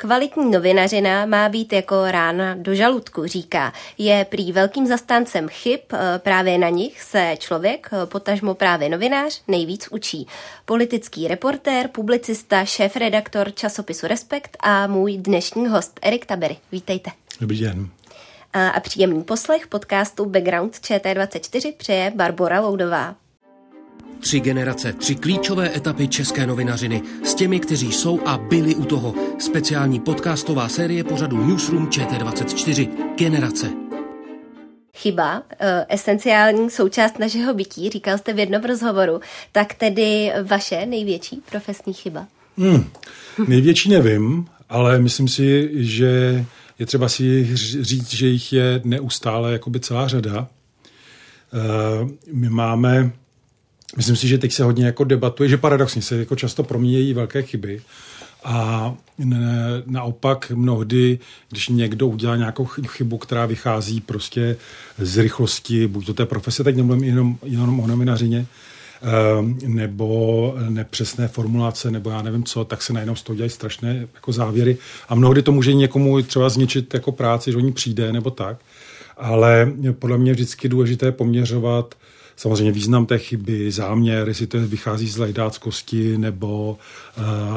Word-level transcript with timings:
Kvalitní 0.00 0.50
novinařina 0.50 1.26
má 1.26 1.48
být 1.48 1.72
jako 1.72 2.10
rána 2.10 2.54
do 2.54 2.74
žaludku, 2.74 3.26
říká. 3.26 3.72
Je 3.98 4.26
prý 4.30 4.52
velkým 4.52 4.86
zastáncem 4.86 5.48
chyb, 5.48 5.80
eh, 5.92 6.18
právě 6.18 6.58
na 6.58 6.68
nich 6.68 7.02
se 7.02 7.34
člověk, 7.38 7.90
eh, 7.92 8.06
potažmo 8.06 8.54
právě 8.54 8.88
novinář, 8.88 9.42
nejvíc 9.48 9.88
učí. 9.90 10.26
Politický 10.64 11.28
reportér, 11.28 11.88
publicista, 11.88 12.64
šéf-redaktor 12.64 13.50
časopisu 13.54 14.06
Respekt 14.06 14.56
a 14.60 14.86
můj 14.86 15.16
dnešní 15.16 15.68
host 15.68 16.00
Erik 16.02 16.26
Tabery. 16.26 16.56
Vítejte. 16.72 17.10
Dobrý 17.40 17.60
den. 17.60 17.88
A 18.52 18.80
příjemný 18.80 19.22
poslech 19.22 19.66
podcastu 19.66 20.24
Background 20.24 20.74
ČT24 20.74 21.72
přeje 21.76 22.12
Barbora 22.14 22.60
Loudová. 22.60 23.14
Tři 24.20 24.40
generace, 24.40 24.92
tři 24.92 25.14
klíčové 25.14 25.76
etapy 25.76 26.08
české 26.08 26.46
novinařiny 26.46 27.02
s 27.24 27.34
těmi, 27.34 27.60
kteří 27.60 27.92
jsou 27.92 28.20
a 28.26 28.38
byli 28.38 28.74
u 28.74 28.84
toho. 28.84 29.14
Speciální 29.38 30.00
podcastová 30.00 30.68
série 30.68 31.04
pořadu 31.04 31.46
Newsroom 31.46 31.88
ČT24. 31.88 32.88
Generace. 33.16 33.70
Chyba, 34.94 35.42
eh, 35.60 35.86
esenciální 35.88 36.70
součást 36.70 37.18
našeho 37.18 37.54
bytí, 37.54 37.90
říkal 37.90 38.18
jste 38.18 38.32
v 38.32 38.38
jednom 38.38 38.62
rozhovoru, 38.62 39.20
tak 39.52 39.74
tedy 39.74 40.32
vaše 40.42 40.86
největší 40.86 41.42
profesní 41.50 41.92
chyba? 41.92 42.26
Hmm, 42.58 42.90
největší 43.48 43.90
nevím, 43.90 44.46
ale 44.68 44.98
myslím 44.98 45.28
si, 45.28 45.70
že 45.72 46.44
je 46.78 46.86
třeba 46.86 47.08
si 47.08 47.56
říct, 47.80 48.14
že 48.14 48.26
jich 48.26 48.52
je 48.52 48.80
neustále 48.84 49.52
jakoby 49.52 49.80
celá 49.80 50.08
řada. 50.08 50.48
Eh, 51.52 52.08
my 52.32 52.48
máme 52.48 53.12
Myslím 53.96 54.16
si, 54.16 54.28
že 54.28 54.38
teď 54.38 54.52
se 54.52 54.64
hodně 54.64 54.86
jako 54.86 55.04
debatuje, 55.04 55.48
že 55.48 55.56
paradoxně 55.56 56.02
se 56.02 56.16
jako 56.16 56.36
často 56.36 56.62
proměnějí 56.62 57.14
velké 57.14 57.42
chyby 57.42 57.80
a 58.44 58.94
naopak 59.86 60.50
mnohdy, 60.54 61.18
když 61.50 61.68
někdo 61.68 62.06
udělá 62.06 62.36
nějakou 62.36 62.64
chybu, 62.64 63.18
která 63.18 63.46
vychází 63.46 64.00
prostě 64.00 64.56
z 64.98 65.18
rychlosti, 65.18 65.86
buď 65.86 66.06
to 66.06 66.14
té 66.14 66.26
profese, 66.26 66.64
tak 66.64 66.76
nemluvím 66.76 67.04
jenom, 67.04 67.38
jenom 67.42 67.80
o 67.80 67.86
nominařině, 67.86 68.46
ehm, 69.02 69.58
nebo 69.66 70.54
nepřesné 70.68 71.28
formulace, 71.28 71.90
nebo 71.90 72.10
já 72.10 72.22
nevím 72.22 72.44
co, 72.44 72.64
tak 72.64 72.82
se 72.82 72.92
najednou 72.92 73.14
z 73.16 73.22
toho 73.22 73.36
dělají 73.36 73.50
strašné 73.50 74.08
jako 74.14 74.32
závěry. 74.32 74.76
A 75.08 75.14
mnohdy 75.14 75.42
to 75.42 75.52
může 75.52 75.72
někomu 75.72 76.22
třeba 76.22 76.48
zničit 76.48 76.94
jako 76.94 77.12
práci, 77.12 77.50
že 77.50 77.56
o 77.56 77.60
ní 77.60 77.72
přijde, 77.72 78.12
nebo 78.12 78.30
tak. 78.30 78.56
Ale 79.16 79.72
podle 79.98 80.18
mě 80.18 80.32
vždycky 80.32 80.68
důležité 80.68 81.12
poměřovat 81.12 81.94
samozřejmě 82.40 82.72
význam 82.72 83.06
té 83.06 83.18
chyby, 83.18 83.70
záměr, 83.70 84.28
jestli 84.28 84.46
to 84.46 84.58
vychází 84.60 85.08
z 85.08 85.16
lajdáckosti 85.16 86.18
nebo 86.18 86.78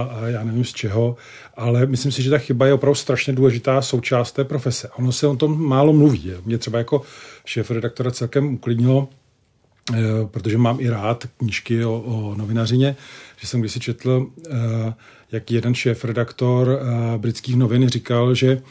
a 0.09 0.28
já 0.28 0.44
nevím 0.44 0.66
z 0.66 0.73
čeho, 0.73 1.17
ale 1.58 1.86
myslím 1.86 2.12
si, 2.12 2.23
že 2.23 2.30
ta 2.30 2.38
chyba 2.38 2.66
je 2.66 2.73
opravdu 2.73 2.95
strašně 2.95 3.34
důležitá 3.34 3.81
součást 3.81 4.31
té 4.31 4.44
profese. 4.44 4.90
Ono 4.90 5.12
se 5.12 5.28
o 5.28 5.36
tom 5.36 5.68
málo 5.68 5.94
mluví. 5.94 6.31
Mě 6.46 6.57
třeba 6.57 6.78
jako 6.78 7.02
šéf 7.46 7.72
redaktora 7.72 8.12
celkem 8.12 8.53
uklidnilo, 8.53 9.07
e, 9.94 9.96
protože 10.25 10.57
mám 10.57 10.78
i 10.80 10.90
rád 10.90 11.28
knížky 11.38 11.86
o, 11.86 12.02
o 12.02 12.36
novinařině, 12.36 12.96
že 13.38 13.47
jsem 13.47 13.59
kdysi 13.59 13.80
četl, 13.80 14.28
e, 14.50 14.94
jak 15.31 15.52
jeden 15.52 15.75
šéf 15.75 16.06
redaktor 16.06 16.69
e, 16.69 17.18
britských 17.18 17.56
novin 17.56 17.90
říkal, 17.90 18.36
že 18.36 18.62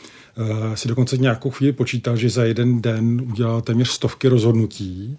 si 0.74 0.88
dokonce 0.88 1.16
nějakou 1.16 1.50
chvíli 1.50 1.72
počítal, 1.72 2.16
že 2.16 2.30
za 2.30 2.44
jeden 2.44 2.82
den 2.82 3.22
udělal 3.30 3.60
téměř 3.60 3.88
stovky 3.88 4.28
rozhodnutí, 4.28 5.18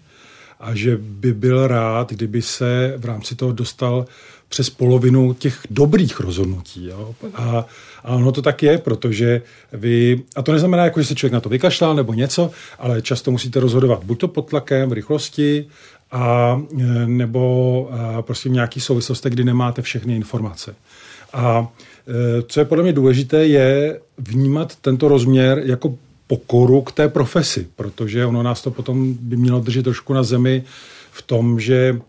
a 0.60 0.74
že 0.74 0.96
by 0.96 1.32
byl 1.32 1.66
rád, 1.66 2.12
kdyby 2.12 2.42
se 2.42 2.94
v 2.96 3.04
rámci 3.04 3.34
toho 3.34 3.52
dostal 3.52 4.06
přes 4.48 4.70
polovinu 4.70 5.34
těch 5.34 5.58
dobrých 5.70 6.20
rozhodnutí. 6.20 6.86
Jo? 6.86 7.14
A, 7.34 7.66
a 8.04 8.14
ono 8.14 8.32
to 8.32 8.42
tak 8.42 8.62
je, 8.62 8.78
protože 8.78 9.42
vy, 9.72 10.22
a 10.36 10.42
to 10.42 10.52
neznamená, 10.52 10.84
jako, 10.84 11.00
že 11.00 11.06
se 11.06 11.14
člověk 11.14 11.32
na 11.32 11.40
to 11.40 11.48
vykašlal 11.48 11.94
nebo 11.94 12.14
něco, 12.14 12.50
ale 12.78 13.02
často 13.02 13.30
musíte 13.30 13.60
rozhodovat 13.60 14.04
buď 14.04 14.20
to 14.20 14.28
pod 14.28 14.48
tlakem, 14.48 14.88
v 14.88 14.92
rychlosti, 14.92 15.66
a, 16.12 16.62
nebo 17.06 17.88
a 17.92 18.22
prostě 18.22 18.48
v 18.48 18.52
nějaký 18.52 18.80
souvislosti, 18.80 19.30
kdy 19.30 19.44
nemáte 19.44 19.82
všechny 19.82 20.16
informace. 20.16 20.74
A 21.32 21.68
e, 22.38 22.42
co 22.42 22.60
je 22.60 22.64
podle 22.64 22.82
mě 22.82 22.92
důležité, 22.92 23.46
je 23.46 24.00
vnímat 24.18 24.76
tento 24.76 25.08
rozměr 25.08 25.62
jako 25.64 25.94
pokoru 26.26 26.82
k 26.82 26.92
té 26.92 27.08
profesi, 27.08 27.68
protože 27.76 28.26
ono 28.26 28.42
nás 28.42 28.62
to 28.62 28.70
potom 28.70 29.14
by 29.20 29.36
mělo 29.36 29.60
držet 29.60 29.82
trošku 29.82 30.14
na 30.14 30.22
zemi 30.22 30.64
v 31.10 31.22
tom, 31.22 31.60
že 31.60 32.00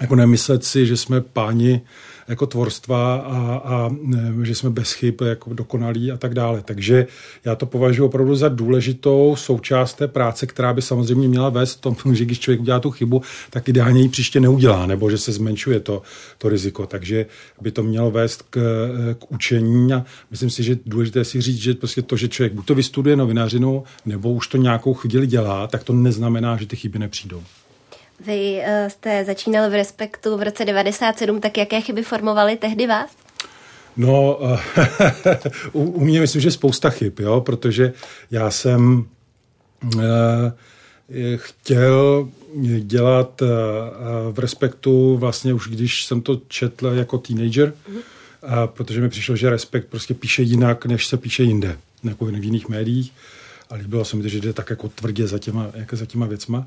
jako 0.00 0.14
nemyslet 0.16 0.64
si, 0.64 0.86
že 0.86 0.96
jsme 0.96 1.20
páni 1.20 1.80
jako 2.28 2.46
tvorstva 2.46 3.16
a, 3.16 3.60
a 3.64 3.90
že 4.42 4.54
jsme 4.54 4.70
bez 4.70 4.92
chyb 4.92 5.14
jako 5.24 5.54
dokonalí 5.54 6.12
a 6.12 6.16
tak 6.16 6.34
dále. 6.34 6.62
Takže 6.64 7.06
já 7.44 7.54
to 7.54 7.66
považuji 7.66 8.04
opravdu 8.04 8.34
za 8.34 8.48
důležitou 8.48 9.36
součást 9.36 9.94
té 9.94 10.08
práce, 10.08 10.46
která 10.46 10.72
by 10.72 10.82
samozřejmě 10.82 11.28
měla 11.28 11.48
vést 11.48 11.74
v 11.74 11.80
tom, 11.80 11.96
že 12.12 12.24
když 12.24 12.40
člověk 12.40 12.60
udělá 12.60 12.80
tu 12.80 12.90
chybu, 12.90 13.22
tak 13.50 13.68
ideálně 13.68 14.00
ji 14.00 14.08
příště 14.08 14.40
neudělá, 14.40 14.86
nebo 14.86 15.10
že 15.10 15.18
se 15.18 15.32
zmenšuje 15.32 15.80
to, 15.80 16.02
to 16.38 16.48
riziko. 16.48 16.86
Takže 16.86 17.26
by 17.60 17.70
to 17.70 17.82
mělo 17.82 18.10
vést 18.10 18.42
k, 18.42 18.60
k 19.18 19.32
učení 19.32 19.92
a 19.92 20.04
myslím 20.30 20.50
si, 20.50 20.62
že 20.62 20.78
důležité 20.86 21.24
si 21.24 21.40
říct, 21.40 21.58
že 21.58 21.74
prostě 21.74 22.02
to, 22.02 22.16
že 22.16 22.28
člověk 22.28 22.52
buď 22.52 22.66
to 22.66 22.74
vystuduje 22.74 23.16
novinařinu, 23.16 23.84
nebo 24.06 24.32
už 24.32 24.46
to 24.48 24.56
nějakou 24.56 24.94
chvíli 24.94 25.26
dělá, 25.26 25.66
tak 25.66 25.84
to 25.84 25.92
neznamená, 25.92 26.56
že 26.56 26.66
ty 26.66 26.76
chyby 26.76 26.98
nepřijdou. 26.98 27.42
Vy 28.26 28.58
uh, 28.58 28.88
jste 28.88 29.24
začínal 29.24 29.70
v 29.70 29.72
Respektu 29.72 30.36
v 30.36 30.42
roce 30.42 30.64
97, 30.64 31.40
tak 31.40 31.58
jaké 31.58 31.80
chyby 31.80 32.02
formovaly 32.02 32.56
tehdy 32.56 32.86
vás? 32.86 33.10
No, 33.96 34.38
u, 35.72 35.82
u 35.82 36.04
mě 36.04 36.20
myslím, 36.20 36.42
že 36.42 36.50
spousta 36.50 36.90
chyb, 36.90 37.20
jo, 37.20 37.40
protože 37.40 37.92
já 38.30 38.50
jsem 38.50 39.06
uh, 39.94 40.02
chtěl 41.36 42.28
dělat 42.80 43.42
uh, 43.42 43.48
v 44.32 44.38
Respektu 44.38 45.16
vlastně 45.16 45.54
už 45.54 45.68
když 45.68 46.04
jsem 46.04 46.20
to 46.20 46.40
četl 46.48 46.86
jako 46.86 47.18
teenager, 47.18 47.68
mm-hmm. 47.68 47.96
uh, 47.96 48.66
protože 48.66 49.00
mi 49.00 49.08
přišlo, 49.08 49.36
že 49.36 49.50
Respekt 49.50 49.86
prostě 49.88 50.14
píše 50.14 50.42
jinak, 50.42 50.86
než 50.86 51.06
se 51.06 51.16
píše 51.16 51.42
jinde, 51.42 51.78
jako 52.04 52.24
v 52.24 52.44
jiných 52.44 52.68
médiích 52.68 53.12
a 53.70 53.74
líbilo 53.74 54.04
se 54.04 54.16
mi 54.16 54.22
to, 54.22 54.28
že 54.28 54.40
jde 54.40 54.52
tak 54.52 54.70
jako 54.70 54.88
tvrdě 54.88 55.26
za 55.26 55.38
těma, 55.38 55.66
jako 55.74 55.96
za 55.96 56.06
těma 56.06 56.26
věcma. 56.26 56.66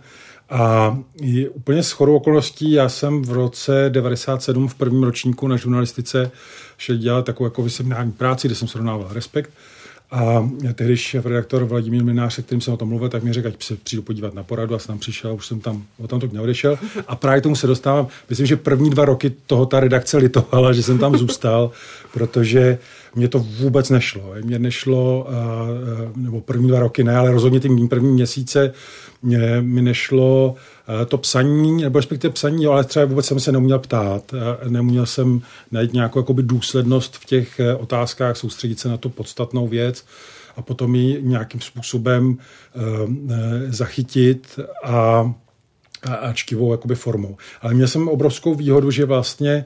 A 0.52 0.98
je 1.22 1.50
úplně 1.50 1.84
s 1.84 1.92
chorou 1.92 2.16
okolností, 2.16 2.72
já 2.72 2.90
jsem 2.90 3.22
v 3.22 3.32
roce 3.32 3.86
97 3.90 4.68
v 4.68 4.76
prvním 4.76 5.04
ročníku 5.04 5.48
na 5.48 5.58
žurnalistice 5.58 6.32
šel 6.78 6.98
dělat 6.98 7.26
takovou 7.26 7.46
jako 7.46 7.70
seminární 7.70 8.12
práci, 8.12 8.48
kde 8.48 8.56
jsem 8.56 8.68
srovnával 8.68 9.08
respekt. 9.12 9.52
A 10.12 10.50
tehdy 10.74 10.96
redaktor 11.24 11.64
Vladimír 11.64 12.04
Minář, 12.04 12.34
se 12.34 12.42
kterým 12.42 12.62
jsem 12.62 12.74
o 12.74 12.78
tom 12.78 12.90
mluvil, 12.90 13.10
tak 13.10 13.24
mi 13.24 13.34
řekl, 13.34 13.48
ať 13.48 13.64
se 13.64 13.76
přijdu 13.76 14.02
podívat 14.02 14.34
na 14.34 14.44
poradu 14.44 14.76
a 14.76 14.80
jsem 14.80 14.88
tam 14.88 15.00
přišel, 15.00 15.36
už 15.36 15.48
jsem 15.48 15.60
tam 15.60 15.84
o 15.98 16.08
tom 16.08 16.20
to 16.20 16.30
neodešel. 16.32 16.80
A 17.08 17.16
právě 17.16 17.40
k 17.40 17.44
tomu 17.44 17.56
se 17.56 17.68
dostávám. 17.68 18.08
Myslím, 18.30 18.48
že 18.48 18.58
první 18.58 18.90
dva 18.90 19.06
roky 19.06 19.30
toho 19.30 19.66
ta 19.66 19.80
redakce 19.80 20.18
litovala, 20.18 20.74
že 20.74 20.84
jsem 20.84 21.00
tam 21.00 21.18
zůstal, 21.18 21.72
protože 22.14 22.78
mně 23.16 23.28
to 23.28 23.40
vůbec 23.40 23.90
nešlo. 23.90 24.34
Mně 24.44 24.60
nešlo, 24.60 25.28
nebo 26.16 26.42
první 26.42 26.68
dva 26.68 26.80
roky 26.80 27.04
ne, 27.04 27.16
ale 27.16 27.32
rozhodně 27.32 27.60
ty 27.60 27.70
první 27.90 28.12
měsíce 28.12 28.74
mě, 29.22 29.62
mi 29.62 29.82
nešlo 29.82 30.56
to 31.08 31.18
psaní, 31.18 31.82
nebo 31.82 32.00
respektive 32.00 32.34
psaní, 32.34 32.66
ale 32.66 32.84
třeba 32.84 33.06
vůbec 33.06 33.26
jsem 33.26 33.40
se 33.40 33.52
neuměl 33.52 33.80
ptát. 33.80 34.34
Neuměl 34.70 35.06
jsem 35.06 35.42
najít 35.72 35.94
nějakou 35.94 36.20
jakoby 36.20 36.44
důslednost 36.44 37.16
v 37.16 37.26
těch 37.26 37.60
e, 37.60 37.76
otázkách, 37.76 38.38
soustředit 38.38 38.80
se 38.80 38.90
na 38.90 38.98
tu 38.98 39.10
podstatnou 39.10 39.68
věc 39.68 40.06
a 40.56 40.62
potom 40.62 40.96
ji 40.96 41.22
nějakým 41.22 41.62
způsobem 41.62 42.38
e, 42.38 42.80
e, 43.34 43.72
zachytit 43.72 44.60
a, 44.84 45.34
a, 46.04 46.14
a 46.14 46.34
čkivou 46.34 46.72
jakoby 46.72 46.96
formou. 46.96 47.38
Ale 47.62 47.74
měl 47.74 47.88
jsem 47.88 48.08
obrovskou 48.08 48.56
výhodu, 48.56 48.92
že 48.92 49.06
vlastně 49.06 49.66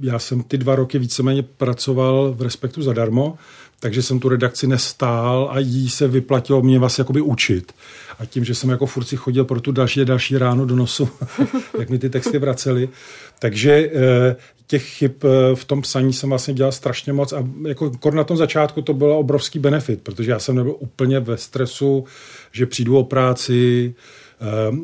já 0.00 0.18
jsem 0.18 0.42
ty 0.42 0.58
dva 0.58 0.74
roky 0.76 0.98
víceméně 0.98 1.42
pracoval 1.42 2.32
v 2.32 2.42
Respektu 2.42 2.82
zadarmo, 2.82 3.38
takže 3.80 4.02
jsem 4.02 4.20
tu 4.20 4.28
redakci 4.28 4.66
nestál 4.66 5.48
a 5.52 5.58
jí 5.58 5.90
se 5.90 6.08
vyplatilo 6.08 6.62
mě 6.62 6.78
vlastně 6.78 7.02
jakoby 7.02 7.20
učit. 7.20 7.72
A 8.18 8.24
tím, 8.24 8.44
že 8.44 8.54
jsem 8.54 8.70
jako 8.70 8.86
furci 8.86 9.16
chodil 9.16 9.44
pro 9.44 9.60
tu 9.60 9.72
další 9.72 10.04
další 10.04 10.38
ráno 10.38 10.66
do 10.66 10.76
nosu, 10.76 11.08
jak 11.78 11.90
mi 11.90 11.98
ty 11.98 12.10
texty 12.10 12.38
vraceli. 12.38 12.88
Takže 13.38 13.72
eh, 13.72 14.36
těch 14.66 14.84
chyb 14.84 15.12
eh, 15.24 15.54
v 15.56 15.64
tom 15.64 15.82
psaní 15.82 16.12
jsem 16.12 16.28
vlastně 16.28 16.54
dělal 16.54 16.72
strašně 16.72 17.12
moc 17.12 17.32
a 17.32 17.48
jako 17.66 18.10
na 18.10 18.24
tom 18.24 18.36
začátku 18.36 18.82
to 18.82 18.94
byl 18.94 19.12
obrovský 19.12 19.58
benefit, 19.58 20.02
protože 20.02 20.30
já 20.30 20.38
jsem 20.38 20.56
nebyl 20.56 20.76
úplně 20.78 21.20
ve 21.20 21.36
stresu, 21.36 22.04
že 22.52 22.66
přijdu 22.66 22.98
o 22.98 23.04
práci, 23.04 23.94
eh, 23.96 24.25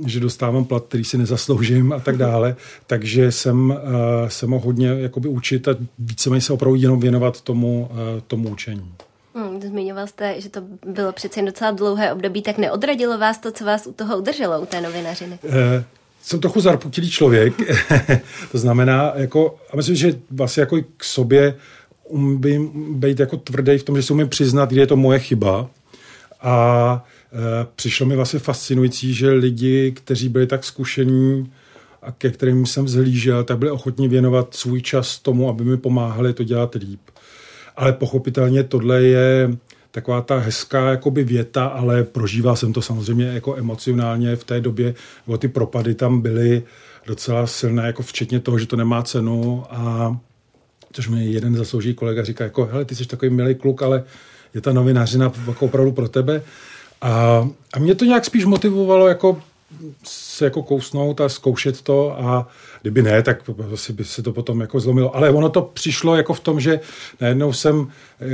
že 0.07 0.21
dostávám 0.21 0.65
plat, 0.65 0.85
který 0.89 1.05
si 1.05 1.19
nezasloužím 1.19 1.93
a 1.93 2.01
tak 2.01 2.17
dále. 2.17 2.57
Takže 2.87 3.33
jsem 3.33 3.79
se 4.29 4.47
mohl 4.47 4.67
hodně 4.67 4.89
jakoby 4.89 5.29
učit 5.29 5.69
a 5.69 5.77
víceméně 5.99 6.41
se 6.41 6.53
opravdu 6.53 6.77
jenom 6.77 7.01
věnovat 7.01 7.41
tomu, 7.41 7.91
tomu 8.27 8.49
učení. 8.49 8.95
Hmm, 9.35 9.61
zmiňoval 9.63 10.07
jste, 10.07 10.41
že 10.41 10.49
to 10.49 10.61
bylo 10.87 11.13
přece 11.13 11.39
jen 11.39 11.47
docela 11.47 11.71
dlouhé 11.71 12.13
období, 12.13 12.43
tak 12.43 12.59
neodradilo 12.59 13.19
vás 13.19 13.39
to, 13.39 13.53
co 13.53 13.65
vás 13.65 13.87
u 13.87 13.93
toho 13.93 14.19
udrželo, 14.19 14.61
u 14.61 14.67
té 14.67 14.81
novinařiny? 14.81 15.39
Eh, 15.45 15.85
jsem 16.23 16.41
trochu 16.41 16.61
zarputilý 16.61 17.11
člověk, 17.11 17.55
to 18.53 18.59
znamená, 18.59 19.13
jako, 19.15 19.57
a 19.73 19.77
myslím, 19.77 19.97
že 19.97 20.15
vlastně 20.31 20.61
jako 20.61 20.79
k 20.97 21.05
sobě 21.05 21.55
umím 22.05 22.71
být 23.01 23.21
jako 23.21 23.37
tvrdý 23.37 23.79
v 23.79 23.83
tom, 23.83 23.97
že 23.97 24.03
si 24.03 24.13
umím 24.13 24.29
přiznat, 24.29 24.71
kde 24.71 24.81
je 24.81 24.87
to 24.87 24.97
moje 24.97 25.19
chyba. 25.19 25.71
A 26.41 27.05
přišlo 27.77 28.07
mi 28.07 28.17
vlastně 28.17 28.39
fascinující, 28.39 29.15
že 29.15 29.31
lidi, 29.31 29.93
kteří 29.93 30.29
byli 30.29 30.47
tak 30.47 30.65
zkušení 30.65 31.53
a 32.03 32.13
ke 32.13 32.31
kterým 32.31 32.67
jsem 32.67 32.85
vzhlížel, 32.85 33.45
tak 33.45 33.59
byli 33.59 33.71
ochotní 33.71 34.09
věnovat 34.09 34.55
svůj 34.55 34.83
čas 34.83 35.19
tomu, 35.19 35.49
aby 35.49 35.65
mi 35.65 35.77
pomáhali 35.77 36.33
to 36.33 36.45
dělat 36.45 36.75
líp. 36.75 37.01
Ale 37.77 37.93
pochopitelně 37.93 38.63
tohle 38.65 39.03
je 39.03 39.57
taková 39.91 40.21
ta 40.21 40.39
hezká 40.39 40.91
jakoby 40.91 41.25
věta, 41.25 41.67
ale 41.67 42.05
prožíval 42.05 42.57
jsem 42.57 42.73
to 42.73 42.83
samozřejmě 42.83 43.27
jako 43.27 43.57
emocionálně 43.57 44.37
v 44.37 44.45
té 44.45 44.61
době, 44.61 44.95
bo 45.27 45.39
ty 45.39 45.49
propady 45.49 45.95
tam 45.95 46.21
byly 46.21 46.63
docela 47.07 47.47
silné, 47.47 47.87
jako 47.87 48.03
včetně 48.03 48.41
toho, 48.41 48.59
že 48.59 48.67
to 48.67 48.77
nemá 48.77 49.03
cenu 49.03 49.65
a 49.71 50.17
což 50.93 51.09
mi 51.09 51.27
jeden 51.27 51.57
zaslouží 51.57 51.95
kolega 51.95 52.25
říká, 52.25 52.45
jako 52.45 52.69
hele, 52.73 52.85
ty 52.85 52.95
jsi 52.95 53.07
takový 53.07 53.31
milý 53.31 53.55
kluk, 53.55 53.83
ale 53.83 54.05
je 54.55 54.61
ta 54.61 54.73
novinářina 54.73 55.33
jako 55.49 55.67
opravdu 55.67 55.93
pro 55.93 56.09
tebe. 56.09 56.43
A, 57.03 57.49
a 57.75 57.79
mě 57.79 57.95
to 57.95 58.05
nějak 58.05 58.25
spíš 58.25 58.45
motivovalo 58.45 59.09
jako 59.09 59.43
se 60.05 60.45
jako 60.45 60.63
kousnout 60.63 61.21
a 61.21 61.29
zkoušet 61.29 61.83
to 61.83 62.19
a 62.21 62.49
kdyby 62.83 63.03
ne, 63.03 63.23
tak 63.23 63.51
asi 63.73 63.93
by 63.93 64.05
se 64.05 64.23
to 64.23 64.33
potom 64.33 64.61
jako 64.61 64.81
zlomilo. 64.81 65.17
Ale 65.17 65.31
ono 65.31 65.49
to 65.49 65.63
přišlo 65.63 66.17
jako 66.17 66.35
v 66.35 66.41
tom, 66.41 66.61
že 66.61 66.81
najednou 67.21 67.53
jsem 67.53 67.89
e, 68.21 68.27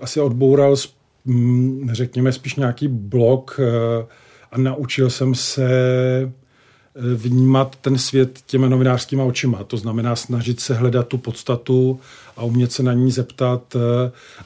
asi 0.00 0.20
odboural 0.20 0.76
Mm, 1.24 1.88
řekněme, 1.92 2.32
spíš 2.32 2.54
nějaký 2.54 2.88
blok 2.88 3.60
eh, 3.62 4.06
a 4.52 4.58
naučil 4.58 5.10
jsem 5.10 5.34
se 5.34 5.64
eh, 5.66 7.14
vnímat 7.14 7.76
ten 7.80 7.98
svět 7.98 8.40
těmi 8.46 8.68
novinářskýma 8.68 9.24
očima. 9.24 9.64
To 9.64 9.76
znamená 9.76 10.16
snažit 10.16 10.60
se 10.60 10.74
hledat 10.74 11.08
tu 11.08 11.18
podstatu 11.18 12.00
a 12.36 12.42
umět 12.42 12.72
se 12.72 12.82
na 12.82 12.92
ní 12.92 13.10
zeptat 13.10 13.76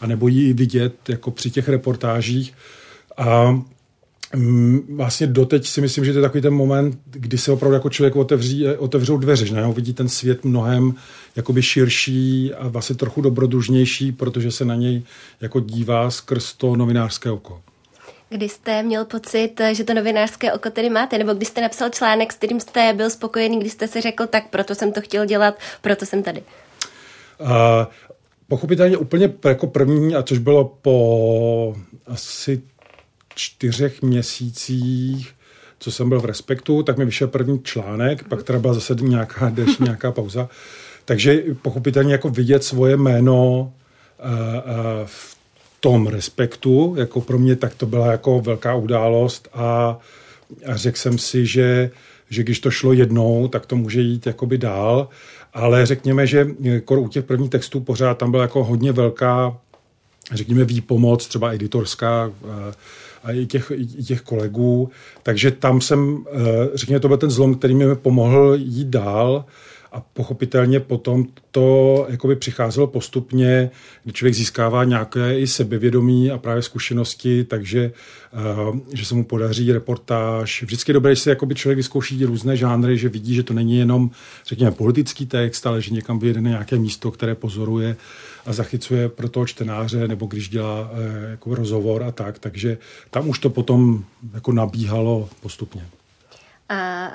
a 0.01 0.07
nebo 0.07 0.29
ji 0.29 0.53
vidět 0.53 1.09
jako 1.09 1.31
při 1.31 1.51
těch 1.51 1.69
reportážích. 1.69 2.55
A 3.19 3.61
mm, 4.37 4.97
vlastně 4.97 5.27
doteď 5.27 5.67
si 5.67 5.81
myslím, 5.81 6.05
že 6.05 6.13
to 6.13 6.19
je 6.19 6.23
takový 6.23 6.43
ten 6.43 6.55
moment, 6.55 6.99
kdy 7.11 7.39
se 7.39 7.53
opravdu 7.53 7.75
jako 7.75 7.91
člověk 7.91 8.17
otevří, 8.17 8.69
otevřou 8.69 9.19
dveře, 9.19 9.47
že 9.47 9.55
najednou 9.55 9.73
vidí 9.73 9.93
ten 9.93 10.09
svět 10.09 10.45
mnohem 10.45 10.95
jakoby 11.37 11.63
širší 11.63 12.55
a 12.55 12.69
vlastně 12.69 12.97
trochu 12.97 13.21
dobrodružnější, 13.21 14.13
protože 14.13 14.51
se 14.51 14.65
na 14.65 14.75
něj 14.75 15.03
jako 15.41 15.61
dívá 15.61 16.11
skrz 16.11 16.53
to 16.55 16.77
novinářské 16.77 17.31
oko. 17.31 17.63
Kdy 18.31 18.49
jste 18.49 18.83
měl 18.83 19.05
pocit, 19.05 19.61
že 19.73 19.85
to 19.85 19.95
novinářské 19.95 20.53
oko 20.53 20.71
tedy 20.71 20.91
máte, 20.91 21.19
nebo 21.19 21.35
kdy 21.35 21.47
jste 21.47 21.61
napsal 21.61 21.89
článek, 21.89 22.33
s 22.33 22.37
kterým 22.37 22.61
jste 22.61 22.93
byl 22.97 23.11
spokojený, 23.11 23.61
kdy 23.61 23.71
jste 23.71 23.89
si 23.89 24.01
řekl, 24.01 24.27
tak 24.27 24.51
proto 24.51 24.75
jsem 24.75 24.93
to 24.93 25.01
chtěl 25.01 25.27
dělat, 25.27 25.59
proto 25.81 26.07
jsem 26.07 26.23
tady? 26.23 26.43
Uh, 27.41 27.49
pochopitelně 28.49 28.97
úplně 28.97 29.33
jako 29.45 29.67
první, 29.67 30.15
a 30.15 30.23
což 30.23 30.39
bylo 30.39 30.65
po 30.83 31.77
asi 32.07 32.63
čtyřech 33.39 34.03
měsících, 34.03 35.35
co 35.79 35.93
jsem 35.93 36.09
byl 36.09 36.21
v 36.21 36.25
Respektu, 36.25 36.83
tak 36.83 36.99
mi 36.99 37.05
vyšel 37.05 37.29
první 37.29 37.61
článek, 37.63 38.29
pak 38.29 38.43
teda 38.43 38.59
byla 38.59 38.75
zase 38.75 38.95
nějaká 39.01 39.49
deš, 39.49 39.79
nějaká 39.85 40.13
pauza. 40.13 40.49
Takže 41.05 41.43
pochopitelně 41.63 42.13
jako 42.13 42.31
vidět 42.31 42.65
svoje 42.65 42.97
jméno 42.97 43.73
eh, 44.19 44.23
eh, 44.25 44.63
v 45.05 45.37
tom 45.81 46.07
respektu, 46.07 46.95
jako 46.99 47.21
pro 47.21 47.39
mě, 47.39 47.57
tak 47.57 47.75
to 47.75 47.87
byla 47.87 48.13
jako 48.13 48.41
velká 48.41 48.75
událost 48.75 49.49
a, 49.53 49.99
a 50.67 50.77
řekl 50.77 50.99
jsem 50.99 51.19
si, 51.19 51.47
že, 51.47 51.91
že 52.31 52.43
když 52.43 52.61
to 52.61 52.71
šlo 52.71 52.93
jednou, 52.93 53.49
tak 53.49 53.67
to 53.67 53.77
může 53.77 54.01
jít 54.01 54.27
jakoby 54.27 54.59
dál, 54.59 55.09
ale 55.55 55.87
řekněme, 55.87 56.27
že 56.27 56.47
jako 56.61 57.01
u 57.01 57.09
těch 57.09 57.25
prvních 57.25 57.51
textů 57.51 57.81
pořád 57.81 58.19
tam 58.19 58.31
byla 58.31 58.43
jako 58.43 58.65
hodně 58.65 58.93
velká, 58.93 59.59
řekněme, 60.33 60.65
výpomoc, 60.65 61.27
třeba 61.27 61.53
editorská, 61.53 62.33
a 63.25 63.33
i 63.33 63.47
těch, 63.47 63.73
i 63.77 64.05
těch 64.05 64.21
kolegů. 64.21 64.91
Takže 65.23 65.51
tam 65.51 65.81
jsem, 65.81 66.25
řekněme, 66.75 67.01
to 67.01 67.09
byl 67.09 67.17
ten 67.17 67.31
zlom, 67.31 67.55
který 67.55 67.75
mi 67.75 67.97
pomohl 67.97 68.55
jít 68.59 68.89
dál 68.89 69.45
a 69.93 70.01
pochopitelně 70.01 70.81
potom 70.81 71.25
to 71.51 72.07
jakoby 72.09 72.37
přicházelo 72.37 72.87
postupně, 72.87 73.71
kdy 74.05 74.13
člověk 74.13 74.35
získává 74.35 74.85
nějaké 74.85 75.39
i 75.39 75.47
sebevědomí 75.47 76.31
a 76.31 76.39
právě 76.39 76.63
zkušenosti, 76.63 77.45
takže 77.45 77.93
uh, 78.69 78.79
že 78.93 79.05
se 79.05 79.15
mu 79.15 79.25
podaří 79.25 79.73
reportáž. 79.73 80.63
Vždycky 80.63 80.91
je 80.91 80.95
dobré, 80.95 81.15
že 81.15 81.21
se 81.21 81.31
jakoby 81.31 81.55
člověk 81.55 81.77
vyzkouší 81.77 82.25
různé 82.25 82.57
žánry, 82.57 82.99
že 82.99 83.09
vidí, 83.09 83.35
že 83.35 83.43
to 83.43 83.55
není 83.55 83.79
jenom, 83.79 84.11
řekněme, 84.47 84.71
politický 84.71 85.27
text, 85.27 85.67
ale 85.67 85.83
že 85.83 85.95
někam 85.95 86.19
vyjede 86.19 86.41
na 86.41 86.51
nějaké 86.51 86.79
místo, 86.79 87.11
které 87.11 87.35
pozoruje 87.35 87.97
a 88.47 88.53
zachycuje 88.53 89.09
pro 89.09 89.29
toho 89.29 89.47
čtenáře, 89.47 90.09
nebo 90.09 90.27
když 90.27 90.49
dělá 90.49 90.81
uh, 90.81 91.31
jako 91.31 91.55
rozhovor 91.55 92.03
a 92.03 92.11
tak. 92.13 92.39
Takže 92.39 92.79
tam 93.11 93.29
už 93.29 93.39
to 93.39 93.51
potom 93.51 94.05
jako 94.35 94.53
nabíhalo 94.53 95.29
postupně. 95.41 95.87
A 96.69 97.09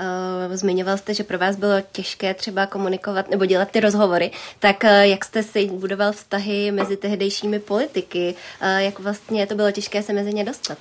uh, 0.47 0.55
zmiňoval 0.55 0.97
jste, 0.97 1.13
že 1.13 1.23
pro 1.23 1.37
vás 1.37 1.55
bylo 1.55 1.73
těžké 1.91 2.33
třeba 2.33 2.65
komunikovat 2.65 3.29
nebo 3.29 3.45
dělat 3.45 3.71
ty 3.71 3.79
rozhovory. 3.79 4.31
Tak 4.59 4.83
uh, 4.83 4.89
jak 4.89 5.25
jste 5.25 5.43
si 5.43 5.65
budoval 5.65 6.11
vztahy 6.11 6.71
mezi 6.71 6.97
tehdejšími 6.97 7.59
politiky? 7.59 8.35
Uh, 8.61 8.67
jak 8.77 8.99
vlastně 8.99 9.47
to 9.47 9.55
bylo 9.55 9.71
těžké 9.71 10.03
se 10.03 10.13
mezi 10.13 10.33
ně 10.33 10.43
dostat? 10.43 10.77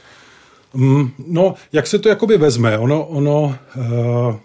Mm, 0.75 1.11
no, 1.27 1.55
jak 1.73 1.87
se 1.87 1.99
to 1.99 2.09
jakoby 2.09 2.39
vezme? 2.39 2.79
Ono, 2.79 3.07
ono 3.07 3.59
uh, 3.77 4.37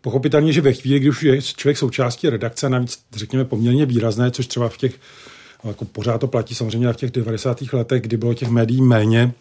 pochopitelně, 0.00 0.52
že 0.52 0.60
ve 0.60 0.72
chvíli, 0.72 0.98
kdy 0.98 1.08
už 1.08 1.22
je 1.22 1.42
člověk 1.42 1.78
součástí 1.78 2.28
redakce, 2.28 2.68
navíc 2.68 3.04
řekněme 3.14 3.44
poměrně 3.44 3.86
výrazné, 3.86 4.30
což 4.30 4.46
třeba 4.46 4.68
v 4.68 4.76
těch, 4.76 4.94
jako 5.68 5.84
pořád 5.84 6.18
to 6.18 6.26
platí 6.26 6.54
samozřejmě 6.54 6.92
v 6.92 6.96
těch 6.96 7.10
90. 7.10 7.62
letech, 7.72 8.02
kdy 8.02 8.16
bylo 8.16 8.34
těch 8.34 8.48
médií 8.48 8.82
méně, 8.82 9.32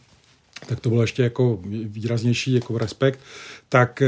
tak 0.68 0.80
to 0.80 0.90
bylo 0.90 1.02
ještě 1.02 1.24
jako 1.24 1.60
výraznější 1.64 2.54
jako 2.54 2.78
respekt, 2.78 3.20
tak 3.70 4.04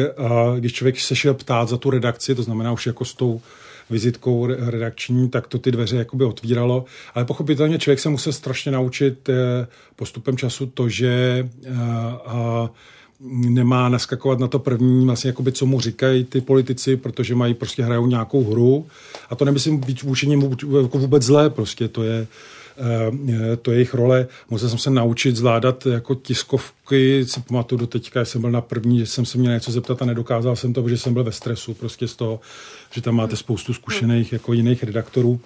když 0.59 0.73
člověk 0.73 0.99
se 0.99 1.15
šel 1.15 1.33
ptát 1.33 1.69
za 1.69 1.77
tu 1.77 1.89
redakci, 1.89 2.35
to 2.35 2.43
znamená 2.43 2.71
už 2.71 2.87
jako 2.87 3.05
s 3.05 3.13
tou 3.13 3.41
vizitkou 3.89 4.45
redakční, 4.45 5.29
tak 5.29 5.47
to 5.47 5.59
ty 5.59 5.71
dveře 5.71 5.97
jakoby 5.97 6.25
otvíralo. 6.25 6.85
Ale 7.13 7.25
pochopitelně 7.25 7.79
člověk 7.79 7.99
se 7.99 8.09
musel 8.09 8.33
strašně 8.33 8.71
naučit 8.71 9.29
eh, 9.29 9.67
postupem 9.95 10.37
času 10.37 10.65
to, 10.65 10.89
že 10.89 11.49
nemá 13.19 13.89
naskakovat 13.89 14.39
na 14.39 14.47
to 14.47 14.59
první, 14.59 15.05
vlastně 15.05 15.27
jakoby, 15.27 15.51
co 15.51 15.65
mu 15.65 15.81
říkají 15.81 16.23
ty 16.23 16.41
politici, 16.41 16.97
protože 16.97 17.35
mají 17.35 17.53
prostě 17.53 17.83
hrajou 17.83 18.07
nějakou 18.07 18.43
hru. 18.43 18.85
A 19.29 19.35
to 19.35 19.45
nemyslím 19.45 19.77
být 19.77 20.03
vůči 20.03 20.27
němu 20.27 20.51
jako 20.81 20.97
vůbec 20.97 21.23
zlé, 21.23 21.49
prostě 21.49 21.87
to 21.87 22.03
je, 22.03 22.27
Eh, 22.79 23.57
to 23.57 23.71
je 23.71 23.77
jejich 23.77 23.93
role. 23.93 24.27
Musel 24.49 24.69
jsem 24.69 24.77
se 24.77 24.89
naučit 24.89 25.35
zvládat 25.35 25.85
jako 25.85 26.15
tiskovky, 26.15 27.25
si 27.25 27.41
pamatuju 27.41 27.79
do 27.79 27.87
teďka, 27.87 28.25
jsem 28.25 28.41
byl 28.41 28.51
na 28.51 28.61
první, 28.61 28.99
že 28.99 29.05
jsem 29.05 29.25
se 29.25 29.37
měl 29.37 29.53
něco 29.53 29.71
zeptat 29.71 30.01
a 30.01 30.05
nedokázal 30.05 30.55
jsem 30.55 30.73
to, 30.73 30.83
protože 30.83 30.97
jsem 30.97 31.13
byl 31.13 31.23
ve 31.23 31.31
stresu 31.31 31.73
prostě 31.73 32.07
z 32.07 32.15
toho, 32.15 32.39
že 32.91 33.01
tam 33.01 33.15
máte 33.15 33.35
spoustu 33.35 33.73
zkušených 33.73 34.33
jako 34.33 34.53
jiných 34.53 34.83
redaktorů 34.83 35.39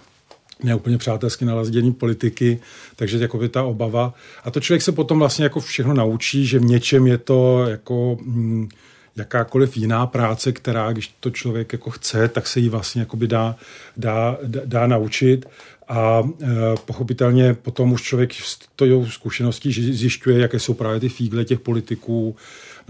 neúplně 0.64 0.98
přátelsky 0.98 1.46
nalazdění 1.46 1.94
politiky, 1.94 2.60
takže 2.96 3.18
jako 3.18 3.38
by 3.38 3.50
ta 3.50 3.64
obava. 3.64 4.14
A 4.44 4.52
to 4.52 4.60
člověk 4.60 4.82
se 4.82 4.92
potom 4.92 5.20
vlastně 5.20 5.44
jako 5.44 5.60
všechno 5.60 5.94
naučí, 5.94 6.46
že 6.46 6.60
v 6.60 6.66
něčem 6.66 7.08
je 7.08 7.18
to 7.18 7.66
jako 7.68 8.18
hm, 8.22 8.70
jakákoliv 9.16 9.78
jiná 9.78 10.08
práce, 10.08 10.52
která, 10.52 10.92
když 10.92 11.14
to 11.20 11.30
člověk 11.30 11.74
jako 11.74 11.90
chce, 11.90 12.28
tak 12.28 12.48
se 12.48 12.60
jí 12.60 12.70
vlastně 12.70 13.08
dá, 13.16 13.56
dá, 13.98 14.38
dá, 14.44 14.62
dá 14.66 14.88
naučit. 14.88 15.46
A 15.88 16.24
e, 16.42 16.48
pochopitelně 16.86 17.54
potom 17.54 17.92
už 17.92 18.02
člověk 18.02 18.34
s 18.34 18.60
tou 18.76 19.06
zkušeností 19.06 19.94
zjišťuje, 19.94 20.40
jaké 20.40 20.60
jsou 20.60 20.74
právě 20.74 21.00
ty 21.00 21.10
fígle 21.10 21.46
těch 21.46 21.60
politiků, 21.60 22.36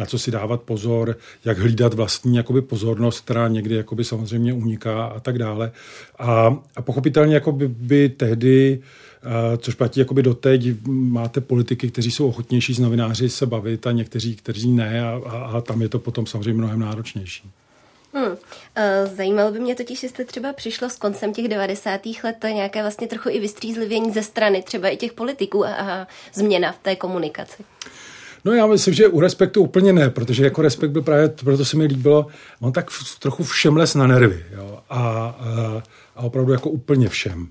na 0.02 0.06
co 0.06 0.20
si 0.20 0.32
dávat 0.32 0.62
pozor, 0.62 1.18
jak 1.46 1.58
hlídat 1.58 1.94
vlastní 1.94 2.38
jakoby 2.38 2.62
pozornost, 2.62 3.20
která 3.20 3.48
někdy 3.48 3.76
jakoby 3.76 4.04
samozřejmě 4.04 4.54
uniká 4.54 5.06
a 5.06 5.20
tak 5.20 5.38
dále. 5.38 5.72
A, 6.20 6.58
a 6.76 6.82
pochopitelně 6.82 7.34
jakoby 7.34 7.68
by 7.68 8.10
tehdy 8.10 8.80
což 9.58 9.74
platí 9.76 10.00
jakoby 10.00 10.24
doteď, 10.24 10.62
máte 10.88 11.42
politiky, 11.42 11.92
kteří 11.92 12.12
jsou 12.12 12.28
ochotnější 12.28 12.74
s 12.74 12.80
novináři 12.80 13.30
se 13.30 13.46
bavit 13.46 13.88
a 13.88 13.92
někteří, 13.92 14.36
kteří 14.36 14.72
ne 14.72 15.04
a, 15.04 15.22
a, 15.26 15.38
a 15.38 15.62
tam 15.62 15.82
je 15.82 15.90
to 15.90 16.00
potom 16.00 16.26
samozřejmě 16.26 16.54
mnohem 16.54 16.80
náročnější. 16.80 17.52
Hmm. 18.14 18.36
Zajímalo 19.16 19.52
by 19.52 19.60
mě 19.60 19.76
totiž, 19.76 20.04
jestli 20.04 20.26
třeba 20.26 20.54
přišlo 20.54 20.90
s 20.90 20.98
koncem 20.98 21.34
těch 21.34 21.48
90. 21.48 22.02
let 22.24 22.36
nějaké 22.44 22.82
vlastně 22.82 23.08
trochu 23.08 23.30
i 23.30 23.40
vystřízlivění 23.40 24.12
ze 24.12 24.24
strany 24.24 24.64
třeba 24.64 24.90
i 24.90 24.98
těch 24.98 25.14
politiků 25.14 25.66
a 25.66 26.08
změna 26.34 26.72
v 26.72 26.78
té 26.78 26.96
komunikaci. 26.96 27.64
No 28.46 28.54
já 28.54 28.68
myslím, 28.68 28.94
že 28.94 29.08
u 29.08 29.20
Respektu 29.20 29.62
úplně 29.62 29.94
ne, 29.94 30.10
protože 30.10 30.44
jako 30.44 30.62
Respekt 30.62 30.92
byl 30.92 31.02
právě, 31.02 31.30
proto 31.30 31.66
se 31.66 31.78
mi 31.78 31.86
líbilo, 31.86 32.28
on 32.60 32.72
tak 32.72 32.90
trochu 33.20 33.44
všem 33.44 33.78
les 33.78 33.96
na 33.96 34.08
nervy. 34.08 34.46
Jo? 34.56 34.80
A, 34.90 35.00
a, 35.00 35.84
a 36.16 36.22
opravdu 36.22 36.52
jako 36.52 36.70
úplně 36.70 37.10
všem. 37.10 37.48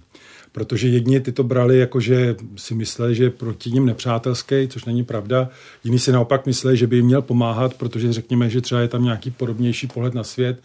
Protože 0.53 0.89
jedni 0.89 1.21
ty 1.21 1.33
to 1.33 1.45
brali 1.45 1.79
jako, 1.79 2.01
že 2.01 2.37
si 2.57 2.75
mysleli, 2.75 3.15
že 3.15 3.25
je 3.25 3.31
proti 3.31 3.71
ním 3.71 3.87
nepřátelský, 3.87 4.69
což 4.69 4.85
není 4.85 5.05
pravda. 5.05 5.49
Jiní 5.85 5.99
si 5.99 6.13
naopak 6.13 6.47
mysleli, 6.47 6.77
že 6.77 6.87
by 6.87 6.97
jim 6.97 7.07
měl 7.07 7.23
pomáhat, 7.23 7.75
protože 7.75 8.13
řekněme, 8.13 8.51
že 8.51 8.61
třeba 8.61 8.81
je 8.81 8.89
tam 8.89 9.05
nějaký 9.05 9.31
podobnější 9.31 9.87
pohled 9.87 10.15
na 10.15 10.25
svět 10.25 10.63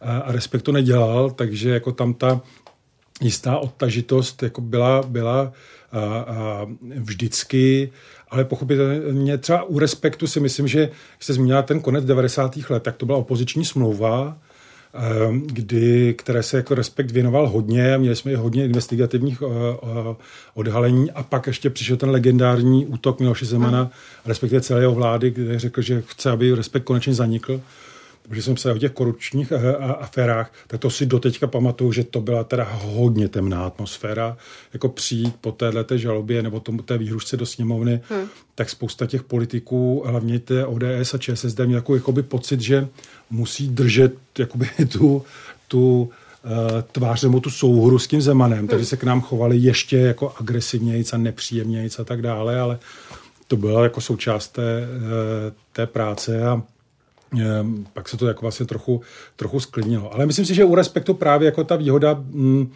a, 0.00 0.18
a 0.18 0.32
Respekt 0.32 0.62
to 0.62 0.72
nedělal, 0.72 1.30
takže 1.30 1.70
jako 1.70 1.92
tam 1.92 2.14
ta 2.14 2.40
jistá 3.20 3.58
odtažitost 3.58 4.42
jako 4.42 4.60
byla, 4.60 5.02
byla 5.02 5.52
a, 5.92 6.00
a 6.00 6.66
vždycky 6.98 7.90
ale 8.30 8.44
pochopitelně 8.44 9.38
třeba 9.38 9.62
u 9.62 9.78
Respektu 9.78 10.26
si 10.26 10.40
myslím, 10.40 10.68
že 10.68 10.90
jste 11.20 11.32
zmínila 11.32 11.62
ten 11.62 11.80
konec 11.80 12.04
90. 12.04 12.56
let, 12.70 12.82
tak 12.82 12.96
to 12.96 13.06
byla 13.06 13.18
opoziční 13.18 13.64
smlouva, 13.64 14.38
ehm, 14.94 15.42
kdy, 15.46 16.14
které 16.14 16.42
se 16.42 16.56
jako 16.56 16.74
Respekt 16.74 17.10
věnoval 17.10 17.48
hodně, 17.48 17.98
měli 17.98 18.16
jsme 18.16 18.32
i 18.32 18.34
hodně 18.34 18.64
investigativních 18.64 19.42
uh, 19.42 19.50
uh, 19.50 20.16
odhalení 20.54 21.10
a 21.10 21.22
pak 21.22 21.46
ještě 21.46 21.70
přišel 21.70 21.96
ten 21.96 22.10
legendární 22.10 22.86
útok 22.86 23.20
Miloše 23.20 23.46
Zemana, 23.46 23.90
respektive 24.26 24.60
celé 24.60 24.80
jeho 24.80 24.94
vlády, 24.94 25.30
kde 25.30 25.58
řekl, 25.58 25.82
že 25.82 26.02
chce, 26.06 26.30
aby 26.30 26.54
Respekt 26.54 26.84
konečně 26.84 27.14
zanikl 27.14 27.60
protože 28.28 28.42
jsem 28.42 28.56
se 28.56 28.72
o 28.72 28.78
těch 28.78 28.92
korupčních 28.92 29.52
eh, 29.52 29.76
aférách, 29.76 30.52
tak 30.66 30.80
to 30.80 30.90
si 30.90 31.06
doteďka 31.06 31.46
pamatuju, 31.46 31.92
že 31.92 32.04
to 32.04 32.20
byla 32.20 32.44
teda 32.44 32.68
hodně 32.82 33.28
temná 33.28 33.66
atmosféra. 33.66 34.36
Jako 34.72 34.88
přijít 34.88 35.34
po 35.40 35.52
této 35.52 35.98
žalobě 35.98 36.42
nebo 36.42 36.60
tomu 36.60 36.82
té 36.82 36.98
výhrušce 36.98 37.36
do 37.36 37.46
sněmovny, 37.46 38.00
hmm. 38.08 38.28
tak 38.54 38.70
spousta 38.70 39.06
těch 39.06 39.22
politiků, 39.22 40.02
hlavně 40.06 40.38
té 40.38 40.66
ODS 40.66 41.14
a 41.14 41.18
ČSSD, 41.18 41.58
měl 41.58 41.78
jako, 41.78 41.94
jakoby 41.94 42.22
pocit, 42.22 42.60
že 42.60 42.88
musí 43.30 43.68
držet 43.68 44.14
jakoby 44.38 44.68
tu, 44.92 45.24
tu 45.68 46.02
uh, 46.02 46.50
tvář 46.92 47.22
nebo 47.22 47.40
tu 47.40 47.50
souhru 47.50 47.98
s 47.98 48.06
tím 48.06 48.20
Zemanem, 48.20 48.58
hmm. 48.58 48.68
takže 48.68 48.86
se 48.86 48.96
k 48.96 49.04
nám 49.04 49.20
chovali 49.20 49.56
ještě 49.56 49.96
jako 49.96 50.34
agresivnějc 50.40 51.12
a 51.12 51.16
nepříjemnějc 51.16 51.98
a 51.98 52.04
tak 52.04 52.22
dále, 52.22 52.60
ale 52.60 52.78
to 53.48 53.56
byla 53.56 53.82
jako 53.82 54.00
součást 54.00 54.48
té, 54.48 54.82
eh, 54.82 55.52
té 55.72 55.86
práce 55.86 56.46
a 56.46 56.62
pak 57.92 58.08
se 58.08 58.16
to 58.16 58.26
jako 58.26 58.42
vlastně 58.42 58.66
trochu, 58.66 59.00
trochu 59.36 59.60
sklidnilo. 59.60 60.14
Ale 60.14 60.26
myslím 60.26 60.46
si, 60.46 60.54
že 60.54 60.64
u 60.64 60.74
Respektu 60.74 61.14
právě 61.14 61.46
jako 61.46 61.64
ta 61.64 61.76
výhoda 61.76 62.14
mm, 62.14 62.72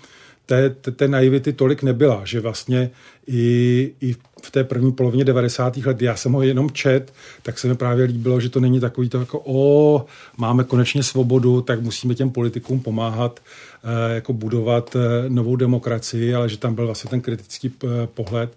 té, 0.47 0.71
té, 0.71 0.91
té 0.91 1.09
naivity 1.09 1.53
tolik 1.53 1.83
nebyla, 1.83 2.23
že 2.25 2.41
vlastně 2.41 2.91
i, 3.27 3.93
i 4.01 4.15
v 4.43 4.51
té 4.51 4.65
první 4.65 4.93
polovině 4.93 5.25
90. 5.25 5.77
let, 5.77 6.03
já 6.03 6.17
jsem 6.17 6.33
ho 6.33 6.43
jenom 6.43 6.71
čet, 6.71 7.13
tak 7.43 7.59
se 7.59 7.69
mi 7.69 7.75
právě 7.75 8.05
líbilo, 8.05 8.41
že 8.41 8.49
to 8.49 8.61
není 8.61 8.81
takový 8.81 9.09
to 9.09 9.21
jako 9.21 9.43
o, 9.45 10.07
máme 10.37 10.65
konečně 10.65 11.03
svobodu, 11.03 11.61
tak 11.61 11.81
musíme 11.81 12.15
těm 12.15 12.31
politikům 12.31 12.81
pomáhat 12.81 13.41
eh, 13.85 14.15
jako 14.15 14.33
budovat 14.33 14.97
eh, 14.97 15.29
novou 15.29 15.57
demokracii, 15.57 16.35
ale 16.35 16.49
že 16.49 16.57
tam 16.57 16.75
byl 16.75 16.87
vlastně 16.87 17.11
ten 17.11 17.21
kritický 17.21 17.73
eh, 17.85 17.89
pohled 18.15 18.53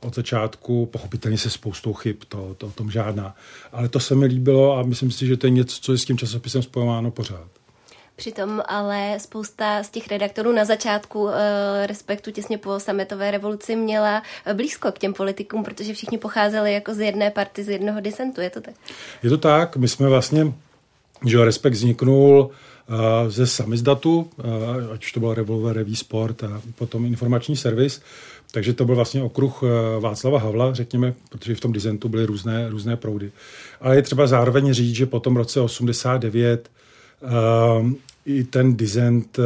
od 0.00 0.14
začátku, 0.14 0.86
pochopitelně 0.86 1.38
se 1.38 1.50
spoustou 1.50 1.92
chyb, 1.92 2.16
to, 2.28 2.54
to 2.58 2.66
o 2.66 2.70
tom 2.70 2.90
žádná. 2.90 3.34
Ale 3.72 3.88
to 3.88 4.00
se 4.00 4.14
mi 4.14 4.26
líbilo 4.26 4.78
a 4.78 4.82
myslím 4.82 5.10
si, 5.10 5.26
že 5.26 5.36
to 5.36 5.46
je 5.46 5.50
něco, 5.50 5.80
co 5.80 5.92
je 5.92 5.98
s 5.98 6.04
tím 6.04 6.18
časopisem 6.18 6.62
spojováno 6.62 7.10
pořád. 7.10 7.48
Přitom 8.16 8.62
ale 8.68 9.14
spousta 9.18 9.82
z 9.82 9.90
těch 9.90 10.08
redaktorů 10.08 10.52
na 10.52 10.64
začátku 10.64 11.22
uh, 11.22 11.32
respektu 11.86 12.30
těsně 12.30 12.58
po 12.58 12.80
sametové 12.80 13.30
revoluci 13.30 13.76
měla 13.76 14.22
blízko 14.54 14.92
k 14.92 14.98
těm 14.98 15.14
politikům, 15.14 15.64
protože 15.64 15.94
všichni 15.94 16.18
pocházeli 16.18 16.72
jako 16.72 16.94
z 16.94 17.00
jedné 17.00 17.30
party, 17.30 17.64
z 17.64 17.68
jednoho 17.68 18.00
disentu. 18.00 18.40
Je 18.40 18.50
to 18.50 18.60
tak? 18.60 18.74
Je 19.22 19.30
to 19.30 19.38
tak. 19.38 19.76
My 19.76 19.88
jsme 19.88 20.08
vlastně, 20.08 20.52
že 21.26 21.44
Respekt 21.44 21.72
vzniknul 21.72 22.50
uh, 22.88 22.96
ze 23.28 23.46
samizdatu, 23.46 24.30
uh, 24.36 24.92
ať 24.92 25.04
už 25.04 25.12
to 25.12 25.20
byl 25.20 25.34
Revolver, 25.34 25.76
Revý 25.76 25.96
Sport 25.96 26.44
a 26.44 26.62
potom 26.74 27.04
informační 27.06 27.56
servis, 27.56 28.02
takže 28.50 28.72
to 28.72 28.84
byl 28.84 28.94
vlastně 28.94 29.22
okruh 29.22 29.62
eh, 29.62 30.00
Václava 30.00 30.38
Havla, 30.38 30.74
řekněme, 30.74 31.14
protože 31.28 31.54
v 31.54 31.60
tom 31.60 31.72
dizentu 31.72 32.08
byly 32.08 32.26
různé, 32.26 32.68
různé 32.68 32.96
proudy. 32.96 33.32
Ale 33.80 33.96
je 33.96 34.02
třeba 34.02 34.26
zároveň 34.26 34.72
říct, 34.72 34.94
že 34.94 35.06
po 35.06 35.20
tom 35.20 35.36
roce 35.36 35.60
89 35.60 36.70
uh, 37.22 37.30
eh, 37.30 37.94
i 38.26 38.44
ten 38.44 38.76
dizent 38.76 39.38
uh, 39.38 39.44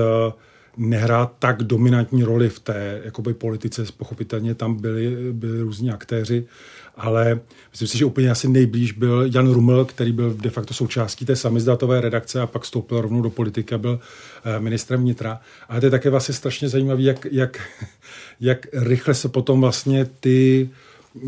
nehrá 0.76 1.30
tak 1.38 1.62
dominantní 1.62 2.24
roli 2.24 2.48
v 2.48 2.60
té 2.60 3.00
jakoby, 3.04 3.34
politice. 3.34 3.84
Pochopitelně 3.96 4.54
tam 4.54 4.74
byli, 4.74 5.32
byli 5.32 5.60
různí 5.60 5.90
aktéři, 5.90 6.44
ale 6.96 7.40
myslím 7.70 7.88
si, 7.88 7.98
že 7.98 8.04
úplně 8.04 8.30
asi 8.30 8.48
nejblíž 8.48 8.92
byl 8.92 9.30
Jan 9.34 9.52
Ruml, 9.52 9.84
který 9.84 10.12
byl 10.12 10.34
de 10.34 10.50
facto 10.50 10.74
součástí 10.74 11.24
té 11.24 11.36
samizdatové 11.36 12.00
redakce 12.00 12.40
a 12.40 12.46
pak 12.46 12.62
vstoupil 12.62 13.00
rovnou 13.00 13.22
do 13.22 13.30
politiky 13.30 13.74
a 13.74 13.78
byl 13.78 14.00
eh, 14.44 14.60
ministrem 14.60 15.00
vnitra. 15.00 15.40
A 15.68 15.80
to 15.80 15.86
je 15.86 15.90
také 15.90 16.10
vlastně 16.10 16.34
strašně 16.34 16.68
zajímavé, 16.68 17.02
jak, 17.02 17.26
jak, 17.30 17.60
jak 18.40 18.66
rychle 18.72 19.14
se 19.14 19.28
potom 19.28 19.60
vlastně 19.60 20.06
ty 20.20 20.70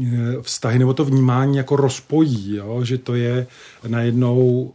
eh, 0.03 0.43
vztahy 0.43 0.79
nebo 0.79 0.95
to 0.95 1.05
vnímání 1.05 1.57
jako 1.57 1.77
rozpojí, 1.77 2.57
jo? 2.57 2.81
že 2.85 2.99
to 2.99 3.15
je 3.15 3.47
najednou, 3.87 4.75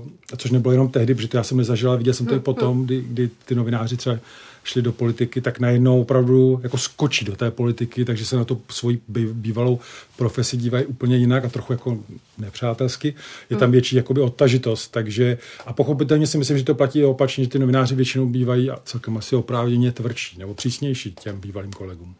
uh, 0.00 0.36
což 0.36 0.50
nebylo 0.50 0.72
jenom 0.72 0.88
tehdy, 0.88 1.14
protože 1.14 1.28
to 1.28 1.36
já 1.36 1.42
jsem 1.42 1.58
nezažil, 1.58 1.88
ale 1.88 1.98
viděl 1.98 2.14
jsem 2.14 2.26
to 2.26 2.34
i 2.34 2.38
hm, 2.38 2.42
potom, 2.42 2.78
hm. 2.78 2.84
kdy, 2.84 3.04
kdy 3.08 3.30
ty 3.44 3.54
novináři 3.54 3.96
třeba 3.96 4.18
šli 4.64 4.82
do 4.82 4.92
politiky, 4.92 5.40
tak 5.40 5.60
najednou 5.60 6.00
opravdu 6.00 6.60
jako 6.62 6.78
skočí 6.78 7.24
do 7.24 7.36
té 7.36 7.50
politiky, 7.50 8.04
takže 8.04 8.26
se 8.26 8.36
na 8.36 8.44
to 8.44 8.58
svoji 8.68 9.00
bývalou 9.32 9.80
profesi 10.16 10.56
dívají 10.56 10.84
úplně 10.84 11.16
jinak 11.16 11.44
a 11.44 11.48
trochu 11.48 11.72
jako 11.72 11.98
nepřátelsky. 12.38 13.14
Je 13.50 13.56
tam 13.56 13.66
hmm. 13.66 13.72
větší 13.72 13.96
jakoby 13.96 14.20
odtažitost, 14.20 14.88
takže 14.88 15.38
a 15.66 15.72
pochopitelně 15.72 16.26
si 16.26 16.38
myslím, 16.38 16.58
že 16.58 16.64
to 16.64 16.74
platí 16.74 17.04
opačně, 17.04 17.44
že 17.44 17.50
ty 17.50 17.58
novináři 17.58 17.94
většinou 17.94 18.26
bývají 18.26 18.70
a 18.70 18.78
celkem 18.84 19.16
asi 19.16 19.36
oprávněně 19.36 19.92
tvrdší 19.92 20.38
nebo 20.38 20.54
přísnější 20.54 21.12
těm 21.12 21.40
bývalým 21.40 21.72
kolegům. 21.72 22.14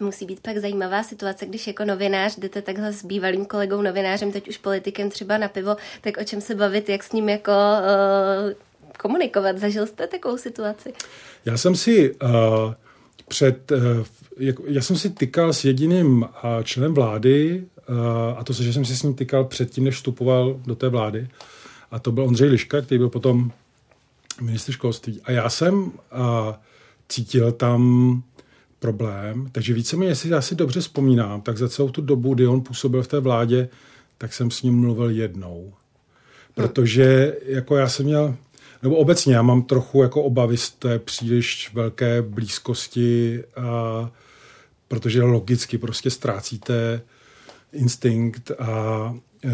Musí 0.00 0.26
být 0.26 0.40
pak 0.40 0.58
zajímavá 0.58 1.02
situace, 1.02 1.46
když 1.46 1.66
jako 1.66 1.84
novinář 1.84 2.36
jdete 2.36 2.62
takhle 2.62 2.92
s 2.92 3.04
bývalým 3.04 3.46
kolegou 3.46 3.82
novinářem, 3.82 4.32
teď 4.32 4.48
už 4.48 4.58
politikem 4.58 5.10
třeba 5.10 5.38
na 5.38 5.48
pivo, 5.48 5.76
tak 6.00 6.16
o 6.16 6.24
čem 6.24 6.40
se 6.40 6.54
bavit, 6.54 6.88
jak 6.88 7.02
s 7.02 7.12
ním 7.12 7.28
jako 7.28 7.50
uh, 7.52 8.52
komunikovat. 8.98 9.58
Zažil 9.58 9.86
jste 9.86 10.06
takovou 10.06 10.36
situaci? 10.36 10.92
Já 11.44 11.56
jsem 11.56 11.76
si 11.76 12.14
uh, 12.14 12.28
před, 13.28 13.72
uh, 13.72 14.56
já 14.66 14.82
jsem 14.82 14.96
si 14.96 15.10
tykal 15.10 15.52
s 15.52 15.64
jediným 15.64 16.22
uh, 16.22 16.28
členem 16.62 16.94
vlády, 16.94 17.64
uh, 17.88 17.96
a 18.38 18.44
to, 18.44 18.52
že 18.52 18.72
jsem 18.72 18.84
si 18.84 18.96
s 18.96 19.02
ním 19.02 19.14
tykal 19.14 19.44
předtím, 19.44 19.84
než 19.84 19.94
vstupoval 19.94 20.60
do 20.66 20.74
té 20.74 20.88
vlády, 20.88 21.28
a 21.90 21.98
to 21.98 22.12
byl 22.12 22.24
Ondřej 22.24 22.48
Liška, 22.48 22.80
který 22.80 22.98
byl 22.98 23.08
potom 23.08 23.52
ministr 24.40 24.72
školství. 24.72 25.20
A 25.24 25.32
já 25.32 25.50
jsem 25.50 25.74
uh, 25.84 25.90
cítil 27.08 27.52
tam 27.52 28.22
problém, 28.78 29.48
takže 29.52 29.74
víceméně, 29.74 30.10
jestli 30.10 30.30
já 30.30 30.40
si 30.40 30.54
dobře 30.54 30.80
vzpomínám, 30.80 31.40
tak 31.40 31.58
za 31.58 31.68
celou 31.68 31.88
tu 31.88 32.00
dobu, 32.00 32.34
kdy 32.34 32.46
on 32.46 32.60
působil 32.60 33.02
v 33.02 33.08
té 33.08 33.20
vládě, 33.20 33.68
tak 34.18 34.32
jsem 34.32 34.50
s 34.50 34.62
ním 34.62 34.80
mluvil 34.80 35.10
jednou. 35.10 35.72
Protože 36.54 37.36
jako 37.46 37.76
já 37.76 37.88
jsem 37.88 38.06
měl, 38.06 38.36
nebo 38.82 38.96
obecně 38.96 39.34
já 39.34 39.42
mám 39.42 39.62
trochu 39.62 40.02
jako 40.02 40.22
obavy 40.22 40.56
z 40.56 40.70
té 40.70 40.98
příliš 40.98 41.70
velké 41.74 42.22
blízkosti, 42.22 43.44
a, 43.56 44.10
protože 44.88 45.22
logicky 45.22 45.78
prostě 45.78 46.10
ztrácíte 46.10 47.00
instinkt 47.72 48.50
a, 48.50 49.14
e, 49.44 49.50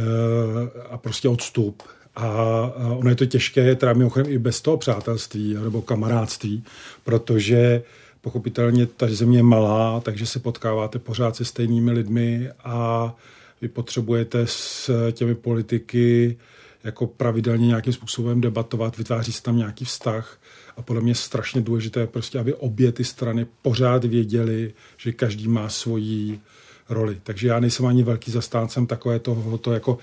a 0.91 0.99
prostě 0.99 1.29
odstup. 1.29 1.83
A, 2.17 2.27
a 2.27 2.95
ono 2.97 3.11
je 3.11 3.17
to 3.17 3.27
těžké, 3.27 3.75
teda 3.75 3.93
mimochodem 3.93 4.33
i 4.33 4.39
bez 4.39 4.61
toho 4.61 4.77
přátelství 4.77 5.55
nebo 5.55 5.83
kamarádství, 5.83 6.65
protože 7.05 7.83
pochopitelně 8.21 8.87
ta 8.87 9.07
země 9.11 9.39
je 9.39 9.43
malá, 9.43 10.01
takže 10.01 10.27
se 10.27 10.39
potkáváte 10.39 10.99
pořád 10.99 11.37
se 11.37 11.45
stejnými 11.45 11.91
lidmi 11.91 12.51
a 12.65 13.15
vy 13.61 13.69
potřebujete 13.69 14.47
s 14.47 14.91
těmi 15.13 15.35
politiky 15.35 16.37
jako 16.85 17.07
pravidelně 17.07 17.67
nějakým 17.67 17.93
způsobem 17.93 18.41
debatovat, 18.41 18.99
vytváří 18.99 19.33
se 19.33 19.43
tam 19.43 19.57
nějaký 19.57 19.85
vztah 19.85 20.41
a 20.77 20.83
podle 20.83 21.03
mě 21.03 21.11
je 21.11 21.15
strašně 21.15 21.61
důležité 21.61 22.07
prostě, 22.07 22.39
aby 22.39 22.55
obě 22.55 22.93
ty 22.93 23.05
strany 23.05 23.47
pořád 23.63 24.05
věděly, 24.05 24.73
že 24.97 25.13
každý 25.13 25.49
má 25.49 25.69
svoji 25.69 26.41
roli. 26.89 27.21
Takže 27.23 27.49
já 27.49 27.61
nejsem 27.61 27.87
ani 27.87 28.03
velký 28.03 28.31
zastáncem 28.31 28.87
takové 28.87 29.19
toho, 29.19 29.59
to 29.59 29.73
jako 29.73 29.99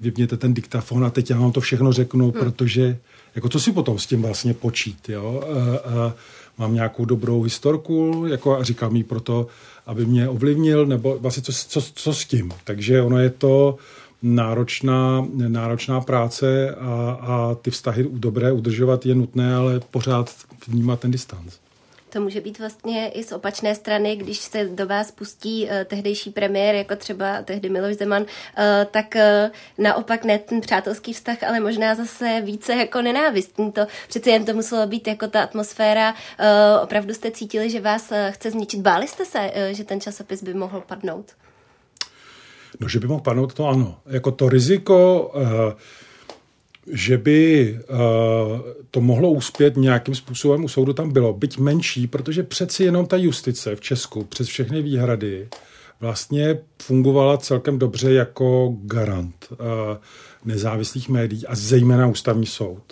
vypněte 0.00 0.36
ten 0.36 0.54
diktafon 0.54 1.04
a 1.04 1.10
teď 1.10 1.30
já 1.30 1.38
vám 1.38 1.52
to 1.52 1.60
všechno 1.60 1.92
řeknu, 1.92 2.24
hmm. 2.24 2.40
protože 2.40 2.98
jako 3.34 3.48
co 3.48 3.60
si 3.60 3.72
potom 3.72 3.98
s 3.98 4.06
tím 4.06 4.22
vlastně 4.22 4.54
počít, 4.54 5.08
jo? 5.08 5.42
A, 5.46 5.88
a 5.88 6.14
mám 6.58 6.74
nějakou 6.74 7.04
dobrou 7.04 7.42
historku, 7.42 8.24
jako 8.28 8.58
a 8.58 8.64
říkám 8.64 8.96
jí 8.96 9.04
proto, 9.04 9.46
aby 9.86 10.06
mě 10.06 10.28
ovlivnil, 10.28 10.86
nebo 10.86 11.18
vlastně 11.18 11.42
co, 11.42 11.52
co, 11.52 11.80
co 11.94 12.14
s 12.14 12.24
tím. 12.24 12.52
Takže 12.64 13.02
ono 13.02 13.18
je 13.18 13.30
to, 13.30 13.76
náročná, 14.22 15.26
náročná 15.48 16.00
práce 16.00 16.74
a, 16.74 17.18
a 17.20 17.54
ty 17.54 17.70
vztahy 17.70 18.06
dobré 18.10 18.52
udržovat 18.52 19.06
je 19.06 19.14
nutné, 19.14 19.54
ale 19.54 19.80
pořád 19.90 20.30
vnímat 20.68 21.00
ten 21.00 21.10
distanc. 21.10 21.54
To 22.08 22.20
může 22.20 22.40
být 22.40 22.58
vlastně 22.58 23.08
i 23.08 23.24
z 23.24 23.32
opačné 23.32 23.74
strany, 23.74 24.16
když 24.16 24.38
se 24.38 24.64
do 24.64 24.86
vás 24.86 25.10
pustí 25.10 25.64
uh, 25.64 25.70
tehdejší 25.84 26.30
premiér, 26.30 26.74
jako 26.74 26.96
třeba 26.96 27.42
tehdy 27.42 27.68
Miloš 27.68 27.94
Zeman, 27.94 28.22
uh, 28.22 28.28
tak 28.90 29.14
uh, 29.14 29.84
naopak 29.84 30.24
ne 30.24 30.38
ten 30.38 30.60
přátelský 30.60 31.12
vztah, 31.12 31.42
ale 31.42 31.60
možná 31.60 31.94
zase 31.94 32.40
více 32.44 32.74
jako 32.74 33.02
nenávistný. 33.02 33.72
To 33.72 33.86
přece 34.08 34.30
jen 34.30 34.44
to 34.44 34.54
muselo 34.54 34.86
být 34.86 35.06
jako 35.06 35.26
ta 35.26 35.42
atmosféra. 35.42 36.10
Uh, 36.12 36.16
opravdu 36.82 37.14
jste 37.14 37.30
cítili, 37.30 37.70
že 37.70 37.80
vás 37.80 38.10
uh, 38.10 38.16
chce 38.30 38.50
zničit. 38.50 38.80
Báli 38.80 39.08
jste 39.08 39.24
se, 39.24 39.38
uh, 39.38 39.76
že 39.76 39.84
ten 39.84 40.00
časopis 40.00 40.42
by 40.42 40.54
mohl 40.54 40.82
padnout? 40.86 41.26
No, 42.82 42.88
že 42.88 43.00
by 43.00 43.06
mohl 43.06 43.20
padnout, 43.20 43.54
to 43.54 43.68
ano. 43.68 43.98
Jako 44.06 44.30
to 44.30 44.48
riziko... 44.48 45.30
Uh, 45.34 45.72
že 46.92 47.18
by 47.18 47.78
uh, 47.90 48.60
to 48.90 49.00
mohlo 49.00 49.30
uspět 49.30 49.76
nějakým 49.76 50.14
způsobem 50.14 50.64
u 50.64 50.68
soudu 50.68 50.92
tam 50.92 51.10
bylo, 51.10 51.32
byť 51.32 51.58
menší, 51.58 52.06
protože 52.06 52.42
přeci 52.42 52.84
jenom 52.84 53.06
ta 53.06 53.16
justice 53.16 53.76
v 53.76 53.80
Česku 53.80 54.24
přes 54.24 54.48
všechny 54.48 54.82
výhrady 54.82 55.48
vlastně 56.00 56.58
fungovala 56.82 57.38
celkem 57.38 57.78
dobře 57.78 58.12
jako 58.12 58.76
garant 58.82 59.48
uh, 59.50 59.56
nezávislých 60.44 61.08
médií 61.08 61.46
a 61.46 61.54
zejména 61.54 62.06
ústavní 62.06 62.46
soud. 62.46 62.82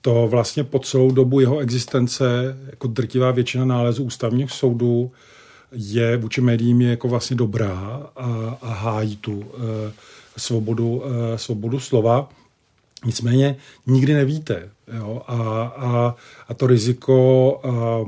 To 0.00 0.26
vlastně 0.26 0.64
po 0.64 0.78
celou 0.78 1.10
dobu 1.10 1.40
jeho 1.40 1.58
existence, 1.58 2.24
jako 2.70 2.86
drtivá 2.86 3.30
většina 3.30 3.64
nálezů 3.64 4.04
ústavních 4.04 4.50
soudů, 4.50 5.12
je 5.72 6.16
vůči 6.16 6.40
médiím 6.40 6.80
je 6.80 6.90
jako 6.90 7.08
vlastně 7.08 7.36
dobrá 7.36 8.10
a, 8.16 8.58
a 8.62 8.72
hájí 8.72 9.16
tu 9.16 9.38
uh, 9.38 9.44
svobodu, 10.36 10.96
uh, 10.96 11.02
svobodu 11.36 11.80
slova. 11.80 12.28
Nicméně 13.04 13.56
nikdy 13.86 14.14
nevíte. 14.14 14.70
Jo? 14.96 15.22
A, 15.26 15.34
a, 15.76 16.16
a 16.48 16.54
to 16.54 16.66
riziko, 16.66 17.60
a, 17.64 18.04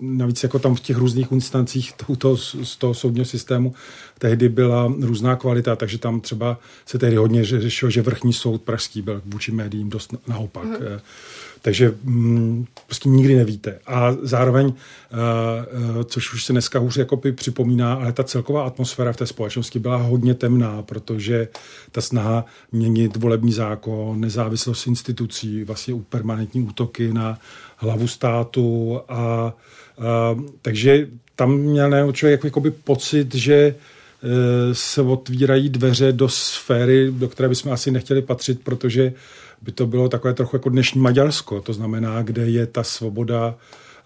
navíc 0.00 0.42
jako 0.42 0.58
tam 0.58 0.74
v 0.74 0.80
těch 0.80 0.96
různých 0.96 1.32
instancích 1.32 1.92
toho, 2.16 2.36
z 2.36 2.76
toho 2.76 2.94
soudního 2.94 3.24
systému, 3.24 3.74
tehdy 4.18 4.48
byla 4.48 4.92
různá 5.00 5.36
kvalita, 5.36 5.76
takže 5.76 5.98
tam 5.98 6.20
třeba 6.20 6.58
se 6.86 6.98
tehdy 6.98 7.16
hodně 7.16 7.44
řešilo, 7.44 7.90
že 7.90 8.02
vrchní 8.02 8.32
soud 8.32 8.62
pražský 8.62 9.02
byl 9.02 9.22
vůči 9.24 9.52
médiím 9.52 9.90
dost 9.90 10.14
naopak. 10.28 10.64
Mm-hmm. 10.64 11.00
Takže 11.62 11.94
mm, 12.04 12.66
prostě 12.86 13.08
nikdy 13.08 13.34
nevíte. 13.34 13.78
A 13.86 14.16
zároveň, 14.22 14.66
uh, 14.66 14.72
což 16.04 16.34
už 16.34 16.44
se 16.44 16.52
dneska 16.52 16.78
hůř 16.78 16.96
jako 16.96 17.20
připomíná, 17.32 17.94
ale 17.94 18.12
ta 18.12 18.24
celková 18.24 18.66
atmosféra 18.66 19.12
v 19.12 19.16
té 19.16 19.26
společnosti 19.26 19.78
byla 19.78 19.96
hodně 19.96 20.34
temná, 20.34 20.82
protože 20.82 21.48
ta 21.92 22.00
snaha 22.00 22.44
měnit 22.72 23.16
volební 23.16 23.52
zákon, 23.52 24.20
nezávislost 24.20 24.86
institucí, 24.86 25.64
vlastně 25.64 25.85
permanentní 25.94 26.62
útoky 26.62 27.12
na 27.12 27.38
hlavu 27.76 28.08
státu 28.08 29.00
a 29.08 29.52
uh, 29.96 30.42
takže 30.62 31.08
tam 31.36 31.56
měl 31.56 32.12
člověk 32.12 32.44
jakoby 32.44 32.70
pocit, 32.70 33.34
že 33.34 33.74
se 34.72 35.02
otvírají 35.02 35.68
dveře 35.68 36.12
do 36.12 36.28
sféry, 36.28 37.10
do 37.10 37.28
které 37.28 37.48
bychom 37.48 37.72
asi 37.72 37.90
nechtěli 37.90 38.22
patřit, 38.22 38.60
protože 38.64 39.12
by 39.62 39.72
to 39.72 39.86
bylo 39.86 40.08
takové 40.08 40.34
trochu 40.34 40.56
jako 40.56 40.68
dnešní 40.68 41.00
Maďarsko, 41.00 41.60
to 41.60 41.72
znamená, 41.72 42.22
kde 42.22 42.50
je 42.50 42.66
ta 42.66 42.82
svoboda 42.82 43.54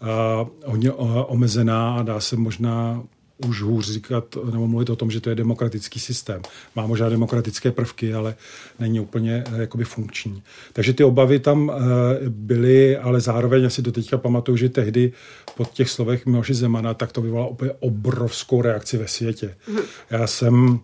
a, 0.00 0.46
hodně 0.64 0.92
omezená 0.92 1.94
a 1.94 2.02
dá 2.02 2.20
se 2.20 2.37
možná 2.37 3.02
už 3.47 3.62
hůř 3.62 3.90
říkat 3.90 4.37
nebo 4.52 4.66
mluvit 4.66 4.90
o 4.90 4.97
tom, 4.97 5.11
že 5.11 5.20
to 5.20 5.30
je 5.30 5.35
demokratický 5.35 6.00
systém. 6.00 6.42
Má 6.76 6.87
možná 6.87 7.09
demokratické 7.09 7.70
prvky, 7.70 8.14
ale 8.14 8.35
není 8.78 9.00
úplně 9.00 9.44
eh, 9.52 9.61
jakoby 9.61 9.85
funkční. 9.85 10.42
Takže 10.73 10.92
ty 10.92 11.04
obavy 11.04 11.38
tam 11.38 11.73
eh, 11.75 11.80
byly, 12.28 12.97
ale 12.97 13.20
zároveň 13.20 13.66
asi 13.66 13.82
do 13.82 13.92
teďka 13.92 14.18
pamatuju, 14.18 14.56
že 14.56 14.68
tehdy 14.68 15.12
pod 15.56 15.70
těch 15.73 15.90
slovech 15.90 16.26
Miloše 16.26 16.54
Zemana, 16.54 16.94
tak 16.94 17.12
to 17.12 17.23
vyvolalo 17.23 17.50
úplně 17.50 17.70
obrovskou 17.80 18.62
reakci 18.62 18.99
ve 18.99 19.08
světě. 19.08 19.54
Mhm. 19.69 19.80
Já 20.10 20.26
jsem 20.26 20.80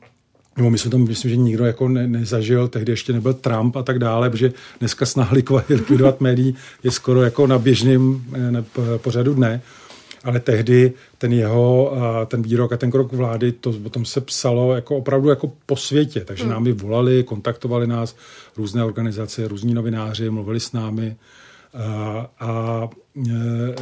nebo 0.56 0.70
myslím, 0.70 0.90
to, 0.90 0.98
myslím, 0.98 1.30
že 1.30 1.36
nikdo 1.36 1.64
jako 1.64 1.88
ne, 1.88 2.06
nezažil, 2.06 2.68
tehdy 2.68 2.92
ještě 2.92 3.12
nebyl 3.12 3.34
Trump 3.34 3.76
a 3.76 3.82
tak 3.82 3.98
dále, 3.98 4.30
protože 4.30 4.52
dneska 4.80 5.06
snaha 5.06 5.32
likvidovat 5.68 6.20
médií 6.20 6.54
je 6.82 6.90
skoro 6.90 7.22
jako 7.22 7.46
na 7.46 7.58
běžném 7.58 8.24
ne, 8.50 8.64
pořadu 8.96 9.34
dne. 9.34 9.62
Ale 10.26 10.40
tehdy 10.40 10.92
ten 11.18 11.32
jeho, 11.32 11.92
ten 12.26 12.42
výrok 12.42 12.72
a 12.72 12.76
ten 12.76 12.90
krok 12.90 13.12
vlády, 13.12 13.52
to 13.52 13.74
o 13.84 13.90
tom 13.90 14.04
se 14.04 14.20
psalo 14.20 14.74
jako 14.74 14.96
opravdu 14.96 15.28
jako 15.28 15.52
po 15.66 15.76
světě. 15.76 16.20
Takže 16.20 16.44
hmm. 16.44 16.52
nám 16.52 16.64
volali, 16.64 17.22
kontaktovali 17.22 17.86
nás 17.86 18.16
různé 18.56 18.84
organizace, 18.84 19.48
různí 19.48 19.74
novináři, 19.74 20.30
mluvili 20.30 20.60
s 20.60 20.72
námi 20.72 21.16
a, 21.74 22.30
a 22.40 22.88
e, 23.16 23.30
e, 23.30 23.74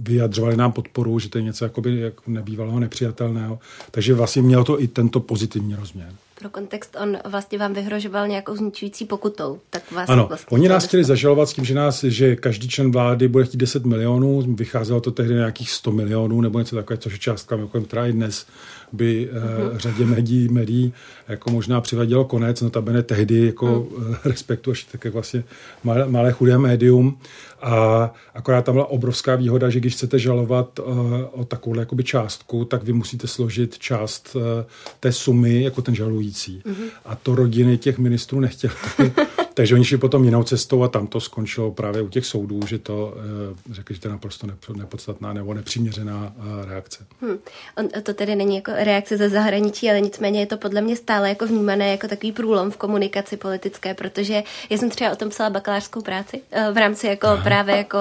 vyjadřovali 0.00 0.56
nám 0.56 0.72
podporu, 0.72 1.18
že 1.18 1.28
to 1.28 1.38
je 1.38 1.44
něco 1.44 1.64
jakoby 1.64 2.00
jako 2.00 2.22
nebývalého, 2.26 2.80
nepřijatelného. 2.80 3.58
Takže 3.90 4.14
vlastně 4.14 4.42
mělo 4.42 4.64
to 4.64 4.82
i 4.82 4.88
tento 4.88 5.20
pozitivní 5.20 5.74
rozměr. 5.74 6.12
Pro 6.38 6.50
kontext, 6.50 6.96
on 7.02 7.16
vlastně 7.24 7.58
vám 7.58 7.74
vyhrožoval 7.74 8.28
nějakou 8.28 8.56
zničující 8.56 9.04
pokutou. 9.04 9.58
Tak 9.70 9.92
vás 9.92 10.08
ano, 10.08 10.26
vlastně 10.28 10.54
oni 10.54 10.68
nás 10.68 10.86
chtěli 10.86 11.04
zažalovat 11.04 11.48
s 11.48 11.52
tím, 11.52 11.64
že, 11.64 11.74
nás, 11.74 12.04
že 12.04 12.36
každý 12.36 12.68
člen 12.68 12.92
vlády 12.92 13.28
bude 13.28 13.44
chtít 13.44 13.56
10 13.56 13.84
milionů, 13.84 14.42
vycházelo 14.54 15.00
to 15.00 15.10
tehdy 15.10 15.34
nějakých 15.34 15.70
100 15.70 15.92
milionů 15.92 16.40
nebo 16.40 16.58
něco 16.58 16.76
takové, 16.76 16.96
což 16.96 17.12
je 17.12 17.18
částka, 17.18 17.58
která 17.86 18.06
i 18.06 18.12
dnes 18.12 18.46
by 18.92 19.30
uh-huh. 19.32 19.76
řadě 19.76 20.06
médií, 20.06 20.48
médií 20.48 20.92
jako 21.28 21.50
možná 21.50 21.80
přivadilo 21.80 22.24
konec, 22.24 22.60
notabene 22.60 23.02
tehdy 23.02 23.46
jako 23.46 23.66
uh-huh. 23.66 24.16
respektu 24.24 24.70
až 24.70 24.84
tak 24.84 25.04
vlastně 25.04 25.44
malé, 25.84 26.08
malé 26.08 26.32
chudé 26.32 26.58
médium. 26.58 27.18
A 27.62 28.10
akorát 28.34 28.64
tam 28.64 28.74
byla 28.74 28.90
obrovská 28.90 29.36
výhoda, 29.36 29.70
že 29.70 29.80
když 29.80 29.94
chcete 29.94 30.18
žalovat 30.18 30.78
uh, 30.78 30.86
o 31.30 31.44
takovou 31.44 31.78
jakoby 31.78 32.04
částku, 32.04 32.64
tak 32.64 32.82
vy 32.82 32.92
musíte 32.92 33.26
složit 33.26 33.78
část 33.78 34.36
uh, 34.36 34.42
té 35.00 35.12
sumy 35.12 35.62
jako 35.62 35.82
ten 35.82 35.94
žalující. 35.94 36.62
Uh-huh. 36.66 36.90
A 37.04 37.14
to 37.14 37.34
rodiny 37.34 37.78
těch 37.78 37.98
ministrů 37.98 38.40
nechtěly. 38.40 38.74
Takže 39.54 39.74
oni 39.74 39.84
šli 39.84 39.98
potom 39.98 40.24
jinou 40.24 40.42
cestou 40.42 40.82
a 40.82 40.88
tam 40.88 41.06
to 41.06 41.20
skončilo 41.20 41.72
právě 41.72 42.02
u 42.02 42.08
těch 42.08 42.26
soudů, 42.26 42.60
že 42.66 42.78
to 42.78 43.14
uh, 43.16 43.74
řekli, 43.74 43.94
že 43.94 44.00
to 44.00 44.08
je 44.08 44.12
naprosto 44.12 44.46
nepodstatná 44.76 45.32
nebo 45.32 45.54
nepřiměřená 45.54 46.32
reakce. 46.64 47.06
Hmm. 47.20 47.38
On, 47.78 47.88
to 48.02 48.14
tedy 48.14 48.36
není 48.36 48.56
jako 48.56 48.72
reakce 48.74 49.16
ze 49.16 49.28
zahraničí, 49.28 49.90
ale 49.90 50.00
nicméně 50.00 50.40
je 50.40 50.46
to 50.46 50.56
podle 50.56 50.80
mě 50.80 50.96
stále 50.96 51.28
jako 51.28 51.46
vnímané 51.46 51.90
jako 51.90 52.08
takový 52.08 52.32
průlom 52.32 52.70
v 52.70 52.76
komunikaci 52.76 53.36
politické, 53.36 53.94
protože 53.94 54.42
já 54.70 54.78
jsem 54.78 54.90
třeba 54.90 55.10
o 55.10 55.16
tom 55.16 55.28
psala 55.28 55.50
bakalářskou 55.50 56.02
práci 56.02 56.40
v 56.72 56.76
rámci 56.76 57.06
jako 57.06 57.26
Aha. 57.26 57.47
Právě 57.48 57.76
jako 57.76 57.98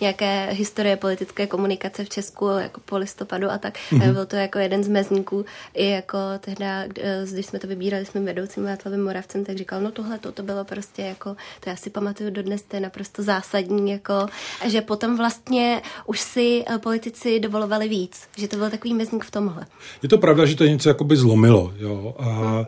nějaké 0.00 0.48
historie 0.50 0.96
politické 0.96 1.46
komunikace 1.46 2.04
v 2.04 2.08
Česku 2.08 2.48
jako 2.48 2.80
po 2.84 2.96
listopadu 2.96 3.50
a 3.50 3.58
tak. 3.58 3.74
Mm-hmm. 3.74 4.12
Byl 4.12 4.26
to 4.26 4.36
jako 4.36 4.58
jeden 4.58 4.84
z 4.84 4.88
mezníků 4.88 5.44
i 5.74 5.88
jako 5.90 6.18
tehda, 6.40 6.84
když 7.32 7.46
jsme 7.46 7.58
to 7.58 7.66
vybírali 7.66 8.06
s 8.06 8.12
mým 8.12 8.24
vedoucím 8.24 8.64
Václavem 8.64 9.04
Moravcem, 9.04 9.44
tak 9.44 9.56
říkal, 9.56 9.80
no 9.80 9.90
tohle 9.90 10.18
to, 10.18 10.32
to 10.32 10.42
bylo 10.42 10.64
prostě 10.64 11.02
jako, 11.02 11.36
to 11.60 11.70
já 11.70 11.76
si 11.76 11.90
pamatuju 11.90 12.30
dodnes, 12.30 12.62
to 12.62 12.76
je 12.76 12.80
naprosto 12.80 13.22
zásadní, 13.22 13.90
jako, 13.90 14.26
že 14.66 14.80
potom 14.80 15.16
vlastně 15.16 15.82
už 16.06 16.20
si 16.20 16.64
eh, 16.66 16.78
politici 16.78 17.40
dovolovali 17.40 17.88
víc, 17.88 18.28
že 18.36 18.48
to 18.48 18.56
byl 18.56 18.70
takový 18.70 18.94
mezník 18.94 19.24
v 19.24 19.30
tomhle. 19.30 19.66
Je 20.02 20.08
to 20.08 20.18
pravda, 20.18 20.46
že 20.46 20.56
to 20.56 20.66
něco 20.66 20.88
jakoby 20.88 21.16
zlomilo, 21.16 21.72
jo, 21.78 22.14
a, 22.18 22.64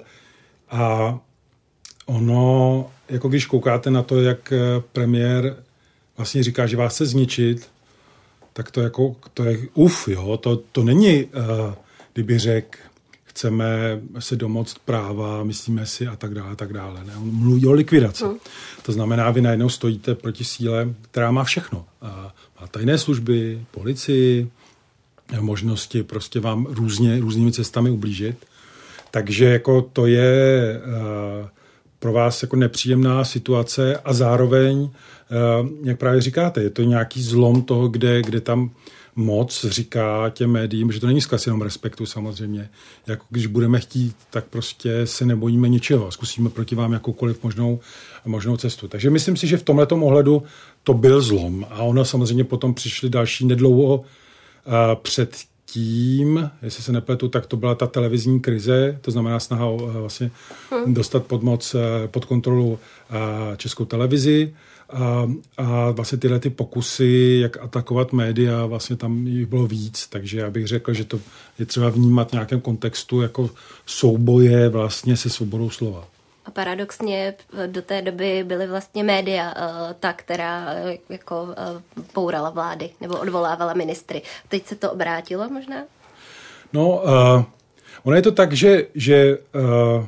a 0.71 1.19
ono, 2.07 2.91
jako 3.09 3.29
když 3.29 3.47
koukáte 3.47 3.91
na 3.91 4.03
to, 4.03 4.21
jak 4.21 4.53
eh, 4.53 4.59
premiér 4.93 5.57
vlastně 6.19 6.43
říká, 6.43 6.67
že 6.67 6.77
vás 6.77 6.95
chce 6.95 7.07
zničit, 7.07 7.69
tak 8.53 8.71
to 8.71 8.81
jako, 8.81 9.17
to 9.35 9.45
je 9.45 9.59
uf, 9.75 10.09
jo, 10.09 10.37
to, 10.37 10.57
to 10.57 10.85
není, 10.85 11.25
uh, 11.25 11.75
kdyby 12.13 12.39
řekl, 12.39 12.79
chceme 13.25 14.01
se 14.19 14.37
domoct 14.37 14.79
práva, 14.79 15.45
myslíme 15.45 15.87
si 15.87 16.07
a 16.07 16.17
tak 16.17 16.35
dále, 16.35 16.51
a 16.51 16.57
tak 16.57 16.73
dále. 16.73 17.05
Ne? 17.05 17.13
On 17.17 17.31
mluví 17.31 17.67
o 17.67 17.73
likvidaci. 17.73 18.25
Hmm. 18.25 18.39
To 18.83 18.93
znamená, 18.93 19.31
vy 19.31 19.41
najednou 19.41 19.69
stojíte 19.69 20.15
proti 20.15 20.45
síle, 20.45 20.89
která 21.11 21.31
má 21.31 21.45
všechno. 21.45 21.85
A 22.03 22.35
má 22.61 22.67
tajné 22.67 22.99
služby, 22.99 23.63
policii, 23.71 24.51
možnosti 25.41 26.03
prostě 26.03 26.41
vám 26.41 26.67
různě, 26.67 27.21
různými 27.21 27.53
cestami 27.53 27.91
ublížit. 27.91 28.47
Takže 29.11 29.45
jako 29.45 29.83
to 29.83 30.07
je 30.07 30.81
uh, 31.43 31.49
pro 31.99 32.13
vás 32.13 32.43
jako 32.43 32.57
nepříjemná 32.57 33.25
situace 33.25 33.97
a 33.97 34.13
zároveň, 34.13 34.79
uh, 34.81 34.91
jak 35.83 35.99
právě 35.99 36.21
říkáte, 36.21 36.63
je 36.63 36.71
to 36.71 36.83
nějaký 36.83 37.23
zlom 37.23 37.63
toho, 37.63 37.89
kde, 37.89 38.23
kde 38.23 38.41
tam 38.41 38.71
moc 39.19 39.65
říká 39.65 40.31
těm 40.31 40.51
médiím, 40.51 40.93
že 40.93 41.01
to 41.01 41.07
není 41.07 41.21
zkaz 41.21 41.47
jenom 41.47 41.63
respektu 41.63 42.07
samozřejmě. 42.07 42.71
Jako 43.07 43.25
když 43.31 43.47
budeme 43.47 43.81
chtít, 43.81 44.17
tak 44.31 44.45
prostě 44.45 45.07
se 45.07 45.27
nebojíme 45.27 45.69
ničeho. 45.69 46.11
Zkusíme 46.11 46.51
proti 46.51 46.75
vám 46.75 46.93
jakoukoliv 46.93 47.43
možnou, 47.43 47.81
možnou 48.25 48.57
cestu. 48.57 48.89
Takže 48.89 49.11
myslím 49.11 49.37
si, 49.37 49.47
že 49.47 49.57
v 49.57 49.63
tomhle 49.63 49.87
ohledu 49.87 50.43
to 50.83 50.95
byl 50.95 51.21
zlom. 51.21 51.67
A 51.71 51.83
ono 51.83 52.05
samozřejmě 52.05 52.45
potom 52.45 52.75
přišly 52.75 53.11
další 53.11 53.47
nedlouho 53.47 53.97
uh, 53.97 54.03
před 55.03 55.37
tím, 55.73 56.51
jestli 56.63 56.83
se 56.83 56.93
nepletu, 56.93 57.29
tak 57.29 57.47
to 57.47 57.57
byla 57.57 57.75
ta 57.75 57.87
televizní 57.87 58.41
krize, 58.41 58.99
to 59.01 59.11
znamená 59.11 59.41
snaha 59.41 59.71
vlastně 59.71 60.31
hmm. 60.71 60.95
dostat 60.95 61.27
pod 61.27 61.43
moc, 61.43 61.77
pod 62.07 62.25
kontrolu 62.25 62.79
českou 63.57 63.85
televizi 63.85 64.55
a, 64.93 65.31
a 65.57 65.91
vlastně 65.91 66.19
tyhle 66.19 66.41
ty 66.41 66.51
pokusy, 66.51 67.39
jak 67.43 67.57
atakovat 67.57 68.13
média, 68.13 68.67
vlastně 68.67 68.97
tam 68.97 69.27
jich 69.27 69.47
bylo 69.47 69.67
víc, 69.67 70.07
takže 70.07 70.39
já 70.39 70.51
bych 70.51 70.67
řekl, 70.67 70.95
že 70.95 71.05
to 71.05 71.21
je 71.59 71.67
třeba 71.67 71.89
vnímat 71.89 72.29
v 72.29 72.33
nějakém 72.33 72.61
kontextu 72.61 73.21
jako 73.21 73.51
souboje 73.87 74.69
vlastně 74.69 75.17
se 75.17 75.31
svobodou 75.31 75.71
slova. 75.71 76.09
A 76.49 76.51
paradoxně 76.51 77.35
do 77.67 77.83
té 77.83 78.03
doby 78.03 78.45
byly 78.45 78.67
vlastně 78.67 79.05
média 79.05 79.55
uh, 79.57 79.93
ta, 80.01 80.13
která 80.13 80.75
uh, 80.75 80.91
jako 81.09 81.43
uh, 81.43 82.03
pourala 82.13 82.51
vlády 82.51 82.91
nebo 83.01 83.19
odvolávala 83.19 83.75
ministry. 83.75 84.23
Teď 84.49 84.67
se 84.67 84.75
to 84.75 84.93
obrátilo 84.93 85.49
možná? 85.49 85.85
No, 86.73 86.89
uh, 86.89 87.45
ono 88.03 88.17
je 88.17 88.23
to 88.23 88.33
tak, 88.33 88.53
že, 88.53 88.87
že 88.95 89.39
uh, 89.39 90.07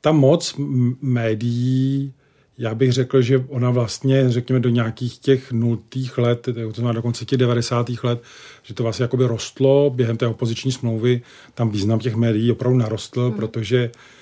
ta 0.00 0.12
moc 0.12 0.54
médií 1.02 2.14
já 2.58 2.74
bych 2.74 2.92
řekl, 2.92 3.22
že 3.22 3.44
ona 3.48 3.70
vlastně, 3.70 4.30
řekněme, 4.30 4.60
do 4.60 4.68
nějakých 4.68 5.18
těch 5.18 5.52
nultých 5.52 6.18
let, 6.18 6.42
to 6.42 6.72
znamená 6.72 6.92
do 6.92 7.02
konce 7.02 7.24
těch 7.24 7.38
90. 7.38 7.86
let, 8.02 8.22
že 8.62 8.74
to 8.74 8.82
vlastně 8.82 9.02
jakoby 9.02 9.24
rostlo 9.24 9.90
během 9.90 10.16
té 10.16 10.26
opoziční 10.26 10.72
smlouvy, 10.72 11.22
tam 11.54 11.70
význam 11.70 11.98
těch 11.98 12.14
médií 12.14 12.52
opravdu 12.52 12.78
narostl, 12.78 13.28
hmm. 13.28 13.36
protože 13.36 13.78
eh, 13.78 13.90
eh, 13.90 14.17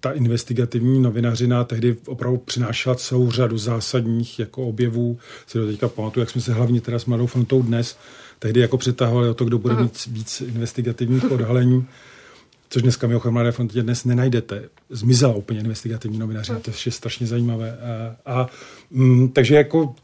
ta 0.00 0.12
investigativní 0.12 1.02
novinařina 1.02 1.64
tehdy 1.64 1.96
opravdu 2.06 2.38
přinášela 2.38 2.94
celou 2.94 3.30
řadu 3.30 3.58
zásadních 3.58 4.38
jako 4.38 4.66
objevů. 4.66 5.18
Si 5.46 5.58
do 5.58 5.66
teďka 5.66 5.88
pamatuju, 5.88 6.22
jak 6.22 6.30
jsme 6.30 6.40
se 6.40 6.52
hlavně 6.52 6.80
teda 6.80 6.98
s 6.98 7.06
Mladou 7.06 7.26
frontou 7.26 7.62
dnes 7.62 7.98
tehdy 8.38 8.60
jako 8.60 8.78
přitahovali 8.78 9.28
o 9.28 9.34
to, 9.34 9.44
kdo 9.44 9.58
bude 9.58 9.74
mít 9.74 10.06
víc 10.06 10.40
investigativních 10.40 11.30
odhalení 11.30 11.86
což 12.70 12.82
dneska 12.82 13.06
mimochodem 13.06 13.34
Mladé 13.34 13.52
frontě 13.52 13.82
dnes 13.82 14.04
nenajdete. 14.04 14.62
Zmizela 14.90 15.34
úplně 15.34 15.60
investigativní 15.60 16.18
novinářina, 16.18 16.60
to 16.60 16.70
je 16.86 16.92
strašně 16.92 17.26
zajímavé. 17.26 17.78
A, 18.26 18.32
a 18.40 18.46
m, 18.92 19.28
takže 19.28 19.54
jako 19.54 19.94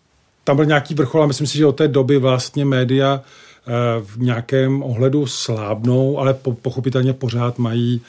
tam 0.44 0.56
byl 0.56 0.64
nějaký 0.64 0.94
vrchol 0.94 1.22
a 1.22 1.26
myslím 1.26 1.46
si, 1.46 1.58
že 1.58 1.66
od 1.66 1.76
té 1.76 1.88
doby 1.88 2.18
vlastně 2.18 2.64
média 2.64 3.20
e, 3.20 4.00
v 4.00 4.18
nějakém 4.18 4.82
ohledu 4.82 5.26
slábnou, 5.26 6.18
ale 6.18 6.34
po, 6.34 6.52
pochopitelně 6.52 7.12
pořád 7.12 7.58
mají 7.58 8.00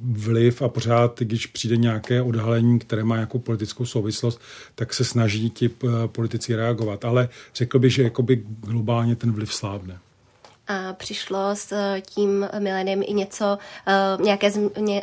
vliv 0.00 0.62
a 0.62 0.68
pořád, 0.68 1.20
když 1.20 1.46
přijde 1.46 1.76
nějaké 1.76 2.22
odhalení, 2.22 2.78
které 2.78 3.04
má 3.04 3.14
nějakou 3.14 3.38
politickou 3.38 3.86
souvislost, 3.86 4.40
tak 4.74 4.94
se 4.94 5.04
snaží 5.04 5.50
ti 5.50 5.70
politici 6.06 6.56
reagovat. 6.56 7.04
Ale 7.04 7.28
řekl 7.54 7.78
bych, 7.78 7.94
že 7.94 8.02
jakoby 8.02 8.42
globálně 8.60 9.16
ten 9.16 9.32
vliv 9.32 9.54
slábne. 9.54 9.98
A 10.68 10.92
přišlo 10.92 11.50
s 11.52 11.72
eh, 11.72 12.00
tím 12.00 12.48
mileniem 12.58 13.02
i 13.06 13.12
něco, 13.12 13.58
eh, 13.86 14.22
nějaké 14.22 14.50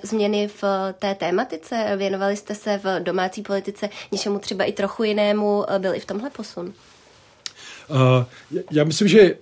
změny 0.03 0.47
v 0.47 0.63
té 0.99 1.15
tématice? 1.15 1.93
Věnovali 1.97 2.37
jste 2.37 2.55
se 2.55 2.79
v 2.83 3.03
domácí 3.03 3.41
politice 3.41 3.89
něčemu 4.11 4.39
třeba 4.39 4.63
i 4.63 4.71
trochu 4.71 5.03
jinému? 5.03 5.65
Eh, 5.71 5.79
byl 5.79 5.95
i 5.95 5.99
v 5.99 6.05
tomhle 6.05 6.29
posun? 6.29 6.73
Uh, 7.89 8.25
já 8.71 8.83
myslím, 8.83 9.07
že 9.07 9.35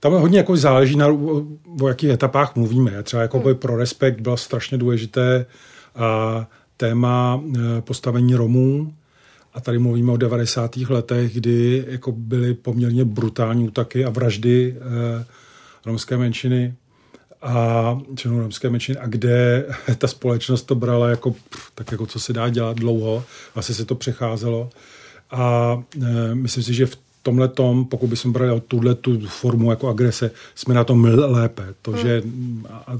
tam 0.00 0.12
hodně 0.12 0.38
jako 0.38 0.56
záleží 0.56 0.96
na 0.96 1.06
o 1.80 1.88
jakých 1.88 2.10
etapách 2.10 2.56
mluvíme. 2.56 3.02
Třeba 3.02 3.22
jako 3.22 3.38
hmm. 3.38 3.54
pro 3.54 3.76
respekt 3.76 4.20
bylo 4.20 4.36
strašně 4.36 4.78
důležité 4.78 5.46
uh, 5.96 6.44
téma 6.76 7.34
uh, 7.34 7.54
postavení 7.80 8.34
Romů, 8.34 8.92
a 9.54 9.60
tady 9.60 9.78
mluvíme 9.78 10.12
o 10.12 10.16
90. 10.16 10.76
letech, 10.76 11.34
kdy 11.34 11.84
jako 11.88 12.12
byly 12.12 12.54
poměrně 12.54 13.04
brutální 13.04 13.68
útaky 13.68 14.04
a 14.04 14.10
vraždy 14.10 14.76
eh, 14.76 15.24
romské 15.86 16.16
menšiny 16.16 16.74
a 17.42 17.98
členů 18.16 18.40
romské 18.40 18.70
menšiny 18.70 18.98
a 18.98 19.06
kde 19.06 19.66
ta 19.98 20.08
společnost 20.08 20.62
to 20.62 20.74
brala 20.74 21.08
jako, 21.08 21.34
tak 21.74 21.92
jako 21.92 22.06
co 22.06 22.20
se 22.20 22.32
dá 22.32 22.48
dělat 22.48 22.76
dlouho, 22.76 23.24
vlastně 23.54 23.74
se 23.74 23.84
to 23.84 23.94
přecházelo 23.94 24.70
a 25.30 25.82
e, 26.02 26.34
myslím 26.34 26.62
si, 26.62 26.74
že 26.74 26.86
v 26.86 26.96
tomhle 27.24 27.48
tom, 27.48 27.84
pokud 27.84 28.06
bychom 28.06 28.32
brali 28.32 28.50
o 28.50 28.60
tuhle 28.60 28.94
tu 28.94 29.20
formu 29.26 29.70
jako 29.70 29.88
agrese, 29.88 30.30
jsme 30.54 30.74
na 30.74 30.84
tom 30.84 31.04
lépe. 31.04 31.74
To, 31.82 31.90
hmm. 31.90 32.00
že, 32.00 32.22
a, 32.70 32.96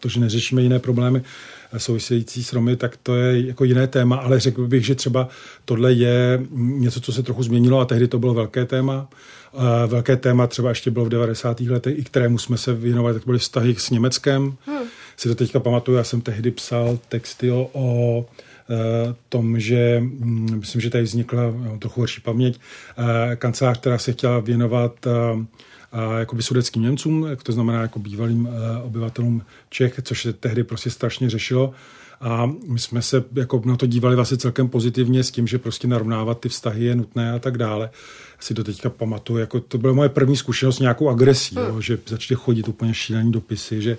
to, 0.00 0.08
že 0.08 0.20
neřešíme 0.20 0.62
jiné 0.62 0.78
problémy, 0.78 1.22
související 1.76 2.44
s 2.44 2.52
Romy, 2.52 2.76
tak 2.76 2.96
to 3.02 3.16
je 3.16 3.46
jako 3.46 3.64
jiné 3.64 3.86
téma, 3.86 4.16
ale 4.16 4.40
řekl 4.40 4.66
bych, 4.66 4.86
že 4.86 4.94
třeba 4.94 5.28
tohle 5.64 5.92
je 5.92 6.40
něco, 6.54 7.00
co 7.00 7.12
se 7.12 7.22
trochu 7.22 7.42
změnilo 7.42 7.80
a 7.80 7.84
tehdy 7.84 8.08
to 8.08 8.18
bylo 8.18 8.34
velké 8.34 8.64
téma. 8.64 9.08
Velké 9.86 10.16
téma 10.16 10.46
třeba 10.46 10.68
ještě 10.68 10.90
bylo 10.90 11.04
v 11.04 11.08
90. 11.08 11.60
letech, 11.60 11.98
i 11.98 12.04
kterému 12.04 12.38
jsme 12.38 12.58
se 12.58 12.74
věnovali, 12.74 13.14
tak 13.14 13.26
byly 13.26 13.38
vztahy 13.38 13.74
s 13.78 13.90
Německem. 13.90 14.54
Hmm. 14.66 14.86
Si 15.16 15.28
to 15.28 15.34
teďka 15.34 15.60
pamatuju, 15.60 15.96
já 15.96 16.04
jsem 16.04 16.20
tehdy 16.20 16.50
psal 16.50 16.98
texty 17.08 17.50
o, 17.50 17.70
o 17.72 18.24
tom, 19.28 19.60
že 19.60 20.00
mm, 20.00 20.58
myslím, 20.58 20.80
že 20.80 20.90
tady 20.90 21.04
vznikla 21.04 21.42
trochu 21.78 22.00
horší 22.00 22.20
paměť, 22.20 22.60
e, 23.32 23.36
kancelář, 23.36 23.78
která 23.78 23.98
se 23.98 24.12
chtěla 24.12 24.40
věnovat 24.40 25.06
e, 25.06 25.10
jakoby 26.18 26.42
sudeckým 26.42 26.82
Němcům, 26.82 27.28
to 27.42 27.52
znamená 27.52 27.82
jako 27.82 27.98
bývalým 27.98 28.48
eh, 28.48 28.82
obyvatelům 28.82 29.42
Čech, 29.70 30.00
což 30.02 30.22
se 30.22 30.32
tehdy 30.32 30.64
prostě 30.64 30.90
strašně 30.90 31.30
řešilo. 31.30 31.72
A 32.20 32.50
my 32.66 32.78
jsme 32.78 33.02
se 33.02 33.24
jako 33.34 33.62
na 33.64 33.76
to 33.76 33.86
dívali 33.86 34.16
vlastně 34.16 34.36
celkem 34.36 34.68
pozitivně 34.68 35.24
s 35.24 35.30
tím, 35.30 35.46
že 35.46 35.58
prostě 35.58 35.88
narovnávat 35.88 36.40
ty 36.40 36.48
vztahy 36.48 36.84
je 36.84 36.94
nutné 36.94 37.32
a 37.32 37.38
tak 37.38 37.58
dále. 37.58 37.90
Si 38.40 38.54
to 38.54 38.64
teďka 38.64 38.90
pamatuju, 38.90 39.38
jako 39.38 39.60
to 39.60 39.78
byla 39.78 39.92
moje 39.92 40.08
první 40.08 40.36
zkušenost 40.36 40.76
s 40.76 40.80
nějakou 40.80 41.08
agresí, 41.08 41.56
hmm. 41.56 41.66
jo, 41.66 41.80
že 41.80 41.98
začaly 42.06 42.36
chodit 42.36 42.68
úplně 42.68 42.94
šílení 42.94 43.32
dopisy, 43.32 43.82
že 43.82 43.98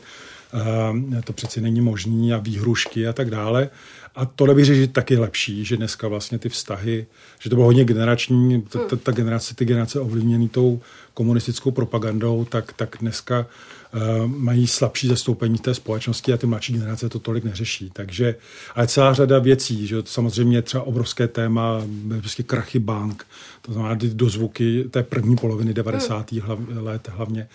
uh, 0.53 1.21
to 1.21 1.33
přeci 1.33 1.61
není 1.61 1.81
možný 1.81 2.33
a 2.33 2.37
výhrušky 2.37 3.07
a 3.07 3.13
tak 3.13 3.29
dále. 3.29 3.69
A 4.17 4.25
tohle 4.25 4.55
bych 4.55 4.65
řekl, 4.65 4.79
že 4.79 4.87
taky 4.87 5.17
lepší, 5.17 5.65
že 5.65 5.77
dneska 5.77 6.07
vlastně 6.07 6.39
ty 6.39 6.49
vztahy, 6.49 7.05
že 7.39 7.49
to 7.49 7.55
bylo 7.55 7.65
hodně 7.65 7.85
generační, 7.85 8.61
ta, 8.61 8.79
ta, 8.79 8.95
ta 8.95 9.11
generace, 9.11 9.55
ty 9.55 9.65
generace 9.65 9.99
ovlivněný 9.99 10.49
tou 10.49 10.81
komunistickou 11.13 11.71
propagandou, 11.71 12.45
tak, 12.45 12.73
tak 12.73 12.97
dneska 12.99 13.45
uh, 13.93 14.27
mají 14.27 14.67
slabší 14.67 15.07
zastoupení 15.07 15.57
té 15.57 15.73
společnosti 15.73 16.33
a 16.33 16.37
ty 16.37 16.47
mladší 16.47 16.73
generace 16.73 17.09
to 17.09 17.19
tolik 17.19 17.43
neřeší. 17.43 17.89
Takže, 17.93 18.35
ale 18.75 18.87
celá 18.87 19.13
řada 19.13 19.39
věcí, 19.39 19.87
že 19.87 20.01
to 20.01 20.09
samozřejmě 20.09 20.61
třeba 20.61 20.83
obrovské 20.83 21.27
téma, 21.27 21.81
prostě 22.19 22.43
krachy 22.43 22.79
bank, 22.79 23.25
to 23.61 23.73
znamená 23.73 23.95
ty 23.95 24.07
dozvuky 24.07 24.85
té 24.91 25.03
první 25.03 25.35
poloviny 25.35 25.73
90. 25.73 26.31
Hmm. 26.31 26.77
let 26.77 27.09
hlavně. 27.13 27.47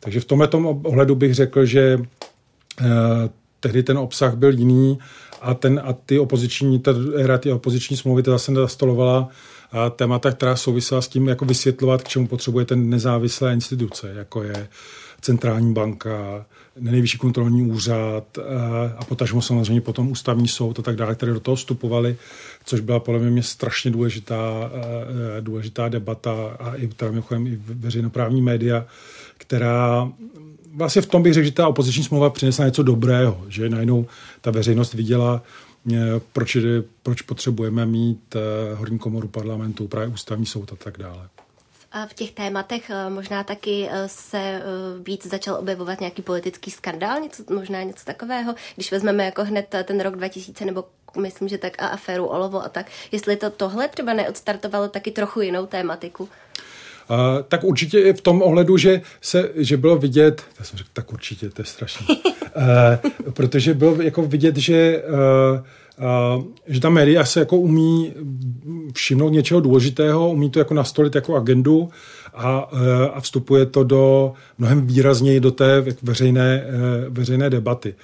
Takže 0.00 0.20
v 0.20 0.24
tomhle 0.24 0.48
ohledu 0.82 1.14
bych 1.14 1.34
řekl, 1.34 1.64
že 1.64 1.96
uh, 1.96 2.86
tehdy 3.60 3.82
ten 3.82 3.98
obsah 3.98 4.34
byl 4.34 4.58
jiný 4.58 4.98
a, 5.40 5.54
ten, 5.54 5.80
a 5.84 5.92
ty 5.92 6.18
opoziční, 6.18 6.78
ta 6.78 6.92
era 7.18 7.38
ty 7.38 7.52
opoziční 7.52 7.96
smlouvy 7.96 8.22
to 8.22 8.30
zase 8.30 8.52
nastolovala 8.52 9.28
a 9.72 9.90
témata, 9.90 10.30
která 10.30 10.56
souvisela 10.56 11.02
s 11.02 11.08
tím, 11.08 11.28
jako 11.28 11.44
vysvětlovat, 11.44 12.02
k 12.02 12.08
čemu 12.08 12.26
potřebuje 12.26 12.64
ten 12.64 12.90
nezávislé 12.90 13.52
instituce, 13.52 14.12
jako 14.16 14.42
je 14.42 14.68
centrální 15.20 15.74
banka, 15.74 16.46
nejvyšší 16.78 17.18
kontrolní 17.18 17.62
úřad 17.62 18.38
a 18.96 19.04
potažmo 19.04 19.42
samozřejmě 19.42 19.80
potom 19.80 20.10
ústavní 20.10 20.48
soud 20.48 20.78
a 20.78 20.82
tak 20.82 20.96
dále, 20.96 21.14
které 21.14 21.32
do 21.32 21.40
toho 21.40 21.54
vstupovaly, 21.54 22.16
což 22.64 22.80
byla 22.80 23.00
podle 23.00 23.20
mě 23.20 23.42
strašně 23.42 23.90
důležitá, 23.90 24.70
důležitá 25.40 25.88
debata 25.88 26.56
a 26.60 26.74
i, 26.74 26.88
teda 26.88 27.10
mimochodem, 27.10 27.46
i 27.46 27.58
veřejnoprávní 27.64 28.42
média, 28.42 28.86
která 29.38 30.08
vlastně 30.74 31.02
v 31.02 31.06
tom 31.06 31.22
bych 31.22 31.34
řekl, 31.34 31.44
že 31.44 31.52
ta 31.52 31.68
opoziční 31.68 32.04
smlouva 32.04 32.30
přinesla 32.30 32.64
něco 32.64 32.82
dobrého, 32.82 33.44
že 33.48 33.68
najednou 33.68 34.06
ta 34.40 34.50
veřejnost 34.50 34.94
viděla, 34.94 35.42
eh, 35.92 35.96
proč, 36.32 36.56
proč 37.02 37.22
potřebujeme 37.22 37.86
mít 37.86 38.36
eh, 38.36 38.74
horní 38.74 38.98
komoru 38.98 39.28
parlamentu, 39.28 39.88
právě 39.88 40.08
ústavní 40.08 40.46
soud 40.46 40.72
a 40.72 40.76
tak 40.76 40.98
dále. 40.98 41.28
A 41.92 42.06
v 42.06 42.14
těch 42.14 42.32
tématech 42.32 42.90
eh, 42.90 43.10
možná 43.10 43.44
taky 43.44 43.88
se 44.06 44.62
víc 45.06 45.26
začal 45.26 45.54
objevovat 45.54 46.00
nějaký 46.00 46.22
politický 46.22 46.70
skandál, 46.70 47.20
něco, 47.20 47.42
možná 47.54 47.82
něco 47.82 48.04
takového, 48.04 48.54
když 48.74 48.92
vezmeme 48.92 49.24
jako 49.24 49.44
hned 49.44 49.74
ten 49.84 50.00
rok 50.00 50.16
2000 50.16 50.64
nebo 50.64 50.84
myslím, 51.20 51.48
že 51.48 51.58
tak 51.58 51.82
a 51.82 51.86
aféru 51.86 52.26
Olovo 52.26 52.64
a 52.64 52.68
tak. 52.68 52.86
Jestli 53.12 53.36
to 53.36 53.50
tohle 53.50 53.88
třeba 53.88 54.12
neodstartovalo 54.12 54.88
taky 54.88 55.10
trochu 55.10 55.40
jinou 55.40 55.66
tématiku? 55.66 56.28
Uh, 57.10 57.42
tak 57.48 57.64
určitě 57.64 57.98
je 57.98 58.14
v 58.14 58.20
tom 58.20 58.42
ohledu, 58.42 58.76
že, 58.76 59.02
se, 59.20 59.50
že 59.54 59.76
bylo 59.76 59.96
vidět, 59.96 60.42
já 60.58 60.64
jsem 60.64 60.78
řekl, 60.78 60.90
tak 60.92 61.12
určitě, 61.12 61.50
to 61.50 61.62
je 61.62 61.66
strašné, 61.66 62.06
protože 63.32 63.74
bylo 63.74 64.02
jako 64.02 64.22
vidět, 64.22 64.56
že 64.56 65.02
uh, 65.02 65.60
že 66.66 66.80
ta 66.80 66.90
média 66.90 67.24
se 67.24 67.40
jako 67.40 67.56
umí 67.56 68.12
všimnout 68.94 69.28
něčeho 69.28 69.60
důležitého, 69.60 70.30
umí 70.30 70.50
to 70.50 70.58
jako 70.58 70.74
nastolit 70.74 71.14
jako 71.14 71.36
agendu 71.36 71.88
a, 72.34 72.58
a 73.14 73.20
vstupuje 73.20 73.66
to 73.66 73.84
do 73.84 74.32
mnohem 74.58 74.86
výrazněji 74.86 75.40
do 75.40 75.50
té 75.50 75.84
veřejné, 76.02 76.64
veřejné 77.08 77.50
debaty. 77.50 77.94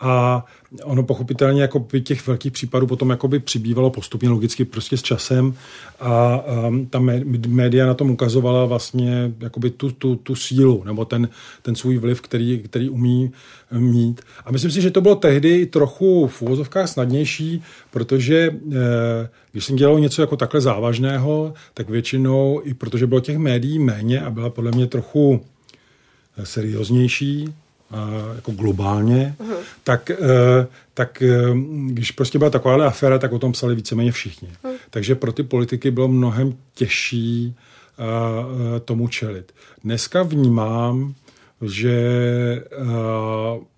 A 0.00 0.44
ono 0.84 1.02
pochopitelně 1.02 1.62
jako 1.62 1.78
by 1.78 2.00
těch 2.00 2.26
velkých 2.26 2.52
případů 2.52 2.86
potom 2.86 3.10
jako 3.10 3.28
by 3.28 3.38
přibývalo 3.38 3.90
postupně 3.90 4.28
logicky 4.28 4.64
prostě 4.64 4.96
s 4.96 5.02
časem 5.02 5.54
a 6.00 6.44
um, 6.66 6.86
ta 6.86 6.98
média 7.48 7.86
na 7.86 7.94
tom 7.94 8.10
ukazovala 8.10 8.64
vlastně 8.64 9.32
jakoby 9.40 9.70
tu, 9.70 9.90
tu, 9.90 10.16
tu 10.16 10.34
sílu 10.34 10.82
nebo 10.86 11.04
ten, 11.04 11.28
ten 11.62 11.74
svůj 11.74 11.98
vliv, 11.98 12.20
který, 12.20 12.58
který 12.58 12.88
umí 12.88 13.30
mít. 13.70 14.20
A 14.44 14.52
myslím 14.52 14.70
si, 14.70 14.80
že 14.80 14.90
to 14.90 15.00
bylo 15.00 15.14
tehdy 15.14 15.66
trochu 15.66 16.26
v 16.26 16.42
úvozovkách 16.42 16.88
snadnější, 16.88 17.62
protože 17.90 18.54
eh, 18.72 19.28
když 19.52 19.64
jsem 19.64 19.76
dělal 19.76 20.00
něco 20.00 20.22
jako 20.22 20.36
takhle 20.36 20.60
závažného, 20.60 21.54
tak 21.74 21.88
většinou, 21.88 22.60
i 22.64 22.74
protože 22.74 23.06
bylo 23.06 23.20
těch 23.20 23.38
médií 23.38 23.78
méně 23.78 24.20
a 24.20 24.30
byla 24.30 24.50
podle 24.50 24.70
mě 24.70 24.86
trochu 24.86 25.40
eh, 26.36 26.46
serióznější, 26.46 27.54
jako 28.36 28.52
globálně, 28.52 29.34
uh-huh. 29.38 29.56
tak, 29.84 30.10
eh, 30.10 30.66
tak 30.94 31.22
eh, 31.22 31.28
když 31.86 32.10
prostě 32.10 32.38
byla 32.38 32.50
taková 32.50 32.86
aféra, 32.86 33.18
tak 33.18 33.32
o 33.32 33.38
tom 33.38 33.52
psali 33.52 33.74
víceméně 33.74 34.12
všichni. 34.12 34.48
Uh-huh. 34.48 34.76
Takže 34.90 35.14
pro 35.14 35.32
ty 35.32 35.42
politiky 35.42 35.90
bylo 35.90 36.08
mnohem 36.08 36.56
těžší 36.74 37.54
eh, 37.98 38.80
tomu 38.80 39.08
čelit. 39.08 39.52
Dneska 39.84 40.22
vnímám, 40.22 41.14
že 41.62 41.96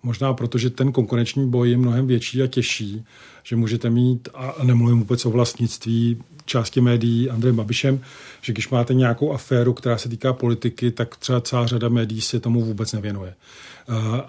možná 0.03 0.33
protože 0.33 0.69
ten 0.69 0.91
konkurenční 0.91 1.49
boj 1.49 1.71
je 1.71 1.77
mnohem 1.77 2.07
větší 2.07 2.41
a 2.43 2.47
těžší, 2.47 3.05
že 3.43 3.55
můžete 3.55 3.89
mít, 3.89 4.29
a 4.33 4.55
nemluvím 4.63 4.99
vůbec 4.99 5.25
o 5.25 5.29
vlastnictví 5.29 6.17
části 6.45 6.81
médií 6.81 7.29
Andrejem 7.29 7.55
Babišem, 7.55 7.99
že 8.41 8.53
když 8.53 8.69
máte 8.69 8.93
nějakou 8.93 9.33
aféru, 9.33 9.73
která 9.73 9.97
se 9.97 10.09
týká 10.09 10.33
politiky, 10.33 10.91
tak 10.91 11.15
třeba 11.17 11.41
celá 11.41 11.67
řada 11.67 11.89
médií 11.89 12.21
se 12.21 12.39
tomu 12.39 12.61
vůbec 12.61 12.93
nevěnuje 12.93 13.33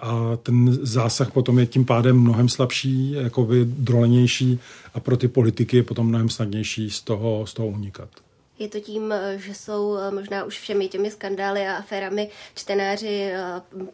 a 0.01 0.37
ten 0.43 0.77
zásah 0.81 1.31
potom 1.31 1.59
je 1.59 1.65
tím 1.65 1.85
pádem 1.85 2.19
mnohem 2.19 2.49
slabší, 2.49 3.11
jakoby 3.11 3.65
drolenější 3.65 4.59
a 4.93 4.99
pro 4.99 5.17
ty 5.17 5.27
politiky 5.27 5.77
je 5.77 5.83
potom 5.83 6.07
mnohem 6.07 6.29
snadnější 6.29 6.89
z 6.89 7.01
toho, 7.01 7.45
z 7.47 7.53
toho 7.53 7.67
unikat. 7.67 8.09
Je 8.61 8.69
to 8.69 8.79
tím, 8.79 9.13
že 9.35 9.53
jsou 9.53 9.97
možná 10.13 10.43
už 10.43 10.59
všemi 10.59 10.87
těmi 10.87 11.11
skandály 11.11 11.67
a 11.67 11.75
aférami 11.75 12.29
čtenáři, 12.55 13.31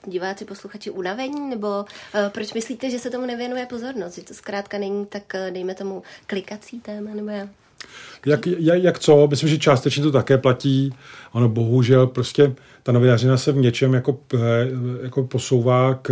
diváci, 0.07 0.45
posluchači 0.45 0.89
unavení? 0.89 1.49
Nebo 1.49 1.85
proč 2.29 2.53
myslíte, 2.53 2.89
že 2.89 2.99
se 2.99 3.09
tomu 3.09 3.25
nevěnuje 3.25 3.65
pozornost? 3.65 4.15
Že 4.15 4.21
to 4.21 4.33
zkrátka 4.33 4.77
není 4.77 5.05
tak, 5.05 5.33
dejme 5.49 5.75
tomu, 5.75 6.03
klikací 6.27 6.79
téma? 6.79 7.11
Nebo 7.13 7.29
já? 7.29 7.47
Jak, 8.25 8.47
jak, 8.47 8.83
jak 8.83 8.99
co? 8.99 9.27
Myslím, 9.27 9.49
že 9.49 9.57
částečně 9.57 10.03
to 10.03 10.11
také 10.11 10.37
platí. 10.37 10.93
Ono 11.31 11.49
bohužel 11.49 12.07
prostě 12.07 12.55
ta 12.83 12.91
novinářina 12.91 13.37
se 13.37 13.51
v 13.51 13.57
něčem 13.57 13.93
jako, 13.93 14.19
eh, 14.33 14.37
jako 15.03 15.23
posouvá 15.23 15.99
k 16.01 16.09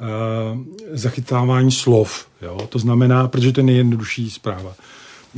uh, 0.00 0.58
zachytávání 0.92 1.72
slov. 1.72 2.26
Jo? 2.42 2.66
To 2.68 2.78
znamená, 2.78 3.28
protože 3.28 3.52
to 3.52 3.60
je 3.60 3.64
nejjednodušší 3.64 4.30
zpráva. 4.30 4.74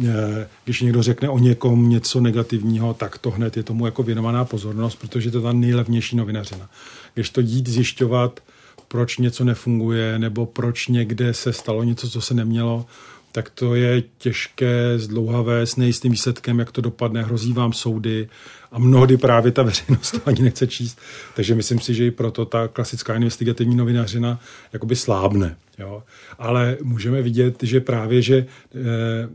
Eh, 0.05 0.49
když 0.65 0.81
někdo 0.81 1.03
řekne 1.03 1.29
o 1.29 1.39
někom 1.39 1.89
něco 1.89 2.21
negativního, 2.21 2.95
tak 2.95 3.19
to 3.19 3.31
hned 3.31 3.57
je 3.57 3.63
tomu 3.63 3.87
jako 3.87 4.03
věnovaná 4.03 4.45
pozornost, 4.45 4.97
protože 4.97 5.31
to 5.31 5.39
je 5.39 5.43
ta 5.43 5.53
nejlevnější 5.53 6.17
novinařina. 6.17 6.71
Když 7.15 7.31
to 7.31 7.41
jít 7.41 7.69
zjišťovat, 7.69 8.41
proč 8.89 9.19
něco 9.19 9.45
nefunguje, 9.45 10.19
nebo 10.19 10.47
proč 10.47 10.89
někde 10.89 11.35
se 11.35 11.53
stalo 11.53 11.83
něco, 11.83 12.11
co 12.11 12.21
se 12.21 12.35
nemělo, 12.35 12.87
tak 13.33 13.51
to 13.51 13.75
je 13.75 14.03
těžké, 14.19 14.99
zdlouhavé, 14.99 15.67
s 15.67 15.77
nejistým 15.77 16.13
výsledkem, 16.13 16.59
jak 16.59 16.73
to 16.73 16.81
dopadne, 16.81 17.23
hrozí 17.23 17.53
vám 17.53 17.73
soudy 17.73 18.29
a 18.73 18.79
mnohdy 18.79 19.17
právě 19.17 19.53
ta 19.53 19.63
veřejnost 19.63 20.11
to 20.11 20.21
ani 20.27 20.43
nechce 20.43 20.67
číst. 20.67 20.99
Takže 21.35 21.55
myslím 21.55 21.81
si, 21.81 21.95
že 21.95 22.07
i 22.07 22.11
proto 22.11 22.45
ta 22.45 22.69
klasická 22.69 23.15
investigativní 23.15 23.77
novinařina 23.77 24.41
jakoby 24.73 24.97
slábne. 24.97 25.57
Jo? 25.79 26.03
Ale 26.39 26.77
můžeme 26.83 27.23
vidět, 27.23 27.63
že 27.63 27.81
právě, 27.81 28.23
že, 28.23 28.47
eh, 28.75 29.29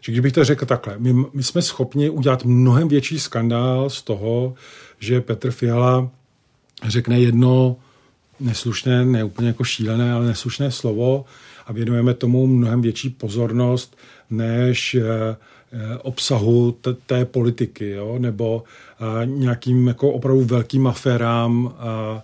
že 0.00 0.12
kdybych 0.12 0.32
to 0.32 0.44
řekl 0.44 0.66
takhle, 0.66 0.94
my, 0.98 1.12
my 1.32 1.42
jsme 1.42 1.62
schopni 1.62 2.10
udělat 2.10 2.44
mnohem 2.44 2.88
větší 2.88 3.18
skandál 3.18 3.90
z 3.90 4.02
toho, 4.02 4.54
že 4.98 5.20
Petr 5.20 5.50
Fiala 5.50 6.10
řekne 6.84 7.20
jedno 7.20 7.76
neslušné, 8.40 9.04
ne 9.04 9.24
úplně 9.24 9.48
jako 9.48 9.64
šílené, 9.64 10.12
ale 10.12 10.26
neslušné 10.26 10.70
slovo 10.70 11.24
a 11.66 11.72
věnujeme 11.72 12.14
tomu 12.14 12.46
mnohem 12.46 12.82
větší 12.82 13.10
pozornost 13.10 13.96
než 14.30 14.94
eh, 14.94 15.02
eh, 15.72 15.98
obsahu 15.98 16.72
t- 16.72 16.94
té 16.94 17.24
politiky, 17.24 17.90
jo? 17.90 18.16
nebo 18.18 18.64
nějakým 19.24 19.88
jako 19.88 20.10
opravdu 20.10 20.44
velkým 20.44 20.86
aférám, 20.86 21.74
a, 21.78 22.22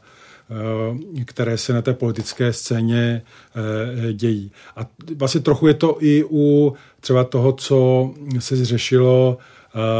které 1.24 1.58
se 1.58 1.72
na 1.72 1.82
té 1.82 1.94
politické 1.94 2.52
scéně 2.52 3.22
a, 3.54 4.12
dějí. 4.12 4.52
A 4.76 4.86
vlastně 5.16 5.40
trochu 5.40 5.66
je 5.66 5.74
to 5.74 5.96
i 6.00 6.24
u 6.30 6.74
třeba 7.00 7.24
toho, 7.24 7.52
co 7.52 8.10
se 8.38 8.56
zřešilo 8.56 9.38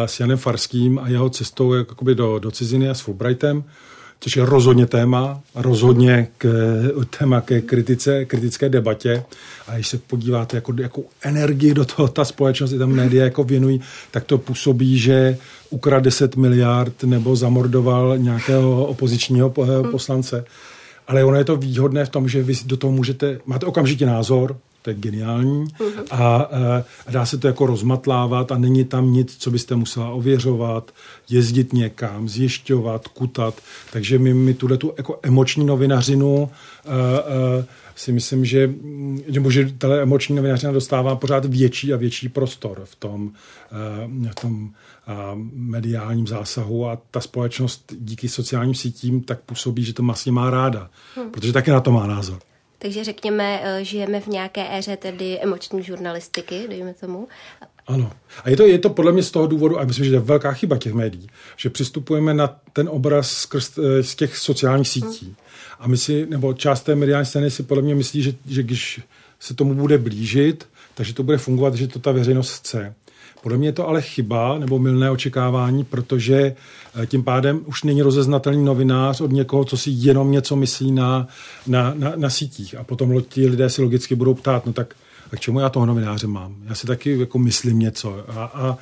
s 0.07 0.21
Janem 0.21 0.39
Farským 0.39 0.99
a 0.99 1.09
jeho 1.09 1.31
cestou 1.31 1.75
jakoby 1.75 2.15
do, 2.15 2.39
do 2.39 2.51
ciziny 2.51 2.91
a 2.91 2.95
s 2.95 3.01
Fulbrightem, 3.01 3.65
což 4.21 4.37
je 4.37 4.45
rozhodně 4.45 4.87
téma, 4.87 5.41
rozhodně 5.55 6.29
k, 6.39 6.47
téma 7.19 7.41
ke 7.41 7.61
kritice, 7.61 8.25
kritické 8.25 8.69
debatě. 8.69 9.25
A 9.69 9.75
když 9.75 9.89
se 9.89 9.99
podíváte, 9.99 10.57
jako, 10.57 10.75
jakou 10.81 11.05
energii 11.23 11.75
do 11.75 11.85
toho 11.85 12.09
ta 12.09 12.25
společnost 12.25 12.73
i 12.73 12.79
tam 12.79 12.91
média 12.91 13.25
jako 13.25 13.45
věnují, 13.45 13.81
tak 14.11 14.25
to 14.25 14.39
působí, 14.39 14.99
že 14.99 15.37
ukradl 15.71 16.05
10 16.05 16.37
miliard 16.37 17.05
nebo 17.05 17.37
zamordoval 17.37 18.19
nějakého 18.19 18.87
opozičního 18.87 19.51
poslance. 19.91 20.45
Ale 21.07 21.25
ono 21.25 21.39
je 21.39 21.45
to 21.45 21.57
výhodné 21.57 22.05
v 22.05 22.09
tom, 22.09 22.29
že 22.29 22.43
vy 22.43 22.55
do 22.65 22.77
toho 22.77 22.93
můžete, 22.93 23.39
máte 23.47 23.67
okamžitě 23.67 24.07
názor, 24.07 24.57
to 24.85 24.91
je 24.91 24.97
geniální 24.97 25.65
uh-huh. 25.65 26.05
a, 26.11 26.37
a 27.07 27.11
dá 27.11 27.27
se 27.27 27.39
to 27.39 27.47
jako 27.47 27.67
rozmatlávat 27.67 28.53
a 28.53 28.59
není 28.59 28.85
tam 28.85 29.13
nic, 29.13 29.37
co 29.37 29.51
byste 29.51 29.77
musela 29.77 30.11
ověřovat, 30.11 30.91
jezdit 31.31 31.73
někam, 31.73 32.29
zjišťovat, 32.29 33.09
kutat, 33.09 33.55
takže 33.93 34.19
my, 34.19 34.35
my 34.35 34.55
tuhle 34.55 34.77
tu 34.77 34.95
jako 34.97 35.19
emoční 35.23 35.67
novinařinu 35.67 36.35
uh, 36.35 36.43
uh, 36.43 37.65
si 37.97 38.13
myslím, 38.13 38.45
že, 38.45 38.71
nebo 39.31 39.51
že 39.51 39.73
tahle 39.79 40.03
emoční 40.03 40.37
novinařina 40.37 40.73
dostává 40.73 41.17
pořád 41.17 41.45
větší 41.45 41.93
a 41.93 41.97
větší 41.97 42.29
prostor 42.29 42.81
v 42.85 42.97
tom, 42.97 43.33
v 44.31 44.35
tom 44.41 44.71
mediálním 45.55 46.27
zásahu 46.27 46.89
a 46.89 46.99
ta 47.11 47.21
společnost 47.21 47.93
díky 47.99 48.29
sociálním 48.29 48.75
sítím 48.75 49.21
tak 49.21 49.41
působí, 49.41 49.85
že 49.85 49.93
to 49.93 50.03
vlastně 50.03 50.33
má 50.33 50.51
ráda, 50.51 50.91
hmm. 51.17 51.31
protože 51.31 51.53
také 51.53 51.73
na 51.73 51.81
to 51.81 51.93
má 51.93 52.07
názor. 52.07 52.39
Takže 52.85 53.05
řekněme, 53.05 53.61
eh, 53.63 53.85
žijeme 53.85 54.21
v 54.21 54.27
nějaké 54.27 54.79
éře 54.79 54.97
tedy 54.97 55.39
emoční 55.41 55.83
žurnalistiky, 55.83 56.67
dejme 56.69 56.95
tomu. 56.95 57.29
Ano. 57.87 58.13
A 58.45 58.51
je 58.51 58.57
to, 58.57 58.63
je 58.63 58.79
to 58.79 58.91
podle 58.91 59.13
mě 59.13 59.23
z 59.23 59.31
toho 59.31 59.47
důvodu, 59.47 59.81
a 59.81 59.85
myslím, 59.85 60.05
že 60.05 60.11
to 60.11 60.17
je 60.17 60.21
velká 60.21 60.53
chyba 60.53 60.79
těch 60.79 60.93
médií, 60.93 61.27
že 61.57 61.71
přistupujeme 61.71 62.35
na 62.35 62.61
ten 62.73 62.89
obraz 62.89 63.31
skrz, 63.31 63.79
eh, 63.79 64.03
z 64.03 64.15
těch 64.15 64.37
sociálních 64.37 64.89
sítí. 64.89 65.27
Hmm. 65.27 65.35
A 65.79 65.89
my 65.89 65.97
si, 65.97 66.27
nebo 66.27 66.55
část 66.55 66.83
té 66.83 66.95
mediální 66.95 67.27
scény 67.27 67.51
si 67.51 67.63
podle 67.63 67.83
mě 67.83 67.95
myslí, 67.95 68.23
že, 68.23 68.35
že 68.47 68.63
když 68.63 69.01
se 69.41 69.55
tomu 69.55 69.75
bude 69.75 69.99
blížit, 69.99 70.69
takže 70.95 71.15
to 71.15 71.23
bude 71.23 71.39
fungovat, 71.39 71.75
že 71.75 71.89
to 71.89 71.99
ta 71.99 72.13
veřejnost 72.13 72.53
chce. 72.53 72.95
Podle 73.45 73.59
mě 73.59 73.69
je 73.69 73.73
to 73.73 73.89
ale 73.89 74.03
chyba 74.03 74.59
nebo 74.59 74.79
milné 74.79 75.11
očekávání, 75.11 75.85
protože 75.85 76.57
eh, 77.03 77.07
tím 77.07 77.25
pádem 77.25 77.61
už 77.67 77.83
není 77.83 78.03
rozeznatelný 78.03 78.65
novinář 78.65 79.21
od 79.21 79.33
někoho, 79.33 79.65
co 79.65 79.77
si 79.77 79.91
jenom 79.91 80.33
něco 80.33 80.57
myslí 80.57 80.93
na, 80.93 81.29
na, 81.67 81.95
na, 81.95 82.13
na 82.17 82.31
sítích. 82.31 82.75
A 82.75 82.85
potom 82.85 83.23
ti 83.23 83.49
lidé 83.49 83.71
si 83.71 83.83
logicky 83.83 84.15
budou 84.15 84.35
ptát, 84.35 84.67
no 84.67 84.73
tak 84.73 84.95
a 85.33 85.37
k 85.37 85.41
čemu 85.41 85.61
já 85.61 85.69
toho 85.69 85.87
novináře 85.87 86.27
mám? 86.27 86.57
Já 86.69 86.75
si 86.75 86.87
taky 86.87 87.19
jako 87.19 87.39
myslím 87.39 87.79
něco. 87.79 88.25
A, 88.29 88.45
a 88.45 88.79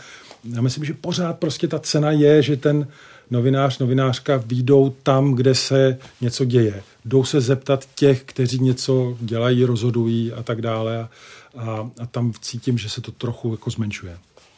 já 0.54 0.62
myslím, 0.62 0.84
že 0.84 0.94
pořád 0.94 1.38
prostě 1.38 1.68
ta 1.68 1.78
cena 1.78 2.10
je, 2.10 2.42
že 2.42 2.56
ten 2.56 2.86
novinář, 3.30 3.78
novinářka 3.78 4.42
výjdou 4.46 4.94
tam, 5.02 5.34
kde 5.34 5.54
se 5.54 5.98
něco 6.20 6.44
děje. 6.44 6.82
Jdou 7.04 7.24
se 7.24 7.40
zeptat 7.40 7.88
těch, 7.94 8.22
kteří 8.24 8.58
něco 8.58 9.16
dělají, 9.20 9.64
rozhodují 9.64 10.32
a 10.32 10.42
tak 10.42 10.60
dále. 10.60 11.00
A, 11.00 11.08
a, 11.56 11.90
a 11.98 12.06
tam 12.06 12.32
cítím, 12.40 12.78
že 12.78 12.88
se 12.88 13.00
to 13.00 13.12
trochu 13.12 13.50
jako 13.50 13.70
zmenšuje. 13.70 14.16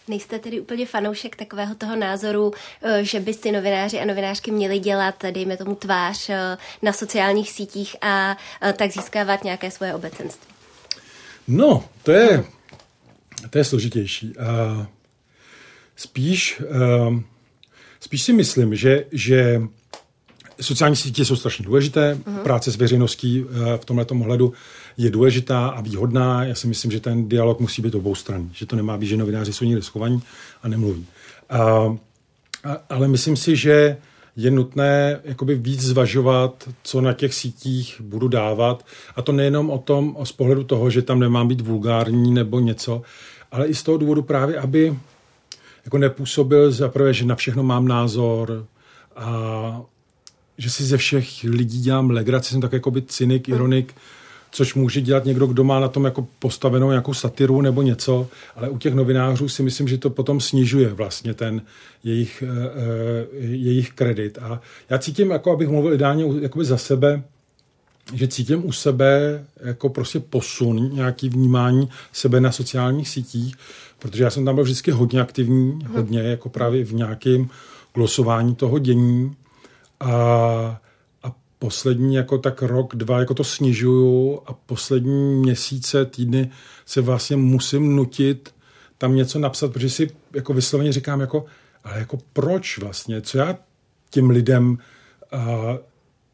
Nejste 0.09 0.39
tedy 0.39 0.61
úplně 0.61 0.87
fanoušek 0.87 1.37
takového 1.37 1.75
toho 1.75 1.97
názoru, 1.97 2.53
eh, 2.83 3.05
že 3.05 3.21
by 3.21 3.35
si 3.35 3.53
novináři 3.53 4.01
a 4.01 4.05
novinářky 4.05 4.51
měli 4.51 4.79
dělat, 4.79 5.25
dejme 5.31 5.57
tomu, 5.57 5.75
tvář 5.75 6.31
eh, 6.31 6.57
na 6.83 6.93
sociálních 6.93 7.51
sítích 7.51 7.97
a 8.01 8.37
eh, 8.63 8.73
tak 8.73 8.91
získávat 8.91 9.45
nějaké 9.45 9.71
svoje 9.71 9.95
obecenství? 9.95 10.55
No, 11.49 11.85
to 12.03 12.13
je, 12.13 12.45
to 13.51 13.59
je 13.59 13.65
složitější. 13.65 14.35
Spíš, 15.97 16.63
spíš 18.01 18.23
si 18.23 18.33
myslím, 18.33 18.77
že, 18.77 19.05
že 19.13 19.61
sociální 20.61 20.97
sítě 20.97 21.25
jsou 21.25 21.37
strašně 21.37 21.65
důležité, 21.65 22.15
uh-huh. 22.15 22.43
práce 22.43 22.71
s 22.71 22.77
veřejností 22.77 23.45
v 23.77 23.85
tomhle 23.85 24.07
ohledu 24.11 24.53
je 24.97 25.11
důležitá 25.11 25.67
a 25.67 25.81
výhodná. 25.81 26.45
Já 26.45 26.55
si 26.55 26.67
myslím, 26.67 26.91
že 26.91 27.01
ten 27.01 27.29
dialog 27.29 27.61
musí 27.61 27.83
být 27.83 27.95
obou 27.95 28.15
stran, 28.15 28.51
že 28.53 28.67
to 28.67 28.77
nemá 28.77 28.99
být, 28.99 29.07
že 29.07 29.17
novináři 29.17 29.53
jsou 29.53 29.65
někde 29.65 29.83
schovaní 29.83 30.23
a 30.63 30.69
nemluví. 30.69 31.07
A, 31.51 31.61
a, 32.65 32.77
ale 32.89 33.09
myslím 33.09 33.37
si, 33.37 33.57
že 33.57 33.97
je 34.37 34.51
nutné 34.51 35.21
jakoby 35.25 35.55
víc 35.55 35.81
zvažovat, 35.81 36.69
co 36.83 37.01
na 37.01 37.13
těch 37.13 37.35
sítích 37.35 38.01
budu 38.01 38.29
dávat. 38.29 38.87
A 39.17 39.23
to 39.23 39.33
nejenom 39.33 39.71
o 39.71 39.79
tom, 39.79 40.17
z 40.25 40.33
pohledu 40.33 40.65
toho, 40.65 40.91
že 40.91 41.03
tam 41.03 41.21
nemám 41.21 41.49
být 41.49 41.61
vulgární 41.61 42.35
nebo 42.35 42.61
něco, 42.61 43.03
ale 43.53 43.67
i 43.67 43.75
z 43.75 43.83
toho 43.83 43.99
důvodu 43.99 44.23
právě, 44.23 44.59
aby 44.59 44.99
jako 45.85 45.99
nepůsobil 45.99 46.71
za 46.71 46.89
prvé, 46.89 47.15
že 47.15 47.25
na 47.25 47.35
všechno 47.35 47.63
mám 47.63 47.89
názor 47.89 48.67
a 49.17 49.83
že 50.59 50.71
si 50.71 50.85
ze 50.85 50.97
všech 50.97 51.45
lidí 51.45 51.81
dělám 51.81 52.11
legraci, 52.11 52.51
jsem 52.51 52.61
tak 52.61 52.73
jako 52.73 52.91
by 52.91 53.03
cynik, 53.03 53.49
ironik, 53.49 53.95
což 54.51 54.75
může 54.75 55.01
dělat 55.01 55.25
někdo, 55.25 55.47
kdo 55.47 55.65
má 55.65 55.81
na 55.81 55.89
tom 55.89 56.05
jako 56.05 56.27
postavenou 56.39 56.89
nějakou 56.91 57.15
satiru 57.15 57.61
nebo 57.61 57.83
něco, 57.83 58.29
ale 58.57 58.69
u 58.69 58.79
těch 58.79 58.95
novinářů 58.95 59.49
si 59.49 59.63
myslím, 59.63 59.89
že 59.89 59.99
to 59.99 60.11
potom 60.11 60.41
snižuje 60.41 60.89
vlastně 60.89 61.35
ten 61.35 61.63
jejich, 62.05 62.45
uh, 62.47 63.45
jejich 63.45 63.93
kredit. 63.93 64.39
A 64.39 64.61
já 64.91 64.99
cítím, 64.99 65.31
jako 65.31 65.53
abych 65.53 65.69
mluvil 65.69 65.93
ideálně 65.93 66.25
jakoby 66.41 66.65
za 66.65 66.77
sebe, 66.77 67.23
že 68.15 68.29
cítím 68.29 68.67
u 68.67 68.73
sebe 68.73 69.45
jako 69.61 69.89
prostě 69.89 70.21
posun, 70.21 70.91
nějaký 70.93 71.29
vnímání 71.29 71.89
sebe 72.13 72.41
na 72.41 72.53
sociálních 72.53 73.09
sítích, 73.09 73.57
protože 73.99 74.25
já 74.25 74.31
jsem 74.31 74.45
tam 74.45 74.55
byl 74.55 74.65
vždycky 74.65 74.91
hodně 74.91 75.21
aktivní, 75.21 75.73
mhm. 75.73 75.95
hodně 75.95 76.21
jako 76.21 76.49
právě 76.49 76.85
v 76.85 76.93
nějakém 76.93 77.49
glosování 77.95 78.55
toho 78.55 78.79
dění 78.79 79.37
a 80.01 80.81
poslední 81.59 82.15
jako 82.15 82.39
tak 82.39 82.63
rok, 82.63 82.97
dva 82.97 83.19
jako 83.19 83.35
to 83.35 83.45
snižuju 83.45 84.41
a 84.47 84.53
poslední 84.53 85.35
měsíce, 85.35 86.05
týdny 86.05 86.51
se 86.87 87.01
vlastně 87.01 87.37
musím 87.37 87.97
nutit 87.97 88.55
tam 88.99 89.17
něco 89.17 89.39
napsat, 89.39 89.73
protože 89.73 89.91
si 89.91 90.11
jako 90.35 90.55
vysloveně 90.55 90.93
říkám 90.93 91.21
jako, 91.21 91.45
ale 91.85 91.99
jako 91.99 92.19
proč 92.33 92.79
vlastně, 92.79 93.21
co 93.21 93.39
já 93.39 93.59
těm 94.11 94.31
lidem 94.31 94.79
a 95.33 95.79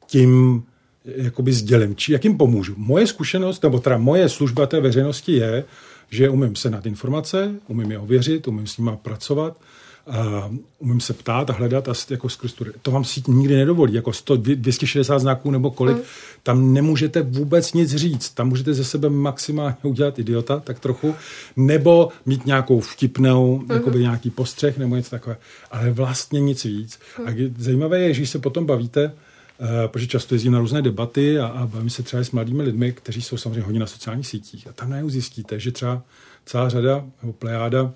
tím 0.06 0.62
jakoby 1.04 1.52
sdělím, 1.52 1.96
či 1.96 2.12
jak 2.12 2.24
jim 2.24 2.36
pomůžu. 2.36 2.74
Moje 2.76 3.06
zkušenost, 3.06 3.62
nebo 3.62 3.78
teda 3.78 3.98
moje 3.98 4.28
služba 4.28 4.66
té 4.66 4.80
veřejnosti 4.80 5.32
je, 5.32 5.64
že 6.10 6.28
umím 6.28 6.56
se 6.56 6.70
nad 6.70 6.86
informace, 6.86 7.54
umím 7.68 7.90
je 7.90 7.98
ověřit, 7.98 8.48
umím 8.48 8.66
s 8.66 8.78
nimi 8.78 8.90
pracovat, 9.02 9.60
Uh, 10.06 10.56
umím 10.78 11.00
se 11.00 11.12
ptát 11.12 11.50
a 11.50 11.52
hledat 11.52 11.88
a 11.88 11.92
jako 12.10 12.28
skrz 12.28 12.52
tu, 12.52 12.64
to 12.82 12.90
vám 12.90 13.04
síť 13.04 13.28
nikdy 13.28 13.56
nedovolí, 13.56 13.94
jako 13.94 14.12
100, 14.12 14.36
260 14.36 15.18
znaků 15.18 15.50
nebo 15.50 15.70
kolik, 15.70 15.96
mm. 15.96 16.02
tam 16.42 16.74
nemůžete 16.74 17.22
vůbec 17.22 17.72
nic 17.72 17.94
říct, 17.94 18.30
tam 18.30 18.48
můžete 18.48 18.74
ze 18.74 18.84
sebe 18.84 19.10
maximálně 19.10 19.76
udělat 19.82 20.18
idiota, 20.18 20.60
tak 20.60 20.80
trochu, 20.80 21.14
nebo 21.56 22.08
mít 22.26 22.46
nějakou 22.46 22.80
vtipnou, 22.80 23.58
mm. 23.58 23.70
jakoby 23.70 23.98
nějaký 23.98 24.30
postřeh 24.30 24.78
nebo 24.78 24.96
něco 24.96 25.10
takové, 25.10 25.36
ale 25.70 25.90
vlastně 25.90 26.40
nic 26.40 26.64
víc. 26.64 26.98
Mm. 27.18 27.28
A 27.28 27.52
zajímavé 27.58 28.00
je, 28.00 28.14
že 28.14 28.26
se 28.26 28.38
potom 28.38 28.66
bavíte, 28.66 29.12
Uh, 29.60 29.66
protože 29.86 30.06
často 30.06 30.34
jezdím 30.34 30.52
na 30.52 30.58
různé 30.58 30.82
debaty 30.82 31.38
a, 31.38 31.46
a 31.46 31.66
bavím 31.66 31.90
se 31.90 32.02
třeba 32.02 32.24
s 32.24 32.30
mladými 32.30 32.62
lidmi, 32.62 32.92
kteří 32.92 33.22
jsou 33.22 33.36
samozřejmě 33.36 33.62
hodně 33.62 33.80
na 33.80 33.86
sociálních 33.86 34.26
sítích. 34.26 34.66
A 34.68 34.72
tam 34.72 34.90
najednou 34.90 35.10
zjistíte, 35.10 35.58
že 35.60 35.72
třeba 35.72 36.02
celá 36.46 36.68
řada 36.68 37.04
nebo 37.22 37.32
plejáda 37.32 37.92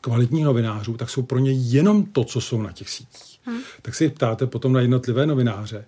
kvalitních 0.00 0.44
novinářů, 0.44 0.96
tak 0.96 1.10
jsou 1.10 1.22
pro 1.22 1.38
ně 1.38 1.52
jenom 1.52 2.04
to, 2.04 2.24
co 2.24 2.40
jsou 2.40 2.62
na 2.62 2.72
těch 2.72 2.90
sítích. 2.90 3.40
Hmm. 3.44 3.58
Tak 3.82 3.94
se 3.94 4.08
ptáte 4.08 4.46
potom 4.46 4.72
na 4.72 4.80
jednotlivé 4.80 5.26
novináře. 5.26 5.84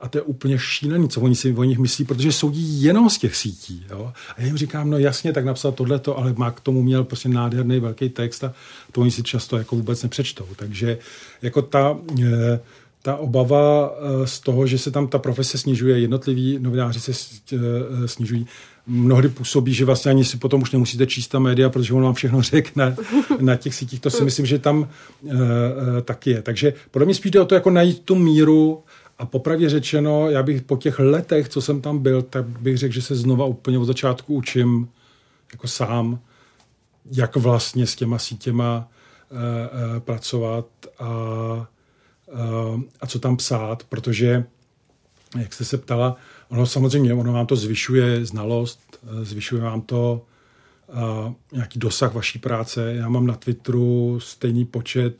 A 0.00 0.08
to 0.08 0.18
je 0.18 0.22
úplně 0.22 0.58
šílený, 0.58 1.08
co 1.08 1.20
oni 1.20 1.34
si 1.34 1.52
o 1.52 1.64
nich 1.64 1.78
myslí, 1.78 2.04
protože 2.04 2.32
soudí 2.32 2.82
jenom 2.82 3.10
z 3.10 3.18
těch 3.18 3.36
sítí. 3.36 3.86
Jo? 3.90 4.12
A 4.36 4.40
já 4.40 4.46
jim 4.46 4.56
říkám, 4.56 4.90
no 4.90 4.98
jasně, 4.98 5.32
tak 5.32 5.44
napsat 5.44 5.74
tohleto, 5.74 6.18
ale 6.18 6.34
má 6.36 6.50
k 6.50 6.60
tomu 6.60 6.82
měl 6.82 7.04
prostě 7.04 7.28
nádherný 7.28 7.80
velký 7.80 8.08
text 8.08 8.44
a 8.44 8.54
to 8.92 9.00
oni 9.00 9.10
si 9.10 9.22
často 9.22 9.56
jako 9.58 9.76
vůbec 9.76 10.02
nepřečtou. 10.02 10.46
Takže 10.56 10.98
jako 11.42 11.62
ta, 11.62 11.98
eh, 12.22 12.60
ta 13.02 13.16
obava 13.16 13.90
eh, 13.90 14.26
z 14.26 14.40
toho, 14.40 14.66
že 14.66 14.78
se 14.78 14.90
tam 14.90 15.08
ta 15.08 15.18
profese 15.18 15.58
snižuje, 15.58 15.98
jednotliví 15.98 16.58
novináři 16.58 17.00
se 17.00 17.12
eh, 17.52 18.08
snižují, 18.08 18.46
mnohdy 18.90 19.28
působí, 19.28 19.74
že 19.74 19.84
vlastně 19.84 20.10
ani 20.10 20.24
si 20.24 20.36
potom 20.36 20.62
už 20.62 20.70
nemusíte 20.70 21.06
číst 21.06 21.28
ta 21.28 21.38
média, 21.38 21.70
protože 21.70 21.94
on 21.94 22.02
vám 22.02 22.14
všechno 22.14 22.42
řekne 22.42 22.96
na 23.40 23.56
těch 23.56 23.74
sítích. 23.74 24.00
To 24.00 24.10
si 24.10 24.24
myslím, 24.24 24.46
že 24.46 24.58
tam 24.58 24.78
uh, 24.78 25.32
uh, 25.32 25.38
taky 26.04 26.30
je. 26.30 26.42
Takže 26.42 26.72
podle 26.90 27.06
mě 27.06 27.14
spíš 27.14 27.30
jde 27.30 27.40
o 27.40 27.44
to 27.44 27.54
jako 27.54 27.70
najít 27.70 28.00
tu 28.00 28.14
míru 28.14 28.82
a 29.18 29.26
popravdě 29.26 29.68
řečeno, 29.68 30.30
já 30.30 30.42
bych 30.42 30.62
po 30.62 30.76
těch 30.76 30.98
letech, 30.98 31.48
co 31.48 31.62
jsem 31.62 31.80
tam 31.80 31.98
byl, 31.98 32.22
tak 32.22 32.44
bych 32.46 32.78
řekl, 32.78 32.94
že 32.94 33.02
se 33.02 33.14
znova 33.14 33.44
úplně 33.44 33.78
od 33.78 33.84
začátku 33.84 34.34
učím 34.34 34.88
jako 35.52 35.68
sám, 35.68 36.18
jak 37.12 37.36
vlastně 37.36 37.86
s 37.86 37.96
těma 37.96 38.18
sítěma 38.18 38.88
uh, 39.30 39.38
uh, 39.38 40.00
pracovat 40.00 40.66
a, 40.98 41.08
uh, 42.32 42.80
a 43.00 43.06
co 43.06 43.18
tam 43.18 43.36
psát, 43.36 43.84
protože, 43.84 44.44
jak 45.38 45.52
jste 45.52 45.64
se 45.64 45.78
ptala, 45.78 46.16
Ono 46.50 46.66
samozřejmě, 46.66 47.14
ono 47.14 47.32
vám 47.32 47.46
to 47.46 47.56
zvyšuje 47.56 48.24
znalost, 48.24 48.80
eh, 49.02 49.24
zvyšuje 49.24 49.62
vám 49.62 49.80
to 49.80 50.22
uh, 50.88 51.32
nějaký 51.52 51.78
dosah 51.78 52.14
vaší 52.14 52.38
práce. 52.38 52.94
Já 52.94 53.08
mám 53.08 53.26
na 53.26 53.34
Twitteru 53.34 54.20
stejný 54.20 54.64
počet 54.64 55.16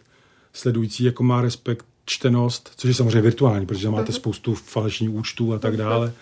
sledující, 0.52 1.04
jako 1.04 1.22
má 1.22 1.40
respekt 1.40 1.86
čtenost, 2.04 2.72
což 2.76 2.88
je 2.88 2.94
samozřejmě 2.94 3.20
virtuální, 3.20 3.66
protože 3.66 3.90
máte 3.90 4.02
mhm. 4.02 4.12
spoustu 4.12 4.54
falešních 4.54 5.10
účtů 5.10 5.54
a 5.54 5.58
tak 5.58 5.76
dále. 5.76 6.12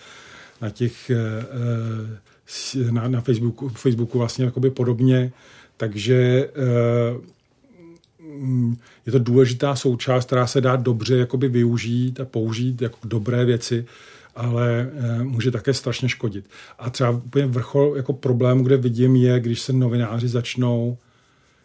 Na 0.61 0.69
těch, 0.69 1.11
uh, 2.75 2.91
na, 2.91 3.07
na 3.07 3.21
Facebooku, 3.21 3.69
Facebooku 3.69 4.17
vlastně 4.17 4.45
jakoby 4.45 4.69
podobně. 4.69 5.31
Takže 5.77 6.49
uh, 7.15 7.23
je 9.05 9.11
to 9.11 9.19
důležitá 9.19 9.75
součást, 9.75 10.25
která 10.25 10.47
se 10.47 10.61
dá 10.61 10.75
dobře 10.75 11.17
jakoby 11.17 11.47
využít 11.47 12.19
a 12.19 12.25
použít 12.25 12.81
jako 12.81 12.97
dobré 13.03 13.45
věci 13.45 13.85
ale 14.39 14.91
eh, 14.93 15.23
může 15.23 15.51
také 15.51 15.73
strašně 15.73 16.09
škodit. 16.09 16.49
A 16.79 16.89
třeba 16.89 17.09
úplně 17.09 17.45
vrchol 17.45 17.93
jako 17.97 18.13
problém, 18.13 18.63
kde 18.63 18.77
vidím, 18.77 19.15
je, 19.15 19.39
když 19.39 19.61
se 19.61 19.73
novináři 19.73 20.27
začnou 20.27 20.97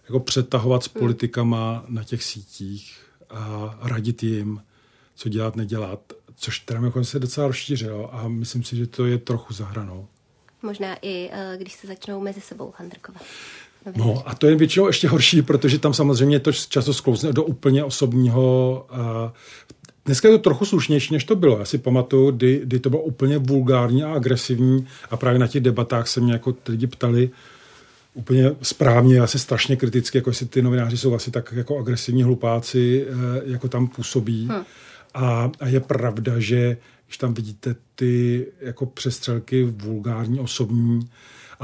jako 0.05 0.21
přetahovat 0.21 0.83
s 0.83 0.95
hmm. 0.95 1.01
politikama 1.01 1.85
na 1.89 2.05
těch 2.05 2.25
sítích 2.25 2.99
a 3.31 3.79
radit 3.83 4.23
jim, 4.23 4.61
co 5.15 5.29
dělat, 5.29 5.57
nedělat, 5.57 6.13
což 6.37 6.59
teda 6.59 6.81
jako 6.81 7.05
se 7.05 7.19
docela 7.19 7.47
rozšířilo 7.47 8.15
a 8.15 8.29
myslím 8.29 8.63
si, 8.65 8.77
že 8.77 8.87
to 8.87 9.07
je 9.07 9.19
trochu 9.19 9.55
zahranou. 9.55 10.09
Možná 10.63 10.97
i 11.03 11.31
eh, 11.33 11.57
když 11.59 11.73
se 11.73 11.87
začnou 11.87 12.21
mezi 12.21 12.41
sebou 12.41 12.73
handrkovat. 12.77 13.23
No 13.97 14.23
a 14.27 14.35
to 14.35 14.47
je 14.47 14.57
většinou 14.57 14.87
ještě 14.87 15.09
horší, 15.09 15.43
protože 15.43 15.79
tam 15.79 15.95
samozřejmě 15.95 16.41
to 16.41 16.53
často 16.53 16.95
sklouzne 16.95 17.33
do 17.33 17.45
úplně 17.45 17.85
osobního. 17.85 18.87
Dneska 20.05 20.29
je 20.29 20.39
to 20.39 20.43
trochu 20.43 20.65
slušnější, 20.65 21.15
než 21.15 21.25
to 21.25 21.37
bylo. 21.37 21.59
Já 21.59 21.65
si 21.65 21.79
pamatuju, 21.79 22.31
kdy, 22.31 22.61
kdy 22.65 22.81
to 22.81 22.91
bylo 22.91 23.03
úplně 23.03 23.39
vulgární 23.39 24.05
a 24.05 24.15
agresivní 24.15 24.87
a 25.11 25.17
právě 25.17 25.39
na 25.39 25.47
těch 25.47 25.63
debatách 25.63 26.09
se 26.09 26.21
mě 26.21 26.33
jako 26.33 26.55
lidi 26.69 26.87
ptali 26.87 27.31
úplně 28.15 28.53
správně, 28.63 29.21
asi 29.21 29.39
strašně 29.39 29.77
kriticky, 29.77 30.19
jako 30.19 30.31
jestli 30.31 30.47
ty 30.47 30.63
novináři 30.63 30.99
jsou 30.99 31.15
asi 31.15 31.31
tak 31.31 31.53
jako 31.57 31.79
agresivní 31.79 32.23
hlupáci, 32.23 33.07
eh, 33.09 33.13
jako 33.45 33.69
tam 33.69 33.87
působí. 33.87 34.47
Hmm. 34.47 34.63
A, 35.15 35.51
a 35.61 35.69
je 35.69 35.81
pravda, 35.81 36.33
že 36.39 36.77
když 37.07 37.19
tam 37.19 37.35
vidíte 37.35 37.75
ty 37.95 38.47
jako 38.61 38.87
přestřelky 38.87 39.65
vulgární, 39.65 40.41
osobní, 40.41 41.09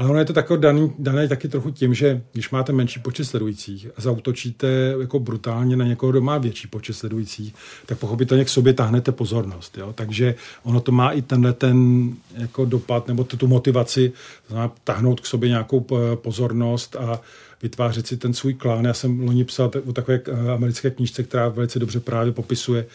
ale 0.01 0.09
ono 0.09 0.19
je 0.19 0.25
to 0.25 0.33
takové 0.33 0.59
daný, 0.59 0.93
dané 0.99 1.27
taky 1.27 1.47
trochu 1.47 1.71
tím, 1.71 1.93
že 1.93 2.21
když 2.33 2.49
máte 2.49 2.73
menší 2.73 2.99
počet 2.99 3.25
sledujících 3.25 3.87
a 3.97 4.01
zautočíte 4.01 4.95
jako 5.01 5.19
brutálně 5.19 5.75
na 5.75 5.85
někoho, 5.85 6.11
kdo 6.11 6.21
má 6.21 6.37
větší 6.37 6.67
počet 6.67 6.93
sledujících, 6.93 7.55
tak 7.85 7.97
pochopitelně 7.97 8.45
k 8.45 8.49
sobě 8.49 8.73
tahnete 8.73 9.11
pozornost. 9.11 9.77
Jo? 9.77 9.93
Takže 9.93 10.35
ono 10.63 10.79
to 10.79 10.91
má 10.91 11.11
i 11.11 11.21
tenhle 11.21 11.53
ten 11.53 12.09
jako 12.33 12.65
dopad 12.65 13.07
nebo 13.07 13.23
tu 13.23 13.47
motivaci, 13.47 14.11
znamená 14.47 14.71
tahnout 14.83 15.19
k 15.19 15.25
sobě 15.25 15.49
nějakou 15.49 15.85
eh, 15.91 16.15
pozornost 16.15 16.95
a 16.95 17.21
vytvářet 17.61 18.07
si 18.07 18.17
ten 18.17 18.33
svůj 18.33 18.53
klán. 18.53 18.85
Já 18.85 18.93
jsem 18.93 19.19
loni 19.19 19.43
psal 19.43 19.71
o 19.85 19.93
takové 19.93 20.19
eh, 20.27 20.51
americké 20.51 20.89
knížce, 20.89 21.23
která 21.23 21.49
velice 21.49 21.79
dobře 21.79 21.99
právě 21.99 22.31
popisuje, 22.31 22.85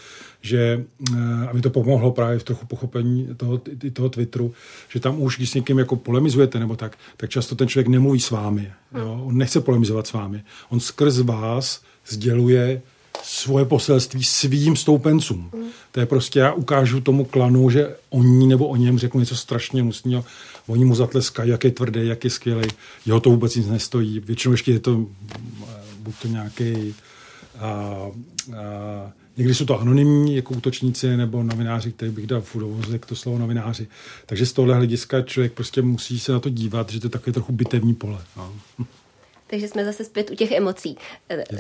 že, 0.42 0.85
eh, 1.12 1.49
a 1.49 1.53
mi 1.53 1.61
to 1.61 1.70
pomohlo 1.70 2.11
právě 2.12 2.38
v 2.38 2.44
trochu 2.44 2.66
pochopení 2.66 3.29
toho, 3.37 3.61
toho 3.92 4.09
Twitteru, 4.09 4.55
že 4.88 5.01
tam 5.01 5.22
už, 5.22 5.37
když 5.37 5.51
s 5.51 5.55
někým 5.55 5.79
jako 5.79 5.96
polemizujete 5.96 6.59
nebo 6.59 6.77
tak, 6.77 6.99
tak 7.16 7.31
často 7.31 7.55
ten 7.55 7.68
člověk 7.68 7.88
nemluví 7.88 8.20
s 8.20 8.31
vámi. 8.31 8.72
Jo? 8.99 9.22
On 9.25 9.38
nechce 9.38 9.61
polemizovat 9.61 10.07
s 10.07 10.12
vámi. 10.12 10.42
On 10.68 10.81
skrz 10.81 11.20
vás 11.20 11.83
sděluje 12.07 12.83
svoje 13.22 13.64
poselství 13.64 14.25
svým 14.25 14.77
stoupencům. 14.77 15.51
Mm. 15.55 15.64
To 15.92 16.01
je 16.01 16.07
prostě, 16.07 16.38
já 16.38 16.53
ukážu 16.53 17.01
tomu 17.01 17.25
klanu, 17.25 17.70
že 17.70 17.96
oni 18.11 18.46
nebo 18.46 18.68
o 18.68 18.77
něm 18.77 18.99
řeknu 18.99 19.20
něco 19.20 19.37
strašně 19.37 19.83
hnusného, 19.83 20.24
oni 20.66 20.84
mu 20.84 20.95
zatleskají, 20.95 21.51
jak 21.51 21.64
je 21.64 21.70
tvrdý, 21.70 22.01
jak 22.03 22.24
je 22.24 22.30
skvělý, 22.30 22.68
jeho 23.07 23.20
to 23.20 23.30
vůbec 23.30 23.57
nic 23.57 23.66
nestojí. 23.68 24.20
Většinou 24.20 24.53
ještě 24.53 24.72
je 24.72 24.80
to 24.80 25.07
buď 25.99 26.14
to 26.22 26.28
nějaký 26.28 26.95
a, 27.59 27.66
a 27.66 29.12
někdy 29.37 29.55
jsou 29.55 29.64
to 29.64 29.80
anonymní 29.80 30.37
jako 30.37 30.55
útočníci 30.55 31.16
nebo 31.16 31.43
novináři, 31.43 31.93
který 31.93 32.11
bych 32.11 32.26
dal 32.26 32.41
v 32.41 32.55
úvozek 32.55 33.07
to 33.07 33.16
slovo 33.16 33.39
novináři. 33.39 33.87
Takže 34.26 34.47
z 34.47 34.53
tohle 34.53 34.74
hlediska 34.74 35.22
člověk 35.22 35.53
prostě 35.53 35.82
musí 35.82 36.20
se 36.20 36.32
na 36.32 36.41
to 36.41 36.49
dívat, 36.49 36.91
že 36.91 37.01
to 37.01 37.07
je 37.07 37.11
takové 37.11 37.32
trochu 37.32 37.53
bitevní 37.53 37.95
pole. 37.95 38.18
No. 38.37 38.53
Takže 39.47 39.68
jsme 39.68 39.84
zase 39.84 40.05
zpět 40.05 40.30
u 40.30 40.34
těch 40.34 40.53
emocí. 40.53 40.99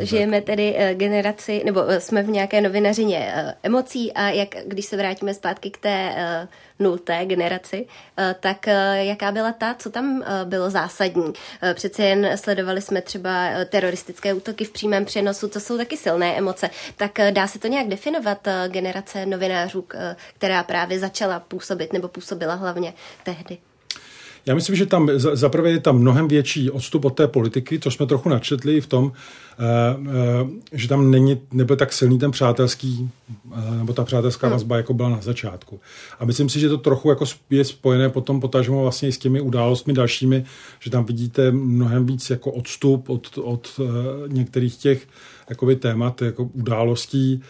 Žijeme 0.00 0.40
tedy 0.40 0.74
eh, 0.76 0.94
generaci, 0.94 1.62
nebo 1.64 1.88
eh, 1.88 2.00
jsme 2.00 2.22
v 2.22 2.28
nějaké 2.28 2.60
novinařině 2.60 3.32
eh, 3.34 3.54
emocí 3.62 4.12
a 4.12 4.28
jak, 4.28 4.48
když 4.66 4.86
se 4.86 4.96
vrátíme 4.96 5.34
zpátky 5.34 5.70
k 5.70 5.78
té 5.78 6.16
nulté 6.78 7.26
generaci, 7.26 7.86
tak 8.40 8.66
jaká 8.94 9.32
byla 9.32 9.52
ta, 9.52 9.74
co 9.78 9.90
tam 9.90 10.24
bylo 10.44 10.70
zásadní? 10.70 11.32
Přece 11.74 12.02
jen 12.04 12.38
sledovali 12.38 12.82
jsme 12.82 13.02
třeba 13.02 13.48
teroristické 13.68 14.34
útoky 14.34 14.64
v 14.64 14.70
přímém 14.70 15.04
přenosu, 15.04 15.48
to 15.48 15.60
jsou 15.60 15.76
taky 15.76 15.96
silné 15.96 16.38
emoce. 16.38 16.70
Tak 16.96 17.18
dá 17.30 17.46
se 17.46 17.58
to 17.58 17.66
nějak 17.68 17.88
definovat 17.88 18.48
generace 18.68 19.26
novinářů, 19.26 19.84
která 20.34 20.62
právě 20.62 20.98
začala 20.98 21.40
působit 21.40 21.92
nebo 21.92 22.08
působila 22.08 22.54
hlavně 22.54 22.94
tehdy? 23.24 23.58
Já 24.46 24.54
myslím, 24.54 24.76
že 24.76 24.86
tam 24.86 25.10
zaprvé 25.14 25.70
je 25.70 25.80
tam 25.80 25.98
mnohem 25.98 26.28
větší 26.28 26.70
odstup 26.70 27.04
od 27.04 27.10
té 27.10 27.26
politiky, 27.26 27.78
což 27.78 27.94
jsme 27.94 28.06
trochu 28.06 28.28
načetli 28.28 28.80
v 28.80 28.86
tom, 28.86 29.12
eh, 29.58 29.64
eh, 30.08 30.78
že 30.78 30.88
tam 30.88 31.10
není, 31.10 31.40
nebyl 31.52 31.76
tak 31.76 31.92
silný 31.92 32.18
ten 32.18 32.30
přátelský, 32.30 33.10
eh, 33.56 33.76
nebo 33.76 33.92
ta 33.92 34.04
přátelská 34.04 34.46
hmm. 34.46 34.52
vazba, 34.52 34.76
jako 34.76 34.94
byla 34.94 35.08
na 35.08 35.20
začátku. 35.20 35.80
A 36.20 36.24
myslím 36.24 36.48
si, 36.48 36.60
že 36.60 36.68
to 36.68 36.78
trochu 36.78 37.10
jako 37.10 37.24
je 37.50 37.64
spojené 37.64 38.08
potom 38.08 38.40
potažmo 38.40 38.82
vlastně 38.82 39.12
s 39.12 39.18
těmi 39.18 39.40
událostmi 39.40 39.92
dalšími, 39.92 40.44
že 40.80 40.90
tam 40.90 41.04
vidíte 41.04 41.50
mnohem 41.50 42.06
víc 42.06 42.30
jako 42.30 42.50
odstup 42.50 43.08
od, 43.08 43.38
od 43.42 43.80
některých 44.28 44.76
těch 44.76 45.06
jakoby 45.50 45.76
témat, 45.76 46.22
jako 46.22 46.44
událostí. 46.44 47.42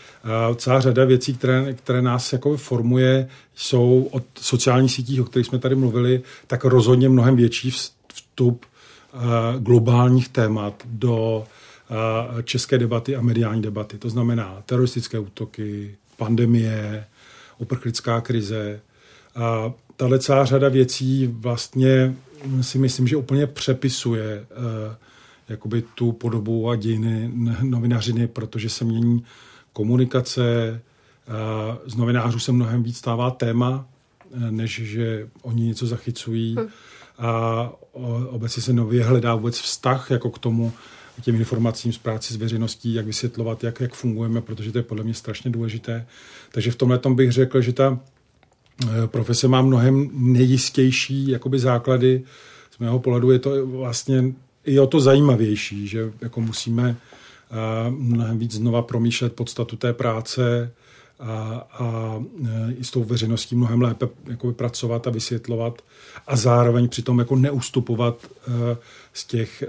Celá 0.56 0.80
řada 0.80 1.04
věcí, 1.04 1.34
které, 1.34 1.72
které 1.72 2.02
nás 2.02 2.32
jako 2.32 2.56
formuje, 2.56 3.28
jsou 3.54 4.08
od 4.10 4.24
sociálních 4.40 4.92
sítí, 4.92 5.20
o 5.20 5.24
kterých 5.24 5.46
jsme 5.46 5.58
tady 5.58 5.74
mluvili, 5.74 6.22
tak 6.46 6.64
rozhodně 6.64 7.08
mnohem 7.08 7.36
větší 7.36 7.70
vstup 7.70 8.66
globálních 9.58 10.28
témat 10.28 10.82
do 10.84 11.44
české 12.44 12.78
debaty 12.78 13.16
a 13.16 13.20
mediální 13.20 13.62
debaty. 13.62 13.98
To 13.98 14.10
znamená 14.10 14.62
teroristické 14.66 15.18
útoky, 15.18 15.96
pandemie, 16.16 17.04
uprchlická 17.58 18.20
krize. 18.20 18.80
A 19.36 19.72
tahle 19.96 20.18
celá 20.18 20.44
řada 20.44 20.68
věcí 20.68 21.26
vlastně 21.26 22.14
si 22.60 22.78
myslím, 22.78 23.08
že 23.08 23.16
úplně 23.16 23.46
přepisuje 23.46 24.46
jakoby 25.48 25.82
tu 25.94 26.12
podobu 26.12 26.70
a 26.70 26.76
dějiny 26.76 27.30
novinařiny, 27.62 28.26
protože 28.26 28.68
se 28.68 28.84
mění 28.84 29.24
komunikace, 29.72 30.80
z 31.86 31.94
novinářů 31.94 32.38
se 32.38 32.52
mnohem 32.52 32.82
víc 32.82 32.96
stává 32.96 33.30
téma, 33.30 33.88
než 34.50 34.80
že 34.84 35.28
oni 35.42 35.62
něco 35.62 35.86
zachycují. 35.86 36.56
Hm. 36.58 36.68
A 37.18 37.72
obecně 38.28 38.62
se 38.62 38.72
nově 38.72 39.04
hledá 39.04 39.34
vůbec 39.34 39.60
vztah 39.60 40.10
jako 40.10 40.30
k 40.30 40.38
tomu, 40.38 40.72
k 41.20 41.24
těm 41.24 41.36
informacím 41.36 41.92
z 41.92 41.98
práci 41.98 42.34
s 42.34 42.36
veřejností, 42.36 42.94
jak 42.94 43.06
vysvětlovat, 43.06 43.64
jak, 43.64 43.80
jak 43.80 43.94
fungujeme, 43.94 44.40
protože 44.40 44.72
to 44.72 44.78
je 44.78 44.82
podle 44.82 45.04
mě 45.04 45.14
strašně 45.14 45.50
důležité. 45.50 46.06
Takže 46.52 46.70
v 46.70 46.76
tomhle 46.76 46.98
tom 46.98 47.14
bych 47.16 47.32
řekl, 47.32 47.60
že 47.60 47.72
ta 47.72 47.98
e, 49.04 49.06
profese 49.06 49.48
má 49.48 49.62
mnohem 49.62 50.10
nejistější 50.12 51.28
jakoby 51.28 51.58
základy. 51.58 52.24
Z 52.70 52.78
mého 52.78 52.98
pohledu 52.98 53.30
je 53.30 53.38
to 53.38 53.66
vlastně 53.66 54.24
i 54.66 54.80
o 54.80 54.86
to 54.86 55.00
zajímavější, 55.00 55.88
že 55.88 56.12
jako 56.20 56.40
musíme 56.40 56.96
mnohem 57.88 58.38
víc 58.38 58.52
znova 58.52 58.82
promýšlet 58.82 59.32
podstatu 59.32 59.76
té 59.76 59.92
práce 59.92 60.72
a, 61.20 61.66
a 61.72 62.18
e, 62.44 62.72
i 62.72 62.84
s 62.84 62.90
tou 62.90 63.04
veřejností 63.04 63.56
mnohem 63.56 63.82
lépe 63.82 64.08
jako 64.26 64.52
pracovat 64.52 65.06
a 65.06 65.10
vysvětlovat 65.10 65.82
a 66.26 66.36
zároveň 66.36 66.88
přitom 66.88 67.18
jako 67.18 67.36
neustupovat 67.36 68.26
e, 68.26 68.76
z 69.12 69.24
těch 69.24 69.64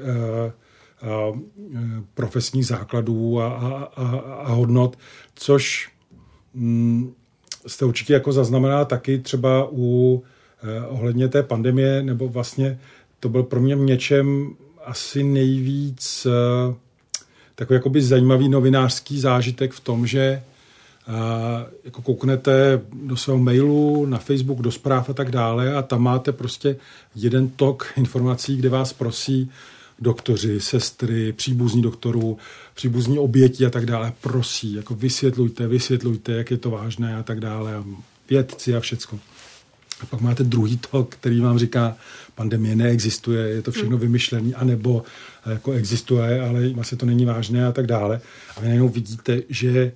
profesních 2.14 2.66
základů 2.66 3.42
a, 3.42 3.48
a, 3.48 3.68
a, 3.96 4.08
a 4.20 4.52
hodnot, 4.52 4.98
což 5.36 5.90
mm, 6.54 7.14
jste 7.68 7.86
určitě 7.86 8.14
jako 8.14 8.32
zaznamená 8.32 8.86
taky 8.86 9.20
třeba 9.20 9.68
u 9.72 10.24
ohledně 10.88 11.28
té 11.28 11.44
pandemie, 11.44 12.04
nebo 12.04 12.30
vlastně 12.30 12.80
to 13.20 13.30
byl 13.30 13.44
pro 13.44 13.60
mě 13.60 13.76
něčem 13.76 14.56
asi 14.88 15.24
nejvíc 15.24 16.26
uh, 16.26 16.76
takový 17.56 17.76
jakoby 17.76 18.02
zajímavý 18.02 18.50
novinářský 18.50 19.20
zážitek 19.20 19.74
v 19.74 19.80
tom, 19.80 20.08
že 20.08 20.44
uh, 21.08 21.14
jako 21.86 22.02
kouknete 22.02 22.82
do 22.94 23.18
svého 23.18 23.38
mailu, 23.40 24.06
na 24.06 24.18
Facebook, 24.18 24.62
do 24.62 24.72
zpráv 24.72 25.10
a 25.10 25.14
tak 25.14 25.32
dále 25.32 25.76
a 25.76 25.82
tam 25.82 26.02
máte 26.02 26.32
prostě 26.32 26.78
jeden 27.16 27.50
tok 27.50 27.94
informací, 27.98 28.58
kde 28.58 28.70
vás 28.70 28.94
prosí 28.94 29.52
doktoři, 30.00 30.62
sestry, 30.62 31.34
příbuzní 31.34 31.82
doktorů, 31.82 32.38
příbuzní 32.74 33.20
oběti 33.20 33.66
a 33.66 33.70
tak 33.70 33.86
dále, 33.86 34.14
prosí, 34.22 34.74
jako 34.74 34.96
vysvětlujte, 34.96 35.68
vysvětlujte, 35.68 36.32
jak 36.32 36.52
je 36.52 36.58
to 36.58 36.70
vážné 36.70 37.16
a 37.16 37.24
tak 37.24 37.40
dále, 37.40 37.84
vědci 38.30 38.76
a 38.76 38.80
všecko. 38.80 39.20
A 40.02 40.06
pak 40.06 40.22
máte 40.22 40.44
druhý 40.44 40.78
tok, 40.78 41.16
který 41.16 41.42
vám 41.42 41.60
říká, 41.60 41.96
pandemie 42.36 42.76
neexistuje, 42.76 43.48
je 43.48 43.62
to 43.62 43.72
všechno 43.72 43.98
hmm. 43.98 44.00
vymyšlené, 44.00 44.54
anebo 44.56 45.04
eh, 45.46 45.52
jako 45.52 45.72
existuje, 45.72 46.42
ale 46.42 46.70
vlastně 46.70 46.98
to 46.98 47.06
není 47.06 47.26
vážné 47.26 47.66
a 47.66 47.72
tak 47.72 47.88
dále. 47.88 48.22
A 48.58 48.60
vy 48.60 48.68
najednou 48.68 48.90
vidíte, 48.90 49.42
že 49.50 49.92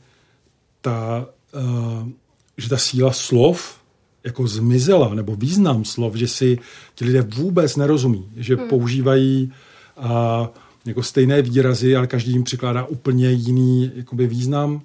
ta, 0.81 1.25
uh, 1.53 2.09
že 2.57 2.69
ta 2.69 2.77
síla 2.77 3.13
slov 3.13 3.77
jako 4.23 4.47
zmizela, 4.47 5.13
nebo 5.13 5.35
význam 5.35 5.85
slov, 5.85 6.15
že 6.15 6.27
si 6.27 6.59
ti 6.95 7.05
lidé 7.05 7.21
vůbec 7.21 7.75
nerozumí, 7.75 8.25
že 8.37 8.55
hmm. 8.55 8.69
používají 8.69 9.53
uh, 9.97 10.47
jako 10.85 11.03
stejné 11.03 11.41
výrazy, 11.41 11.95
ale 11.95 12.07
každý 12.07 12.31
jim 12.31 12.43
přikládá 12.43 12.85
úplně 12.85 13.31
jiný 13.31 13.91
jakoby, 13.95 14.27
význam 14.27 14.81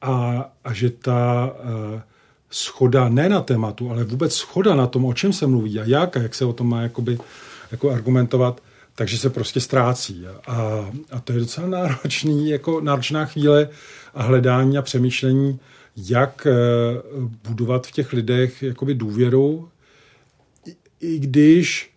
a, 0.00 0.44
a 0.64 0.72
že 0.72 0.90
ta 0.90 1.50
uh, 1.94 2.00
schoda 2.52 3.08
ne 3.08 3.28
na 3.28 3.40
tématu, 3.40 3.90
ale 3.90 4.04
vůbec 4.04 4.34
schoda 4.34 4.74
na 4.74 4.86
tom, 4.86 5.04
o 5.04 5.14
čem 5.14 5.32
se 5.32 5.46
mluví 5.46 5.80
a 5.80 5.84
jak 5.86 6.16
a 6.16 6.22
jak 6.22 6.34
se 6.34 6.44
o 6.44 6.52
tom 6.52 6.68
má 6.68 6.82
jakoby, 6.82 7.18
jako 7.70 7.90
argumentovat, 7.90 8.60
takže 8.94 9.18
se 9.18 9.30
prostě 9.30 9.60
ztrácí. 9.60 10.26
A, 10.46 10.56
a 11.10 11.20
to 11.20 11.32
je 11.32 11.38
docela 11.38 11.66
náročný, 11.66 12.50
jako 12.50 12.80
náročná 12.80 13.24
chvíle 13.24 13.68
a 14.14 14.22
hledání 14.22 14.78
a 14.78 14.82
přemýšlení, 14.82 15.58
jak 15.96 16.46
eh, 16.46 16.52
budovat 17.48 17.86
v 17.86 17.92
těch 17.92 18.12
lidech 18.12 18.62
jakoby 18.62 18.94
důvěru, 18.94 19.68
i, 20.66 20.76
i 21.00 21.18
když 21.18 21.92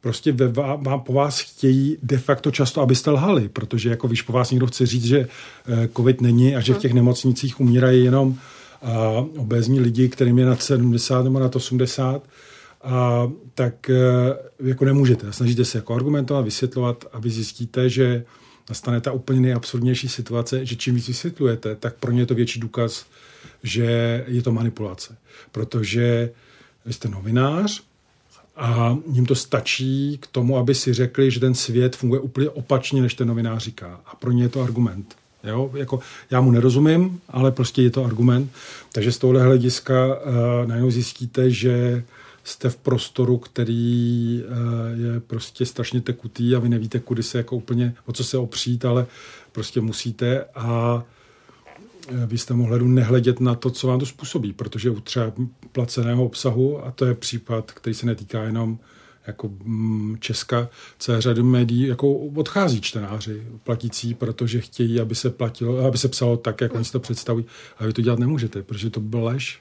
prostě 0.00 0.32
ve, 0.32 0.48
vám, 0.48 1.00
po 1.00 1.12
vás 1.12 1.40
chtějí 1.40 1.98
de 2.02 2.18
facto 2.18 2.50
často, 2.50 2.80
abyste 2.80 3.10
lhali, 3.10 3.48
protože 3.48 3.90
jako 3.90 4.08
víš, 4.08 4.22
po 4.22 4.32
vás 4.32 4.50
někdo 4.50 4.66
chce 4.66 4.86
říct, 4.86 5.04
že 5.04 5.18
eh, 5.18 5.88
covid 5.96 6.20
není 6.20 6.56
a 6.56 6.60
že 6.60 6.74
v 6.74 6.78
těch 6.78 6.92
nemocnicích 6.92 7.60
umírají 7.60 8.04
jenom 8.04 8.38
obézní 9.36 9.80
lidi, 9.80 10.08
kterým 10.08 10.38
je 10.38 10.46
nad 10.46 10.62
70 10.62 11.22
nebo 11.22 11.38
nad 11.38 11.56
80, 11.56 12.22
a 12.82 13.28
tak 13.54 13.90
e, 13.90 13.96
jako 14.64 14.84
nemůžete. 14.84 15.32
Snažíte 15.32 15.64
se 15.64 15.78
jako 15.78 15.94
argumentovat, 15.94 16.44
vysvětlovat 16.44 17.04
a 17.12 17.18
vy 17.18 17.30
zjistíte, 17.30 17.88
že 17.88 18.24
nastane 18.68 19.00
ta 19.00 19.12
úplně 19.12 19.40
nejabsurdnější 19.40 20.08
situace, 20.08 20.66
že 20.66 20.76
čím 20.76 20.94
víc 20.94 21.08
vysvětlujete, 21.08 21.74
tak 21.74 21.94
pro 21.94 22.12
ně 22.12 22.22
je 22.22 22.26
to 22.26 22.34
větší 22.34 22.60
důkaz, 22.60 23.06
že 23.62 24.24
je 24.28 24.42
to 24.42 24.52
manipulace. 24.52 25.16
Protože 25.52 26.30
vy 26.86 26.92
jste 26.92 27.08
novinář 27.08 27.82
a 28.56 28.98
jim 29.12 29.26
to 29.26 29.34
stačí 29.34 30.18
k 30.22 30.26
tomu, 30.26 30.56
aby 30.56 30.74
si 30.74 30.94
řekli, 30.94 31.30
že 31.30 31.40
ten 31.40 31.54
svět 31.54 31.96
funguje 31.96 32.20
úplně 32.20 32.50
opačně, 32.50 33.02
než 33.02 33.14
ten 33.14 33.28
novinář 33.28 33.62
říká. 33.62 34.00
A 34.06 34.16
pro 34.16 34.32
ně 34.32 34.42
je 34.42 34.48
to 34.48 34.62
argument. 34.62 35.16
Jo? 35.44 35.70
Jako, 35.74 36.00
já 36.30 36.40
mu 36.40 36.50
nerozumím, 36.50 37.20
ale 37.28 37.52
prostě 37.52 37.82
je 37.82 37.90
to 37.90 38.04
argument. 38.04 38.50
Takže 38.92 39.12
z 39.12 39.18
tohohle 39.18 39.42
hlediska 39.42 40.06
uh, 40.06 40.22
najednou 40.66 40.90
zjistíte, 40.90 41.50
že 41.50 42.04
jste 42.44 42.70
v 42.70 42.76
prostoru, 42.76 43.38
který 43.38 44.42
uh, 44.42 45.12
je 45.12 45.20
prostě 45.20 45.66
strašně 45.66 46.00
tekutý 46.00 46.54
a 46.54 46.58
vy 46.58 46.68
nevíte, 46.68 47.00
kudy 47.00 47.22
se 47.22 47.38
jako 47.38 47.56
úplně, 47.56 47.94
o 48.06 48.12
co 48.12 48.24
se 48.24 48.38
opřít, 48.38 48.84
ale 48.84 49.06
prostě 49.52 49.80
musíte 49.80 50.44
a 50.54 51.02
eh, 52.08 52.26
vy 52.26 52.38
jste 52.38 52.54
mohli 52.54 52.88
nehledět 52.88 53.40
na 53.40 53.54
to, 53.54 53.70
co 53.70 53.86
vám 53.86 53.98
to 53.98 54.06
způsobí, 54.06 54.52
protože 54.52 54.90
u 54.90 55.00
třeba 55.00 55.32
placeného 55.72 56.24
obsahu, 56.24 56.86
a 56.86 56.90
to 56.90 57.04
je 57.04 57.14
případ, 57.14 57.72
který 57.72 57.94
se 57.94 58.06
netýká 58.06 58.42
jenom 58.42 58.78
jako 59.28 59.48
mm, 59.48 60.16
Česka 60.20 60.68
celé 60.98 61.20
řady 61.20 61.42
médií 61.42 61.86
jako 61.86 62.14
odchází 62.14 62.80
čtenáři 62.80 63.46
platící, 63.64 64.14
protože 64.14 64.60
chtějí, 64.60 65.00
aby 65.00 65.14
se 65.14 65.30
platilo, 65.30 65.78
aby 65.86 65.98
se 65.98 66.08
psalo 66.08 66.36
tak, 66.36 66.60
jak 66.60 66.74
oni 66.74 66.84
si 66.84 66.92
to 66.92 67.00
představují. 67.00 67.44
A 67.78 67.86
vy 67.86 67.92
to 67.92 68.02
dělat 68.02 68.18
nemůžete, 68.18 68.62
protože 68.62 68.90
to 68.90 69.00
byl 69.00 69.24
lež. 69.24 69.60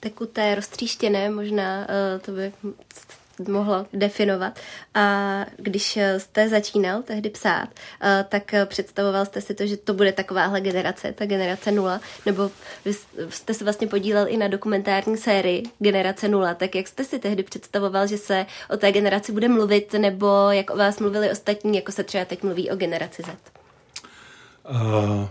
Tekuté, 0.00 0.54
roztříštěné 0.54 1.30
možná, 1.30 1.86
eh, 1.90 2.18
to 2.18 2.32
by 2.32 2.52
mohlo 3.48 3.86
definovat. 3.92 4.58
A 4.94 5.46
když 5.56 5.98
jste 6.18 6.48
začínal 6.48 7.02
tehdy 7.02 7.30
psát, 7.30 7.68
tak 8.28 8.54
představoval 8.66 9.26
jste 9.26 9.40
si 9.40 9.54
to, 9.54 9.66
že 9.66 9.76
to 9.76 9.94
bude 9.94 10.12
takováhle 10.12 10.60
generace, 10.60 11.12
ta 11.12 11.26
generace 11.26 11.72
nula, 11.72 12.00
nebo 12.26 12.50
vy 12.84 12.94
jste 13.28 13.54
se 13.54 13.64
vlastně 13.64 13.86
podílel 13.86 14.26
i 14.28 14.36
na 14.36 14.48
dokumentární 14.48 15.16
sérii 15.16 15.62
Generace 15.78 16.28
nula, 16.28 16.54
tak 16.54 16.74
jak 16.74 16.88
jste 16.88 17.04
si 17.04 17.18
tehdy 17.18 17.42
představoval, 17.42 18.06
že 18.06 18.18
se 18.18 18.46
o 18.70 18.76
té 18.76 18.92
generaci 18.92 19.32
bude 19.32 19.48
mluvit, 19.48 19.92
nebo 19.92 20.26
jak 20.50 20.70
o 20.70 20.76
vás 20.76 20.98
mluvili 20.98 21.30
ostatní, 21.30 21.76
jako 21.76 21.92
se 21.92 22.04
třeba 22.04 22.24
teď 22.24 22.42
mluví 22.42 22.70
o 22.70 22.76
generaci 22.76 23.22
Z? 23.22 23.28
Uh, 24.70 25.28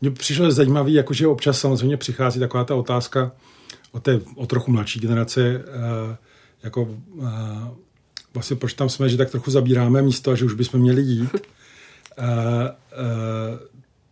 mně 0.00 0.10
přišlo 0.10 0.50
zajímavé, 0.50 0.90
jakože 0.90 1.26
občas 1.26 1.58
samozřejmě 1.58 1.96
přichází 1.96 2.40
taková 2.40 2.64
ta 2.64 2.74
otázka 2.74 3.32
o 3.92 4.00
té 4.00 4.20
o 4.34 4.46
trochu 4.46 4.70
mladší 4.72 5.00
generace, 5.00 5.58
uh, 5.58 6.16
jako 6.62 6.82
uh, 6.82 7.28
vlastně 8.34 8.56
proč 8.56 8.74
tam 8.74 8.88
jsme, 8.88 9.08
že 9.08 9.16
tak 9.16 9.30
trochu 9.30 9.50
zabíráme 9.50 10.02
místo 10.02 10.30
a 10.30 10.34
že 10.34 10.44
už 10.44 10.54
bychom 10.54 10.80
měli 10.80 11.02
jít. 11.02 11.34
Uh, 11.34 12.68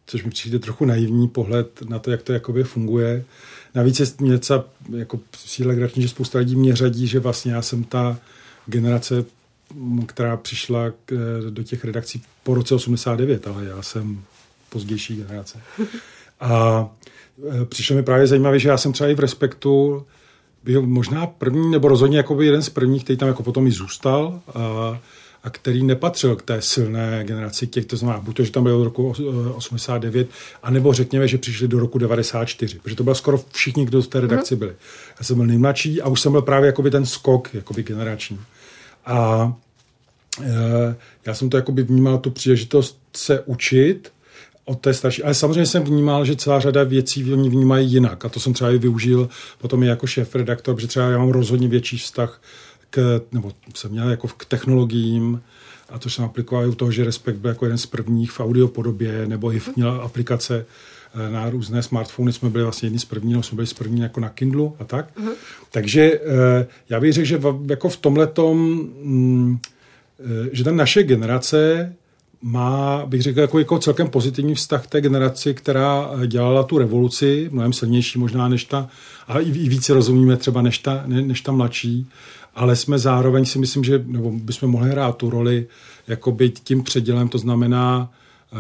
což 0.07 0.24
mi 0.24 0.31
přijde 0.31 0.59
trochu 0.59 0.85
naivní 0.85 1.29
pohled 1.29 1.83
na 1.89 1.99
to, 1.99 2.11
jak 2.11 2.22
to 2.22 2.33
jakoby 2.33 2.64
funguje. 2.64 3.24
Navíc 3.74 4.01
je 4.01 4.07
něco 4.20 4.64
jako 4.97 5.20
legrační, 5.64 6.03
že 6.03 6.09
spousta 6.09 6.39
lidí 6.39 6.57
mě 6.57 6.76
řadí, 6.76 7.07
že 7.07 7.20
vlastně 7.20 7.53
já 7.53 7.62
jsem 7.62 7.85
ta 7.85 8.18
generace, 8.66 9.24
která 10.07 10.37
přišla 10.37 10.93
k, 11.05 11.41
do 11.51 11.62
těch 11.62 11.85
redakcí 11.85 12.22
po 12.43 12.55
roce 12.55 12.74
89, 12.74 13.47
ale 13.47 13.64
já 13.64 13.83
jsem 13.83 14.22
pozdější 14.68 15.16
generace. 15.16 15.61
A 16.41 16.89
přišlo 17.64 17.97
mi 17.97 18.03
právě 18.03 18.26
zajímavé, 18.26 18.59
že 18.59 18.68
já 18.68 18.76
jsem 18.76 18.93
třeba 18.93 19.11
i 19.11 19.14
v 19.14 19.20
Respektu 19.20 20.05
byl 20.64 20.82
možná 20.82 21.26
první, 21.26 21.70
nebo 21.70 21.89
rozhodně 21.89 22.16
jako 22.16 22.43
jeden 22.43 22.62
z 22.62 22.68
prvních, 22.68 23.05
který 23.05 23.16
tam 23.16 23.28
jako 23.28 23.43
potom 23.43 23.66
i 23.66 23.70
zůstal 23.70 24.41
a, 24.55 25.01
a 25.45 25.51
který 25.51 25.84
nepatřil 25.84 26.36
k 26.36 26.43
té 26.43 26.62
silné 26.62 27.24
generaci 27.24 27.66
těch, 27.66 27.84
to 27.84 27.97
znamená, 27.97 28.20
buď 28.20 28.36
to, 28.36 28.45
že 28.45 28.53
tam 28.53 28.62
byl 28.62 28.76
od 28.76 28.84
roku 28.84 29.14
89, 29.55 30.28
anebo 30.62 30.93
řekněme, 30.93 31.28
že 31.28 31.39
přišli 31.39 31.68
do 31.68 31.78
roku 31.78 31.99
94, 31.99 32.78
protože 32.78 32.97
to 32.97 33.05
byl 33.05 33.14
skoro 33.14 33.41
všichni, 33.53 33.84
kdo 33.84 34.03
v 34.03 34.07
té 34.07 34.20
redakci 34.20 34.55
mhm. 34.55 34.59
byli. 34.59 34.72
Já 35.18 35.24
jsem 35.24 35.36
byl 35.36 35.47
nejmladší 35.47 36.03
a 36.03 36.09
už 36.09 36.20
jsem 36.20 36.32
byl 36.32 36.43
právě 36.43 36.66
jakoby 36.66 36.91
ten 36.91 37.07
skok 37.07 37.55
jakoby 37.55 37.82
generační. 37.82 38.41
A 39.07 39.53
e, 40.43 40.97
já 41.26 41.34
jsem 41.34 41.51
to 41.51 41.57
jakoby 41.57 41.82
vnímal 41.82 42.18
tu 42.18 42.30
příležitost 42.30 43.01
se 43.16 43.41
učit, 43.41 44.12
od 44.69 44.81
té 44.81 44.95
starší. 44.95 45.23
Ale 45.23 45.35
samozřejmě 45.35 45.66
jsem 45.66 45.83
vnímal, 45.83 46.25
že 46.25 46.37
celá 46.37 46.61
řada 46.61 46.85
věcí 46.85 47.33
oni 47.33 47.49
vnímají 47.49 47.93
jinak. 47.93 48.25
A 48.25 48.29
to 48.29 48.41
jsem 48.41 48.53
třeba 48.53 48.71
i 48.71 48.79
využil 48.79 49.29
potom 49.59 49.83
i 49.83 49.87
jako 49.87 50.07
šéf 50.07 50.35
redaktor, 50.35 50.75
protože 50.75 50.87
třeba 50.87 51.11
já 51.11 51.19
mám 51.19 51.31
rozhodně 51.31 51.69
větší 51.69 51.99
vztah 51.99 52.41
k, 52.91 53.21
nebo 53.33 53.53
jsem 53.75 53.91
měl 53.91 54.11
jako 54.11 54.29
k 54.29 54.45
technologiím, 54.45 55.41
a 55.89 55.99
to 55.99 56.11
jsem 56.11 56.25
aplikoval 56.25 56.64
i 56.64 56.69
u 56.69 56.75
toho, 56.75 56.91
že 56.91 57.05
Respekt 57.05 57.37
byl 57.37 57.51
jako 57.51 57.64
jeden 57.64 57.79
z 57.79 57.87
prvních 57.87 58.31
v 58.31 58.41
audio 58.41 58.69
podobě, 58.69 59.27
nebo 59.27 59.53
i 59.53 59.61
měl 59.77 60.01
aplikace 60.05 60.66
eh, 61.14 61.31
na 61.31 61.51
různé 61.51 61.83
smartfony, 61.83 62.33
jsme 62.33 62.51
byli 62.51 62.64
vlastně 62.64 62.87
jedni 62.87 62.99
z 62.99 63.05
prvních, 63.05 63.33
nebo 63.33 63.43
jsme 63.43 63.57
byli 63.57 63.66
z 63.66 63.73
první 63.73 64.01
jako 64.01 64.21
na 64.21 64.29
Kindlu 64.29 64.77
a 64.79 64.85
tak. 64.85 65.19
Uh-huh. 65.19 65.33
Takže 65.73 66.03
eh, 66.03 66.66
já 66.89 67.01
bych 67.01 67.12
řekl, 67.12 67.27
že 67.27 67.41
jako 67.66 67.89
v 67.89 67.97
tomhletom, 67.97 68.59
mm, 69.03 69.59
eh, 70.21 70.49
že 70.53 70.64
ta 70.64 70.73
naše 70.73 71.03
generace 71.03 71.93
má, 72.43 73.07
bych 73.07 73.22
řekl, 73.22 73.41
jako, 73.41 73.59
jako 73.59 73.78
celkem 73.78 74.09
pozitivní 74.09 74.55
vztah 74.55 74.86
té 74.86 75.01
generaci, 75.01 75.55
která 75.55 76.11
dělala 76.26 76.62
tu 76.62 76.78
revoluci, 76.78 77.49
mnohem 77.53 77.72
silnější 77.72 78.18
možná 78.18 78.49
než 78.49 78.64
ta, 78.64 78.89
a 79.28 79.39
i 79.39 79.51
více 79.51 79.95
rozumíme 79.95 80.36
třeba 80.36 80.62
než 80.62 80.78
ta, 80.78 81.03
ne, 81.07 81.22
než 81.22 81.41
ta 81.41 81.53
mladší, 81.53 82.07
ale 82.55 82.76
jsme 82.76 82.99
zároveň 82.99 83.45
si 83.45 83.59
myslím, 83.59 83.84
že 83.84 84.05
nebo 84.07 84.32
bychom 84.32 84.70
mohli 84.70 84.91
hrát 84.91 85.16
tu 85.16 85.30
roli 85.30 85.66
jako 86.09 86.32
být 86.32 86.59
tím 86.59 86.82
předělem, 86.82 87.28
to 87.28 87.39
znamená, 87.39 88.11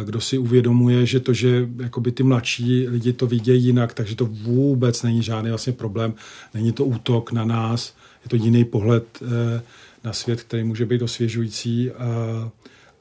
kdo 0.04 0.20
si 0.20 0.38
uvědomuje, 0.38 1.06
že 1.06 1.20
to, 1.20 1.32
že 1.32 1.68
jakoby 1.82 2.12
ty 2.12 2.22
mladší 2.22 2.88
lidi 2.88 3.12
to 3.12 3.26
vidějí 3.26 3.64
jinak, 3.64 3.94
takže 3.94 4.16
to 4.16 4.26
vůbec 4.26 5.02
není 5.02 5.22
žádný 5.22 5.50
vlastně 5.50 5.72
problém, 5.72 6.14
není 6.54 6.72
to 6.72 6.84
útok 6.84 7.32
na 7.32 7.44
nás, 7.44 7.94
je 8.24 8.28
to 8.28 8.44
jiný 8.44 8.64
pohled 8.64 9.04
eh, 9.22 9.62
na 10.04 10.12
svět, 10.12 10.42
který 10.42 10.64
může 10.64 10.86
být 10.86 11.02
osvěžující. 11.02 11.90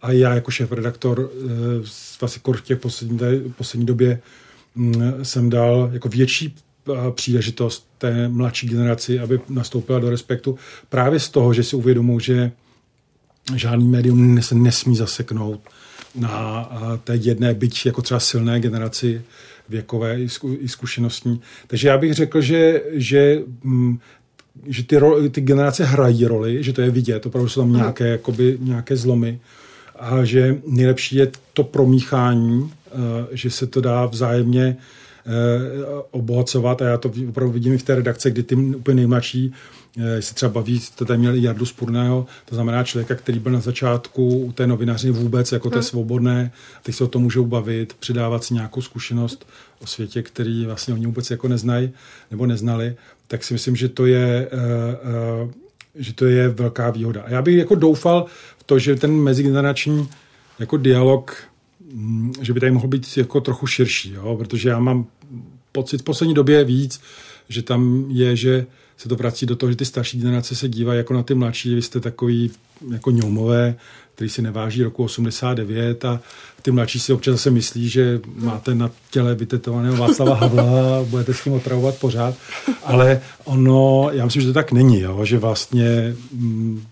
A 0.02 0.12
já 0.12 0.34
jako 0.34 0.52
šéf-redaktor 0.52 1.30
eh, 1.32 1.48
vlastně 2.22 2.42
v 2.54 2.62
těch 2.62 2.80
poslední, 2.80 3.20
poslední 3.58 3.86
době 3.86 4.20
mm, 4.76 5.04
jsem 5.24 5.50
dal 5.50 5.90
jako 5.94 6.10
větší 6.10 6.56
eh, 6.90 6.94
příležitost 7.12 7.88
té 7.98 8.28
mladší 8.28 8.68
generaci, 8.68 9.20
aby 9.20 9.40
nastoupila 9.50 10.00
do 10.00 10.10
respektu 10.10 10.58
právě 10.90 11.20
z 11.20 11.30
toho, 11.30 11.54
že 11.54 11.64
si 11.64 11.76
uvědomují, 11.76 12.20
že 12.22 12.52
žádný 13.56 13.88
médium 13.88 14.42
se 14.42 14.56
nesmí 14.56 14.96
zaseknout 14.96 15.62
na 16.16 16.70
eh, 16.72 16.98
té 17.04 17.16
jedné, 17.16 17.54
byť 17.54 17.86
jako 17.86 18.02
třeba 18.02 18.20
silné 18.20 18.60
generaci 18.60 19.22
věkové 19.70 20.20
i 20.60 20.68
zkušenostní. 20.68 21.42
Takže 21.68 21.88
já 21.88 21.98
bych 21.98 22.14
řekl, 22.14 22.42
že, 22.42 22.84
že 22.92 23.42
mm, 23.64 24.00
že 24.66 24.84
ty, 24.84 24.98
ro, 24.98 25.30
ty 25.30 25.42
generace 25.42 25.86
hrají 25.86 26.26
roli, 26.26 26.64
že 26.64 26.74
to 26.74 26.82
je 26.82 26.90
vidět, 26.90 27.26
opravdu 27.26 27.50
jsou 27.50 27.62
tam 27.62 27.74
nějaké, 27.74 28.08
jakoby, 28.08 28.58
nějaké 28.62 28.96
zlomy 28.96 29.40
a 30.00 30.24
že 30.24 30.58
nejlepší 30.68 31.16
je 31.16 31.32
to 31.54 31.64
promíchání, 31.64 32.72
eh, 32.88 32.92
že 33.32 33.50
se 33.50 33.68
to 33.68 33.82
dá 33.82 34.06
vzájemně 34.06 34.78
eh, 35.26 35.32
obohacovat 36.12 36.82
a 36.82 36.86
já 36.86 36.98
to 36.98 37.12
opravdu 37.30 37.54
vidím 37.54 37.74
i 37.74 37.78
v 37.78 37.84
té 37.84 37.96
redakce, 37.96 38.32
kdy 38.32 38.44
ty 38.44 38.56
úplně 38.56 38.96
nejmladší 38.96 39.54
eh, 39.98 40.22
se 40.22 40.34
třeba 40.34 40.52
baví, 40.52 40.82
to 40.96 41.06
tady 41.06 41.20
měl 41.20 41.36
Jardu 41.36 41.66
Spurného, 41.66 42.26
to 42.46 42.56
znamená 42.56 42.84
člověka, 42.84 43.16
který 43.16 43.40
byl 43.40 43.52
na 43.52 43.60
začátku 43.60 44.40
u 44.40 44.52
té 44.52 44.68
novinařiny 44.68 45.14
vůbec 45.14 45.52
jako 45.52 45.70
té 45.70 45.76
hmm. 45.76 45.84
svobodné, 45.84 46.52
teď 46.84 46.96
se 46.96 47.04
o 47.04 47.08
tom 47.08 47.22
můžou 47.22 47.46
bavit, 47.46 47.94
přidávat 47.94 48.44
si 48.44 48.54
nějakou 48.54 48.82
zkušenost 48.82 49.48
o 49.82 49.88
světě, 49.88 50.22
který 50.22 50.66
vlastně 50.66 50.94
oni 50.94 51.06
vůbec 51.06 51.32
jako 51.32 51.48
neznají 51.48 51.92
nebo 52.32 52.46
neznali, 52.46 52.96
tak 53.28 53.44
si 53.44 53.54
myslím, 53.54 53.76
že 53.76 53.90
to 53.90 54.06
je, 54.06 54.50
že 55.96 56.14
to 56.14 56.26
je 56.26 56.50
velká 56.50 56.90
výhoda. 56.90 57.22
A 57.22 57.30
já 57.30 57.42
bych 57.42 57.58
jako 57.58 57.76
doufal 57.76 58.26
to, 58.68 58.80
že 58.80 58.96
ten 58.96 59.12
mezigenerační 59.12 60.10
jako 60.60 60.78
dialog, 60.78 61.44
mm, 61.94 62.34
že 62.42 62.54
by 62.54 62.60
tady 62.60 62.72
mohl 62.72 62.88
být 62.88 63.18
jako 63.18 63.42
trochu 63.42 63.68
širší, 63.68 64.14
jo? 64.14 64.36
protože 64.38 64.70
já 64.70 64.80
mám 64.80 65.06
pocit 65.72 66.02
v 66.02 66.04
poslední 66.04 66.34
době 66.34 66.64
víc, 66.64 67.02
že 67.50 67.62
tam 67.62 68.06
je, 68.10 68.36
že 68.36 68.66
se 68.98 69.10
to 69.10 69.16
vrací 69.16 69.46
do 69.46 69.56
toho, 69.56 69.70
že 69.70 69.76
ty 69.76 69.86
starší 69.86 70.20
generace 70.20 70.56
se 70.56 70.70
dívají 70.70 70.98
jako 70.98 71.14
na 71.14 71.24
ty 71.24 71.34
mladší, 71.34 71.76
vy 71.76 71.82
jste 71.82 72.00
takový 72.00 72.52
jako 72.92 73.12
ňoumové, 73.12 73.76
který 74.16 74.30
si 74.30 74.42
neváží 74.42 74.84
roku 74.84 75.04
89 75.04 76.06
a 76.06 76.20
ty 76.62 76.72
mladší 76.72 77.00
si 77.00 77.14
občas 77.14 77.32
zase 77.32 77.52
myslí, 77.52 77.90
že 77.90 78.20
máte 78.36 78.76
na 78.76 78.92
těle 79.12 79.36
vytetovaného 79.36 79.98
Václava 79.98 80.36
Havla 80.36 80.98
a 81.00 81.04
budete 81.04 81.34
s 81.34 81.44
tím 81.44 81.54
otravovat 81.54 81.96
pořád, 81.96 82.36
ale 82.84 83.22
ono, 83.44 84.10
já 84.12 84.26
myslím, 84.26 84.42
že 84.42 84.48
to 84.48 84.54
tak 84.54 84.72
není, 84.72 85.02
jo? 85.02 85.26
že 85.26 85.38
vlastně 85.38 86.16
mm, 86.34 86.84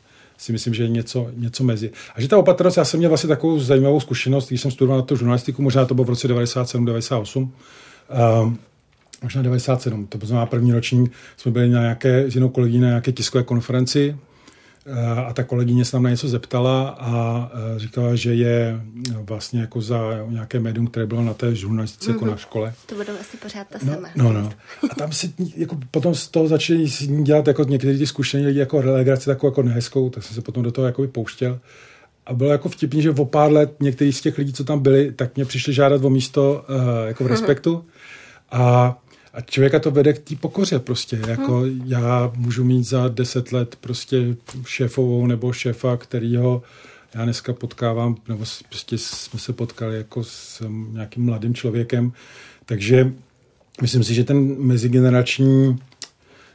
si 0.46 0.52
myslím, 0.52 0.74
že 0.74 0.84
je 0.84 0.90
něco, 0.90 1.28
něco 1.36 1.64
mezi. 1.64 1.92
A 2.16 2.22
že 2.22 2.28
ta 2.28 2.38
opatrnost, 2.38 2.78
já 2.78 2.86
jsem 2.86 2.98
měl 2.98 3.10
vlastně 3.10 3.28
takovou 3.28 3.60
zajímavou 3.60 4.00
zkušenost, 4.00 4.48
když 4.48 4.62
jsem 4.62 4.72
studoval 4.72 4.98
na 4.98 5.06
to 5.06 5.16
žurnalistiku, 5.16 5.62
možná 5.62 5.86
to 5.86 5.94
bylo 5.94 6.06
v 6.06 6.10
roce 6.10 6.28
97, 6.28 6.86
98, 6.86 7.54
uh, 8.44 8.54
možná 9.24 9.42
97, 9.42 10.08
to 10.08 10.18
znamená 10.24 10.46
první 10.46 10.74
ročník, 10.74 11.12
jsme 11.38 11.52
byli 11.52 11.70
na 11.70 11.82
nějaké, 11.82 12.32
s 12.32 12.36
jinou 12.36 12.50
kolegyní 12.50 12.82
na 12.82 12.88
nějaké 12.88 13.12
tiskové 13.12 13.44
konferenci 13.44 14.16
a 15.28 15.34
ta 15.34 15.44
kolegyně 15.44 15.86
se 15.86 15.92
tam 15.92 16.04
na 16.04 16.10
něco 16.10 16.28
zeptala 16.28 16.90
a 16.90 17.52
e, 17.76 17.80
říkala, 17.80 18.16
že 18.16 18.34
je 18.34 18.82
vlastně 19.22 19.62
jako 19.62 19.82
za 19.82 20.00
nějaké 20.30 20.60
médium, 20.60 20.88
které 20.88 21.06
bylo 21.06 21.24
na 21.24 21.34
té 21.34 21.56
žurnalistice 21.56 22.10
mm-hmm. 22.10 22.14
jako 22.14 22.26
na 22.26 22.32
mhm. 22.32 22.40
škole. 22.40 22.74
To 22.86 22.96
budou 22.96 23.14
asi 23.22 23.38
pořád 23.38 23.68
ta 23.68 23.80
no, 23.84 23.94
sama. 23.94 24.10
No, 24.16 24.34
no. 24.34 24.52
A 24.92 24.96
tam 24.96 25.12
si 25.12 25.34
jako 25.58 25.78
potom 25.92 26.16
z 26.16 26.28
toho 26.28 26.48
začali 26.48 26.86
dělat 27.24 27.48
jako 27.48 27.64
někteří 27.64 28.00
ty 28.00 28.08
zkušení 28.08 28.46
lidi 28.46 28.60
jako 28.60 28.82
relegaci 28.82 29.26
takovou 29.26 29.52
jako 29.52 29.64
nehezkou, 29.64 30.10
tak 30.10 30.24
jsem 30.24 30.36
se 30.36 30.42
potom 30.42 30.64
do 30.64 30.72
toho 30.72 30.86
jako 30.86 31.08
pouštěl. 31.08 31.60
A 32.26 32.34
bylo 32.34 32.52
jako 32.52 32.70
vtipný, 32.70 33.02
že 33.02 33.12
o 33.12 33.26
pár 33.26 33.52
let 33.52 33.76
některý 33.80 34.14
z 34.14 34.22
těch 34.22 34.38
lidí, 34.38 34.54
co 34.54 34.64
tam 34.64 34.80
byli, 34.80 35.12
tak 35.12 35.36
mě 35.36 35.46
přišli 35.46 35.74
žádat 35.74 36.06
o 36.06 36.10
místo 36.10 36.66
uh, 36.70 37.08
jako 37.08 37.24
v 37.24 37.28
mhm. 37.28 37.32
respektu. 37.32 37.76
Mm-hmm. 37.76 38.58
A 38.58 38.98
a 39.36 39.42
člověka 39.42 39.80
to 39.80 39.92
vede 39.92 40.14
k 40.14 40.20
té 40.20 40.36
pokoře 40.36 40.80
prostě. 40.80 41.20
Jako 41.28 41.60
hmm. 41.60 41.82
já 41.86 42.32
můžu 42.36 42.64
mít 42.64 42.84
za 42.84 43.08
deset 43.08 43.52
let 43.52 43.76
prostě 43.82 44.36
šéfovou 44.66 45.28
nebo 45.28 45.54
šéfa, 45.54 45.98
kterýho 45.98 46.64
já 47.16 47.24
dneska 47.24 47.54
potkávám, 47.54 48.16
nebo 48.28 48.46
prostě 48.70 48.98
jsme 48.98 49.40
se 49.40 49.54
potkali 49.54 49.98
jako 49.98 50.24
s 50.24 50.64
nějakým 50.92 51.26
mladým 51.26 51.56
člověkem. 51.56 52.12
Takže 52.66 53.12
myslím 53.82 54.04
si, 54.04 54.14
že 54.14 54.24
ten 54.24 54.56
mezigenerační 54.60 55.78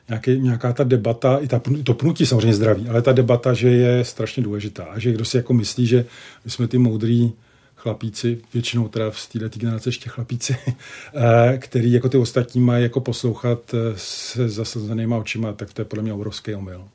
nějaký, 0.08 0.40
nějaká 0.40 0.72
ta 0.72 0.84
debata, 0.84 1.38
i 1.38 1.48
ta, 1.48 1.60
to 1.84 1.94
pnutí 1.94 2.26
samozřejmě 2.26 2.54
zdraví, 2.54 2.88
ale 2.88 3.02
ta 3.02 3.12
debata, 3.12 3.54
že 3.54 3.68
je 3.68 4.04
strašně 4.04 4.42
důležitá 4.42 4.84
a 4.84 4.98
že 4.98 5.12
kdo 5.12 5.24
si 5.24 5.36
jako 5.36 5.52
myslí, 5.54 5.86
že 5.86 6.04
my 6.44 6.50
jsme 6.50 6.68
ty 6.68 6.78
moudrý 6.78 7.32
chlapíci, 7.80 8.40
většinou 8.54 8.88
teda 8.88 9.10
v 9.10 9.26
této 9.26 9.58
generace 9.58 9.88
ještě 9.88 10.10
chlapíci, 10.10 10.56
eh, 11.14 11.58
který 11.58 11.92
jako 11.92 12.08
ty 12.08 12.18
ostatní 12.18 12.60
mají 12.60 12.82
jako 12.82 13.00
poslouchat 13.00 13.74
se 13.96 14.48
zasazenýma 14.48 15.16
očima, 15.16 15.52
tak 15.52 15.72
to 15.72 15.80
je 15.80 15.84
podle 15.84 16.02
mě 16.02 16.12
obrovský 16.12 16.54
omyl. 16.54 16.88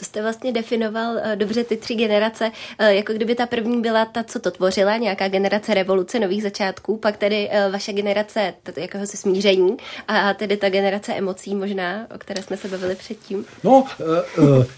To 0.00 0.06
jste 0.06 0.22
vlastně 0.22 0.52
definoval 0.52 1.12
uh, 1.14 1.20
dobře 1.34 1.64
ty 1.64 1.76
tři 1.76 1.94
generace, 1.94 2.44
uh, 2.80 2.86
jako 2.86 3.12
kdyby 3.12 3.34
ta 3.34 3.46
první 3.46 3.80
byla 3.82 4.04
ta, 4.04 4.22
co 4.22 4.38
to 4.38 4.50
tvořila, 4.50 4.96
nějaká 4.96 5.28
generace 5.28 5.74
revoluce 5.74 6.20
nových 6.20 6.42
začátků, 6.42 6.96
pak 6.96 7.16
tedy 7.16 7.48
uh, 7.48 7.72
vaše 7.72 7.92
generace 7.92 8.54
jakéhosi 8.76 9.16
smíření 9.16 9.76
a 10.08 10.34
tedy 10.34 10.56
ta 10.56 10.68
generace 10.68 11.14
emocí 11.14 11.54
možná, 11.54 12.06
o 12.14 12.18
které 12.18 12.42
jsme 12.42 12.56
se 12.56 12.68
bavili 12.68 12.94
předtím. 12.94 13.44
No, 13.64 13.84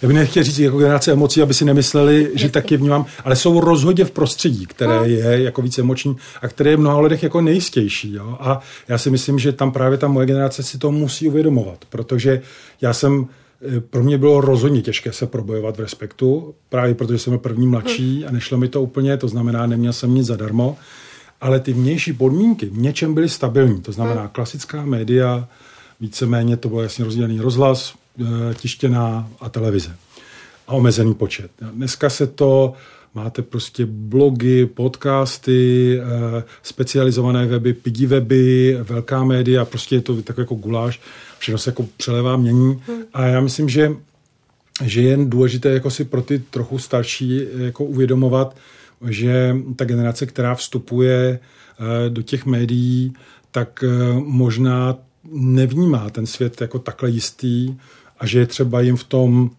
já 0.03 0.09
bych 0.09 0.17
nechtěl 0.17 0.43
říct 0.43 0.59
jako 0.59 0.79
generace 0.79 1.13
emocí, 1.13 1.43
aby 1.43 1.55
si 1.55 1.65
nemysleli, 1.65 2.31
že 2.35 2.51
taky 2.51 2.77
vnímám, 2.77 3.07
ale 3.25 3.37
jsou 3.37 3.61
rozhodně 3.61 4.05
v 4.05 4.11
prostředí, 4.11 4.67
které 4.67 4.97
no. 4.97 5.05
je 5.05 5.43
jako 5.43 5.63
více 5.63 5.81
emoční 5.81 6.17
a 6.43 6.49
které 6.49 6.71
je 6.71 6.77
v 6.77 6.81
mnoha 6.81 7.01
lidech 7.01 7.23
jako 7.23 7.41
nejistější. 7.41 8.13
Jo? 8.13 8.37
A 8.41 8.61
já 8.89 8.99
si 8.99 9.11
myslím, 9.11 9.39
že 9.39 9.53
tam 9.53 9.73
právě 9.73 9.99
ta 9.99 10.09
moje 10.09 10.27
generace 10.27 10.63
si 10.63 10.79
to 10.79 10.91
musí 10.91 11.29
uvědomovat, 11.29 11.79
protože 11.89 12.43
já 12.81 12.93
jsem 12.93 13.29
Eh, 13.29 13.42
pro 13.91 14.03
mě 14.03 14.19
bylo 14.19 14.41
rozhodně 14.41 14.83
těžké 14.83 15.13
se 15.13 15.27
probojovat 15.27 15.77
v 15.77 15.81
respektu, 15.81 16.55
právě 16.69 16.95
protože 16.95 17.19
jsem 17.19 17.31
byl 17.31 17.39
první 17.39 17.67
mladší 17.67 18.25
a 18.25 18.31
nešlo 18.31 18.59
mi 18.59 18.69
to 18.69 18.83
úplně, 18.83 19.17
to 19.17 19.29
znamená, 19.29 19.67
neměl 19.67 19.93
jsem 19.93 20.15
nic 20.15 20.27
zadarmo, 20.27 20.77
ale 21.41 21.61
ty 21.61 21.73
vnější 21.73 22.13
podmínky 22.13 22.67
v 22.67 22.79
něčem 22.79 23.15
byly 23.15 23.29
stabilní, 23.29 23.81
to 23.81 23.93
znamená 23.93 24.29
klasická 24.29 24.85
média, 24.85 25.49
víceméně 26.01 26.57
to 26.57 26.69
byl 26.69 26.79
jasně 26.79 27.05
rozdělený 27.05 27.41
rozhlas, 27.41 27.95
eh, 28.21 28.25
tištěná 28.55 29.29
a 29.41 29.49
televize 29.49 29.97
a 30.69 30.73
omezený 30.73 31.15
počet. 31.15 31.51
Dneska 31.73 32.11
se 32.11 32.27
to 32.27 32.73
máte 33.15 33.43
prostě 33.43 33.87
blogy, 33.87 34.67
podcasty, 34.67 36.01
eh, 36.01 36.45
specializované 36.63 37.47
weby, 37.47 37.73
pidi 37.73 38.07
weby, 38.07 38.79
velká 38.83 39.25
média, 39.25 39.65
prostě 39.65 39.95
je 39.95 40.01
to 40.01 40.23
tak 40.23 40.39
jako 40.39 40.55
guláš 40.55 41.01
všechno 41.43 41.59
se 41.59 41.71
jako 41.71 41.87
přelevá, 41.97 42.37
mění. 42.37 42.83
Hmm. 42.87 43.03
A 43.13 43.27
já 43.27 43.41
myslím, 43.41 43.69
že, 43.69 43.93
že 44.85 45.03
je 45.03 45.17
důležité 45.25 45.69
jako 45.69 45.91
si 45.91 46.05
pro 46.05 46.23
ty 46.23 46.39
trochu 46.39 46.79
starší 46.79 47.41
jako 47.57 47.85
uvědomovat, 47.85 48.57
že 49.09 49.57
ta 49.77 49.85
generace, 49.85 50.27
která 50.27 50.55
vstupuje 50.55 51.39
eh, 51.39 52.11
do 52.11 52.23
těch 52.23 52.47
médií, 52.47 53.13
tak 53.51 53.85
eh, 53.85 53.89
možná 54.19 54.99
nevnímá 55.33 56.11
ten 56.11 56.27
svět 56.27 56.61
jako 56.61 56.79
takhle 56.79 57.11
jistý 57.11 57.75
a 58.19 58.27
že 58.27 58.39
je 58.39 58.47
třeba 58.47 58.81
jim 58.81 58.97
v 58.97 59.05
tom 59.05 59.51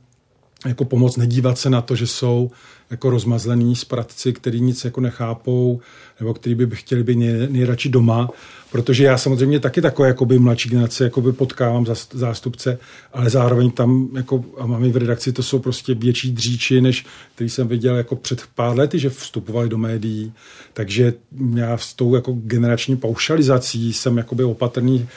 jako 0.65 0.85
pomoct 0.85 1.17
nedívat 1.17 1.57
se 1.57 1.69
na 1.69 1.81
to, 1.81 1.95
že 1.95 2.07
jsou 2.07 2.51
jako 2.91 3.09
rozmazlený 3.09 3.75
spratci, 3.75 4.33
který 4.33 4.61
nic 4.61 4.85
jako 4.85 5.01
nechápou, 5.01 5.81
nebo 6.19 6.33
který 6.33 6.55
by 6.55 6.75
chtěli 6.75 7.03
být 7.03 7.15
nej, 7.15 7.47
nejradši 7.49 7.89
doma, 7.89 8.29
protože 8.71 9.03
já 9.03 9.17
samozřejmě 9.17 9.59
taky 9.59 9.81
takové 9.81 10.07
jakoby 10.07 10.39
mladší 10.39 10.69
generace 10.69 11.03
jakoby 11.03 11.33
potkávám 11.33 11.85
zástupce, 12.13 12.77
ale 13.13 13.29
zároveň 13.29 13.71
tam 13.71 14.09
jako, 14.15 14.45
a 14.57 14.65
mám 14.65 14.83
i 14.83 14.91
v 14.91 14.97
redakci, 14.97 15.33
to 15.33 15.43
jsou 15.43 15.59
prostě 15.59 15.93
větší 15.93 16.31
dříči, 16.31 16.81
než 16.81 17.05
který 17.35 17.49
jsem 17.49 17.67
viděl 17.67 17.95
jako 17.95 18.15
před 18.15 18.43
pár 18.55 18.77
lety, 18.77 18.99
že 18.99 19.09
vstupovali 19.09 19.69
do 19.69 19.77
médií, 19.77 20.33
takže 20.73 21.13
já 21.55 21.77
s 21.77 21.93
tou 21.93 22.15
jako 22.15 22.33
generační 22.43 22.97
paušalizací 22.97 23.93
jsem 23.93 24.17
jakoby 24.17 24.43
opatrný, 24.43 25.07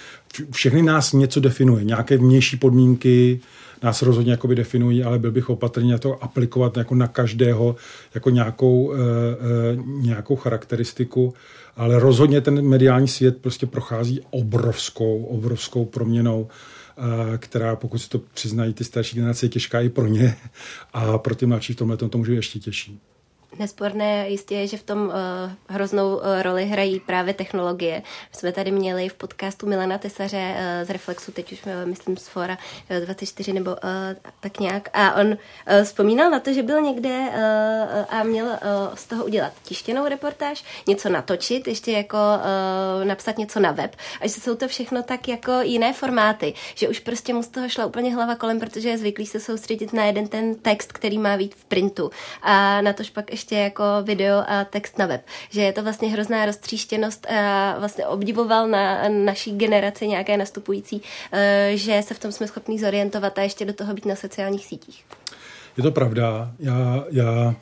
všechny 0.51 0.83
nás 0.83 1.13
něco 1.13 1.41
definuje, 1.41 1.85
nějaké 1.85 2.17
vnější 2.17 2.57
podmínky, 2.57 3.41
nás 3.87 4.03
rozhodně 4.03 4.33
jakoby 4.33 4.55
definují, 4.55 5.05
ale 5.05 5.19
byl 5.19 5.33
bych 5.33 5.51
opatrný 5.51 5.91
na 5.91 5.99
to 5.99 6.25
aplikovat 6.25 6.77
jako 6.77 6.95
na 6.95 7.09
každého 7.09 7.77
jako 8.15 8.31
nějakou, 8.31 8.95
e, 8.95 8.97
nějakou 9.87 10.37
charakteristiku, 10.37 11.35
ale 11.77 11.99
rozhodně 11.99 12.41
ten 12.41 12.69
mediální 12.69 13.09
svět 13.09 13.43
prostě 13.43 13.67
prochází 13.67 14.21
obrovskou, 14.31 15.25
obrovskou 15.25 15.85
proměnou, 15.85 16.49
e, 17.35 17.39
která, 17.39 17.77
pokud 17.77 17.99
si 17.99 18.09
to 18.09 18.19
přiznají 18.35 18.75
ty 18.75 18.85
starší 18.85 19.17
generace, 19.17 19.47
je 19.47 19.51
těžká 19.51 19.81
i 19.81 19.89
pro 19.89 20.07
ně 20.07 20.37
a 20.93 21.19
pro 21.19 21.35
ty 21.35 21.47
mladší 21.47 21.73
v 21.73 21.77
tomhle 21.77 21.97
to 21.97 22.19
může 22.19 22.35
ještě 22.35 22.59
těžší. 22.59 23.01
Nesporné 23.59 24.29
jistě 24.29 24.55
je, 24.55 24.67
že 24.67 24.77
v 24.77 24.83
tom 24.83 25.07
uh, 25.07 25.13
hroznou 25.69 26.17
uh, 26.17 26.23
roli 26.43 26.65
hrají 26.65 27.01
právě 27.01 27.35
technologie. 27.35 28.03
My 28.33 28.39
jsme 28.39 28.53
tady 28.53 28.71
měli 28.71 29.09
v 29.09 29.15
podcastu 29.15 29.67
Milana 29.67 29.99
Tesaře 29.99 30.55
uh, 30.55 30.87
z 30.87 30.91
Reflexu, 30.91 31.33
teď 31.33 31.53
už 31.53 31.63
myslím 31.85 32.17
z 32.17 32.29
Fora 32.29 32.59
uh, 32.91 33.05
24 33.05 33.53
nebo 33.53 33.71
uh, 33.71 33.77
tak 34.41 34.61
nějak. 34.61 34.89
A 34.93 35.15
on 35.15 35.27
uh, 35.27 35.37
vzpomínal 35.85 36.31
na 36.31 36.41
to, 36.41 36.53
že 36.53 36.63
byl 36.63 36.81
někde 36.81 37.19
uh, 37.19 38.19
a 38.19 38.23
měl 38.23 38.47
uh, 38.47 38.95
z 38.95 39.07
toho 39.07 39.25
udělat 39.25 39.53
tištěnou 39.63 40.09
reportáž, 40.09 40.65
něco 40.87 41.09
natočit, 41.09 41.69
ještě 41.69 41.93
jako 41.93 42.17
uh, 42.17 43.05
napsat 43.05 43.39
něco 43.39 43.61
na 43.61 43.73
web. 43.73 43.97
A 44.21 44.29
že 44.29 44.35
jsou 44.35 44.55
to 44.55 44.69
všechno 44.69 45.03
tak 45.03 45.29
jako 45.29 45.53
jiné 45.61 45.93
formáty, 45.93 46.55
že 46.75 46.89
už 46.89 46.99
prostě 46.99 47.35
mu 47.35 47.43
z 47.43 47.49
toho 47.49 47.69
šla 47.69 47.87
úplně 47.87 48.15
hlava 48.15 48.35
kolem, 48.35 48.61
protože 48.61 48.89
je 48.89 48.99
zvyklý 48.99 49.27
se 49.27 49.41
soustředit 49.41 49.93
na 49.93 50.05
jeden 50.05 50.29
ten 50.29 50.55
text, 50.55 50.93
který 50.93 51.19
má 51.19 51.37
být 51.37 51.55
v 51.55 51.65
printu. 51.65 52.11
A 52.43 52.81
na 52.81 52.93
tož 52.93 53.11
pak 53.11 53.31
ještě 53.31 53.46
ještě 53.47 53.57
jako 53.57 53.85
video 54.03 54.43
a 54.47 54.65
text 54.65 54.99
na 54.99 55.07
web. 55.07 55.21
Že 55.51 55.61
je 55.61 55.73
to 55.73 55.83
vlastně 55.83 56.09
hrozná 56.09 56.47
roztříštěnost 56.47 57.27
a 57.27 57.75
vlastně 57.79 58.07
obdivoval 58.07 58.69
na 58.69 59.09
naší 59.09 59.57
generaci 59.57 60.09
nějaké 60.09 60.37
nastupující, 60.37 61.03
eh, 61.33 61.73
že 61.75 62.03
se 62.03 62.15
v 62.15 62.19
tom 62.19 62.33
jsme 62.33 62.47
schopni 62.47 62.79
zorientovat 62.79 63.39
a 63.39 63.43
ještě 63.43 63.65
do 63.65 63.73
toho 63.73 63.95
být 63.95 64.07
na 64.07 64.17
sociálních 64.17 64.67
sítích. 64.67 65.05
Je 65.77 65.83
to 65.83 65.91
pravda. 65.91 66.53
Já, 66.59 67.05
já 67.11 67.55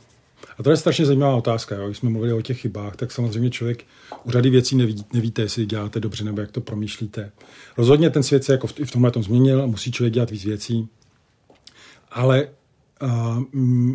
a 0.59 0.63
to 0.63 0.71
je 0.71 0.77
strašně 0.77 1.07
zajímavá 1.07 1.37
otázka. 1.37 1.75
Jo. 1.75 1.87
Když 1.87 1.99
jsme 1.99 2.11
mluvili 2.11 2.33
o 2.33 2.43
těch 2.43 2.61
chybách, 2.61 2.97
tak 2.97 3.13
samozřejmě 3.13 3.51
člověk 3.51 3.85
u 4.25 4.31
řady 4.31 4.51
věcí 4.51 4.77
neví, 4.77 5.05
nevíte, 5.13 5.43
jestli 5.43 5.67
děláte 5.67 6.01
dobře 6.01 6.25
nebo 6.25 6.41
jak 6.41 6.53
to 6.53 6.61
promýšlíte. 6.61 7.33
Rozhodně 7.77 8.11
ten 8.11 8.23
svět 8.23 8.45
se 8.45 8.53
jako 8.53 8.67
v, 8.67 8.73
v 8.73 8.91
tomhle 8.91 9.11
tom 9.11 9.23
změnil, 9.23 9.67
musí 9.67 9.93
člověk 9.93 10.15
dělat 10.15 10.31
víc 10.31 10.45
věcí. 10.45 10.89
Ale 12.11 12.49
uh, 13.03 13.43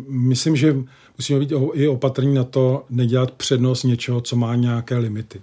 myslím, 0.08 0.56
že 0.56 0.74
musíme 1.20 1.40
být 1.40 1.52
i 1.72 1.88
opatrní 1.88 2.34
na 2.34 2.44
to, 2.44 2.84
nedělat 2.90 3.30
přednost 3.30 3.84
něčeho, 3.84 4.20
co 4.20 4.36
má 4.36 4.54
nějaké 4.54 4.98
limity. 4.98 5.40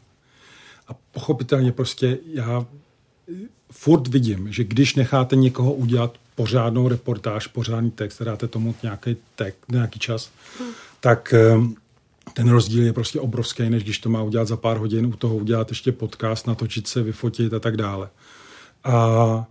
A 0.88 0.96
pochopitelně 1.12 1.72
prostě 1.72 2.18
já 2.34 2.66
furt 3.72 4.08
vidím, 4.08 4.52
že 4.52 4.64
když 4.64 4.96
necháte 4.96 5.36
někoho 5.36 5.74
udělat 5.74 6.18
pořádnou 6.36 6.88
reportáž, 6.88 7.48
pořádný 7.48 7.92
text, 7.92 8.22
dáte 8.22 8.48
tomu 8.48 8.76
nějaký, 8.84 9.18
text, 9.36 9.72
nějaký 9.72 10.00
čas, 10.00 10.32
hmm. 10.60 10.70
tak 11.00 11.34
ehm, 11.34 11.76
ten 12.34 12.50
rozdíl 12.50 12.84
je 12.84 12.94
prostě 12.94 13.20
obrovský, 13.20 13.70
než 13.70 13.84
když 13.84 14.00
to 14.00 14.10
má 14.10 14.22
udělat 14.24 14.48
za 14.48 14.58
pár 14.58 14.78
hodin, 14.78 15.06
u 15.06 15.12
toho 15.12 15.36
udělat 15.36 15.70
ještě 15.70 15.92
podcast, 15.92 16.48
natočit 16.48 16.88
se, 16.88 17.04
vyfotit 17.04 17.54
a 17.54 17.60
tak 17.60 17.78
dále. 17.78 18.10
A, 18.84 18.94
a, 18.94 19.46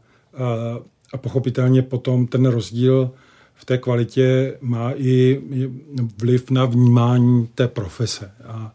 a 1.12 1.16
pochopitelně 1.16 1.82
potom 1.82 2.26
ten 2.26 2.46
rozdíl 2.46 3.10
v 3.56 3.64
té 3.64 3.78
kvalitě 3.78 4.58
má 4.60 4.92
i 4.96 5.40
vliv 6.18 6.50
na 6.50 6.64
vnímání 6.64 7.48
té 7.54 7.68
profese. 7.68 8.30
A, 8.44 8.74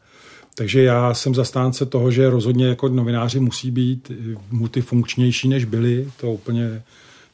takže 0.55 0.83
já 0.83 1.13
jsem 1.13 1.35
zastánce 1.35 1.85
toho, 1.85 2.11
že 2.11 2.29
rozhodně 2.29 2.67
jako 2.67 2.89
novináři 2.89 3.39
musí 3.39 3.71
být 3.71 4.11
multifunkčnější, 4.51 5.47
než 5.47 5.65
byli, 5.65 6.11
to 6.17 6.31
úplně 6.31 6.83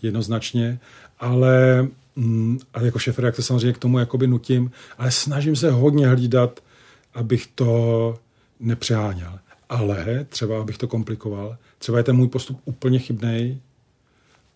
jednoznačně, 0.01 0.79
ale, 1.19 1.87
mm, 2.15 2.59
ale 2.73 2.85
jako 2.85 2.99
šéf 2.99 3.19
redakce 3.19 3.43
samozřejmě 3.43 3.73
k 3.73 3.77
tomu 3.77 3.99
jakoby 3.99 4.27
nutím, 4.27 4.71
ale 4.97 5.11
snažím 5.11 5.55
se 5.55 5.71
hodně 5.71 6.07
hlídat, 6.07 6.59
abych 7.13 7.47
to 7.55 8.19
nepřeháněl. 8.59 9.39
Ale 9.69 10.25
třeba, 10.29 10.61
abych 10.61 10.77
to 10.77 10.87
komplikoval, 10.87 11.57
třeba 11.77 11.97
je 11.97 12.03
ten 12.03 12.15
můj 12.15 12.27
postup 12.27 12.61
úplně 12.65 12.99
chybný 12.99 13.61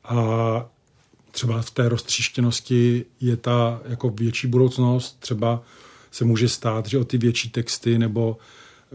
a 0.04 0.70
třeba 1.32 1.62
v 1.62 1.72
té 1.72 1.90
roztříštěnosti 1.90 3.06
je 3.20 3.38
ta 3.38 3.82
jako 3.90 4.10
větší 4.10 4.48
budoucnost, 4.48 5.20
třeba 5.20 5.64
se 6.12 6.26
může 6.26 6.50
stát, 6.50 6.86
že 6.86 6.98
o 6.98 7.04
ty 7.04 7.18
větší 7.18 7.50
texty 7.50 8.00
nebo 8.00 8.38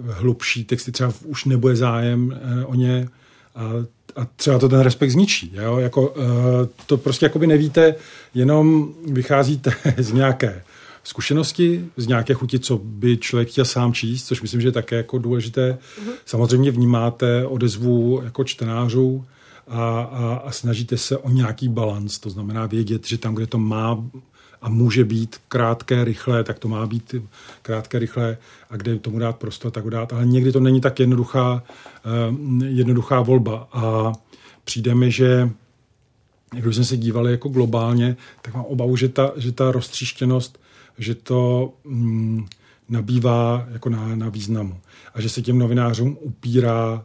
hlubší 0.02 0.64
texty 0.64 0.92
třeba 0.92 1.12
už 1.24 1.44
nebude 1.44 1.76
zájem 1.76 2.40
eh, 2.42 2.64
o 2.64 2.74
ně 2.74 3.08
a, 3.54 3.70
a 4.16 4.26
třeba 4.36 4.58
to 4.58 4.68
ten 4.68 4.80
respekt 4.80 5.10
zničí. 5.10 5.52
Jo? 5.54 5.78
Jako, 5.78 6.14
eh, 6.16 6.68
to 6.86 6.96
prostě 6.96 7.26
jakoby 7.26 7.46
nevíte, 7.46 7.94
jenom 8.34 8.88
vycházíte 9.12 9.72
z 9.98 10.12
nějaké 10.12 10.62
zkušenosti, 11.04 11.84
z 11.96 12.06
nějaké 12.06 12.34
chuti, 12.34 12.58
co 12.58 12.78
by 12.78 13.16
člověk 13.16 13.48
chtěl 13.48 13.64
sám 13.64 13.92
číst, 13.92 14.26
což 14.26 14.42
myslím, 14.42 14.60
že 14.60 14.68
je 14.68 14.72
také 14.72 14.96
jako 14.96 15.18
důležité. 15.18 15.78
Mm-hmm. 15.78 16.12
Samozřejmě 16.24 16.70
vnímáte 16.70 17.46
odezvu 17.46 18.20
jako 18.24 18.44
čtenářů, 18.44 19.24
a, 19.68 20.00
a, 20.00 20.34
a 20.44 20.52
snažíte 20.52 20.98
se 20.98 21.18
o 21.18 21.30
nějaký 21.30 21.68
balans, 21.68 22.18
to 22.18 22.30
znamená 22.30 22.66
vědět, 22.66 23.06
že 23.06 23.18
tam, 23.18 23.34
kde 23.34 23.46
to 23.46 23.58
má 23.58 24.04
a 24.62 24.68
může 24.68 25.04
být 25.04 25.36
krátké, 25.48 26.04
rychlé, 26.04 26.44
tak 26.44 26.58
to 26.58 26.68
má 26.68 26.86
být 26.86 27.14
krátké, 27.62 27.98
rychlé 27.98 28.36
a 28.70 28.76
kde 28.76 28.98
tomu 28.98 29.18
dát 29.18 29.36
prostor, 29.36 29.70
tak 29.70 29.84
ho 29.84 29.90
dát. 29.90 30.12
Ale 30.12 30.26
někdy 30.26 30.52
to 30.52 30.60
není 30.60 30.80
tak 30.80 31.00
jednoduchá, 31.00 31.62
uh, 32.28 32.64
jednoduchá 32.64 33.20
volba 33.20 33.68
a 33.72 34.12
přijde 34.64 34.94
mi, 34.94 35.10
že 35.10 35.50
když 36.50 36.76
jsme 36.76 36.84
se 36.84 36.96
dívali 36.96 37.30
jako 37.30 37.48
globálně, 37.48 38.16
tak 38.42 38.54
mám 38.54 38.64
obavu, 38.64 38.96
že 38.96 39.08
ta, 39.08 39.32
že 39.36 39.52
ta 39.52 39.72
roztříštěnost, 39.72 40.60
že 40.98 41.14
to 41.14 41.72
mm, 41.84 42.46
nabývá 42.88 43.66
jako 43.70 43.88
na, 43.88 44.16
na 44.16 44.28
významu. 44.28 44.80
A 45.14 45.20
že 45.20 45.28
se 45.28 45.42
těm 45.42 45.58
novinářům 45.58 46.18
upírá 46.20 47.04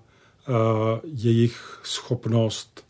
jejich 1.04 1.80
schopnost 1.84 2.86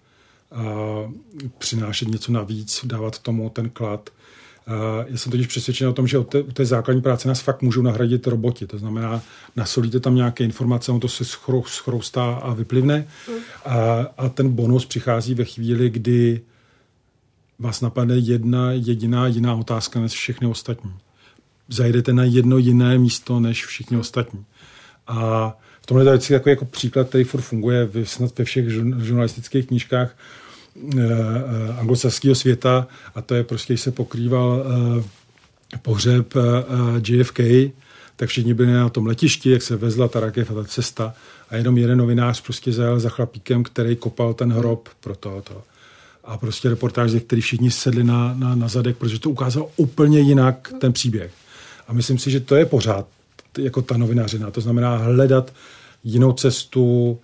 uh, 0.51 1.11
přinášet 1.57 2.07
něco 2.07 2.31
navíc, 2.31 2.85
dávat 2.85 3.19
tomu 3.19 3.49
ten 3.49 3.69
klad. 3.69 4.09
Uh, 4.67 5.05
já 5.07 5.17
jsem 5.17 5.31
totiž 5.31 5.47
přesvědčen 5.47 5.87
o 5.87 5.93
tom, 5.93 6.07
že 6.07 6.17
u 6.17 6.23
té, 6.23 6.43
té 6.43 6.65
základní 6.65 7.01
práce 7.01 7.27
nás 7.27 7.41
fakt 7.41 7.61
můžou 7.61 7.81
nahradit 7.81 8.27
roboti. 8.27 8.67
To 8.67 8.77
znamená, 8.77 9.21
nasolíte 9.55 9.99
tam 9.99 10.15
nějaké 10.15 10.43
informace, 10.43 10.91
on 10.91 10.99
to 10.99 11.07
se 11.07 11.25
schrou, 11.25 11.63
schroustá 11.63 12.33
a 12.33 12.53
vyplivne. 12.53 13.07
Mm. 13.29 13.35
A, 13.65 14.07
a 14.17 14.29
ten 14.29 14.49
bonus 14.49 14.85
přichází 14.85 15.33
ve 15.33 15.45
chvíli, 15.45 15.89
kdy 15.89 16.41
vás 17.59 17.81
napadne 17.81 18.17
jedna 18.17 18.71
jediná 18.71 19.27
jiná 19.27 19.55
otázka 19.55 19.99
než 19.99 20.11
všechny 20.11 20.47
ostatní. 20.47 20.93
Zajdete 21.67 22.13
na 22.13 22.23
jedno 22.23 22.57
jiné 22.57 22.97
místo 22.97 23.39
než 23.39 23.65
všichni 23.65 23.97
ostatní. 23.97 24.45
A 25.07 25.53
tomhle 25.91 26.11
je 26.11 26.17
vždycky 26.17 26.33
jako, 26.33 26.49
jako 26.49 26.65
příklad, 26.65 27.09
který 27.09 27.23
furt 27.23 27.41
funguje 27.41 27.85
v, 27.85 28.05
snad 28.05 28.39
ve 28.39 28.45
všech 28.45 28.69
žurnalistických 28.97 29.67
knížkách 29.67 30.15
eh, 30.97 31.01
eh, 31.01 31.79
anglosaského 31.79 32.35
světa 32.35 32.87
a 33.15 33.21
to 33.21 33.35
je 33.35 33.43
prostě, 33.43 33.73
když 33.73 33.81
se 33.81 33.91
pokrýval 33.91 34.63
eh, 34.65 35.77
pohřeb 35.81 36.33
eh, 36.35 37.11
JFK, 37.13 37.39
tak 38.15 38.29
všichni 38.29 38.53
byli 38.53 38.73
na 38.73 38.89
tom 38.89 39.07
letišti, 39.07 39.49
jak 39.51 39.61
se 39.61 39.75
vezla 39.75 40.07
ta 40.07 40.19
rakev 40.19 40.51
a 40.51 40.53
ta 40.53 40.63
cesta 40.63 41.13
a 41.49 41.55
jenom 41.55 41.77
jeden 41.77 41.97
novinář 41.97 42.41
prostě 42.41 42.71
zajel 42.71 42.99
za 42.99 43.09
chlapíkem, 43.09 43.63
který 43.63 43.95
kopal 43.95 44.33
ten 44.33 44.53
hrob 44.53 44.89
pro 44.99 45.15
tohoto 45.15 45.63
a 46.23 46.37
prostě 46.37 46.69
reportáž, 46.69 47.11
který 47.27 47.41
všichni 47.41 47.71
sedli 47.71 48.03
na, 48.03 48.33
na, 48.37 48.55
na 48.55 48.67
zadek, 48.67 48.97
protože 48.97 49.19
to 49.19 49.29
ukázalo 49.29 49.71
úplně 49.77 50.19
jinak 50.19 50.73
ten 50.81 50.93
příběh. 50.93 51.31
A 51.87 51.93
myslím 51.93 52.17
si, 52.17 52.31
že 52.31 52.39
to 52.39 52.55
je 52.55 52.65
pořád 52.65 53.07
jako 53.57 53.81
ta 53.81 53.97
novinařina. 53.97 54.51
To 54.51 54.61
znamená 54.61 54.97
hledat 54.97 55.51
jinou 56.03 56.33
cestu 56.33 57.19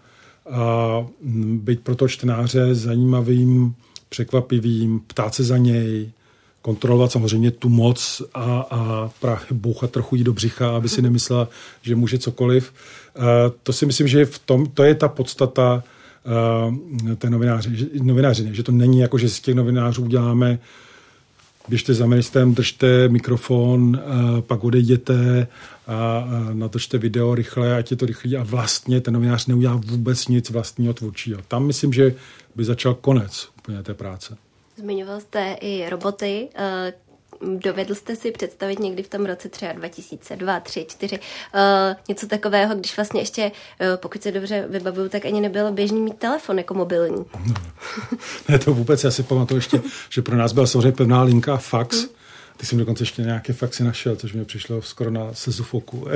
a 0.52 1.06
být 1.54 1.80
pro 1.80 1.96
to 1.96 2.08
čtenáře 2.08 2.76
zajímavým, 2.76 3.76
překvapivým, 4.10 5.00
ptát 5.08 5.36
se 5.36 5.44
za 5.44 5.58
něj, 5.58 6.12
kontrolovat 6.62 7.12
samozřejmě 7.12 7.52
tu 7.52 7.70
moc 7.70 8.22
a, 8.34 8.68
a 8.72 9.10
právě 9.22 9.46
bouchat 9.52 9.92
trochu 9.92 10.16
jí 10.16 10.24
do 10.24 10.34
břicha, 10.34 10.76
aby 10.76 10.90
si 10.90 11.02
nemyslela, 11.02 11.50
že 11.82 11.96
může 11.96 12.18
cokoliv. 12.18 12.74
To 13.64 13.74
si 13.74 13.86
myslím, 13.86 14.08
že 14.08 14.26
v 14.26 14.40
tom, 14.40 14.66
to 14.66 14.84
je 14.84 14.96
ta 14.96 15.08
podstata 15.08 15.84
té 17.18 17.30
novináři, 17.30 17.90
novinářiny, 18.02 18.56
že 18.56 18.64
to 18.64 18.72
není 18.72 19.00
jako, 19.00 19.18
že 19.18 19.30
z 19.30 19.40
těch 19.40 19.56
novinářů 19.56 20.04
uděláme 20.04 20.60
běžte 21.68 21.94
za 21.94 22.06
ministrem, 22.06 22.54
držte 22.54 23.10
mikrofon, 23.10 24.02
uh, 24.06 24.42
pak 24.42 24.64
odejděte 24.64 25.48
a 25.88 26.26
uh, 26.26 26.54
natočte 26.54 26.98
video 26.98 27.36
rychle, 27.36 27.76
ať 27.76 27.92
je 27.92 27.98
to 27.98 28.06
rychlý 28.06 28.38
a 28.38 28.44
vlastně 28.44 29.02
ten 29.02 29.14
novinář 29.14 29.48
neudělá 29.48 29.82
vůbec 29.86 30.28
nic 30.28 30.50
vlastního 30.50 30.94
tvůrčího. 30.94 31.42
Tam 31.48 31.66
myslím, 31.66 31.94
že 31.94 32.14
by 32.56 32.66
začal 32.66 32.94
konec 32.94 33.50
úplně 33.58 33.84
té 33.84 33.94
práce. 33.94 34.38
Zmiňoval 34.78 35.20
jste 35.22 35.58
i 35.62 35.90
roboty, 35.90 36.50
Dovedl 37.42 37.96
jste 37.96 38.16
si 38.16 38.32
představit 38.32 38.80
někdy 38.80 39.04
v 39.04 39.10
tom 39.10 39.26
roce 39.26 39.50
třeba 39.50 39.74
2002, 39.74 40.60
3, 40.60 40.86
4 40.90 41.20
uh, 41.20 41.22
něco 42.10 42.28
takového, 42.28 42.76
když 42.76 42.98
vlastně 42.98 43.22
ještě, 43.22 43.52
uh, 43.82 43.88
pokud 43.96 44.24
se 44.24 44.32
dobře 44.32 44.66
vybavuju, 44.70 45.10
tak 45.10 45.26
ani 45.26 45.42
nebylo 45.42 45.72
běžný 45.72 46.02
mít 46.02 46.18
telefon 46.18 46.58
jako 46.58 46.74
mobilní. 46.74 47.26
No. 47.48 47.54
ne, 48.50 48.60
to 48.60 48.74
vůbec, 48.74 49.04
já 49.04 49.12
si 49.12 49.24
pamatuju 49.24 49.58
ještě, 49.58 49.82
že 50.10 50.22
pro 50.22 50.36
nás 50.36 50.54
byla 50.54 50.68
samozřejmě 50.68 50.92
pevná 50.92 51.24
linka 51.24 51.58
fax, 51.58 51.98
hmm. 51.98 52.18
Ty 52.58 52.66
jsem 52.66 52.78
dokonce 52.78 53.02
ještě 53.02 53.22
nějaké 53.22 53.54
faxy 53.54 53.84
našel, 53.84 54.16
což 54.16 54.34
mi 54.34 54.46
přišlo 54.46 54.82
skoro 54.82 55.12
na 55.12 55.34
sezufoku, 55.34 56.08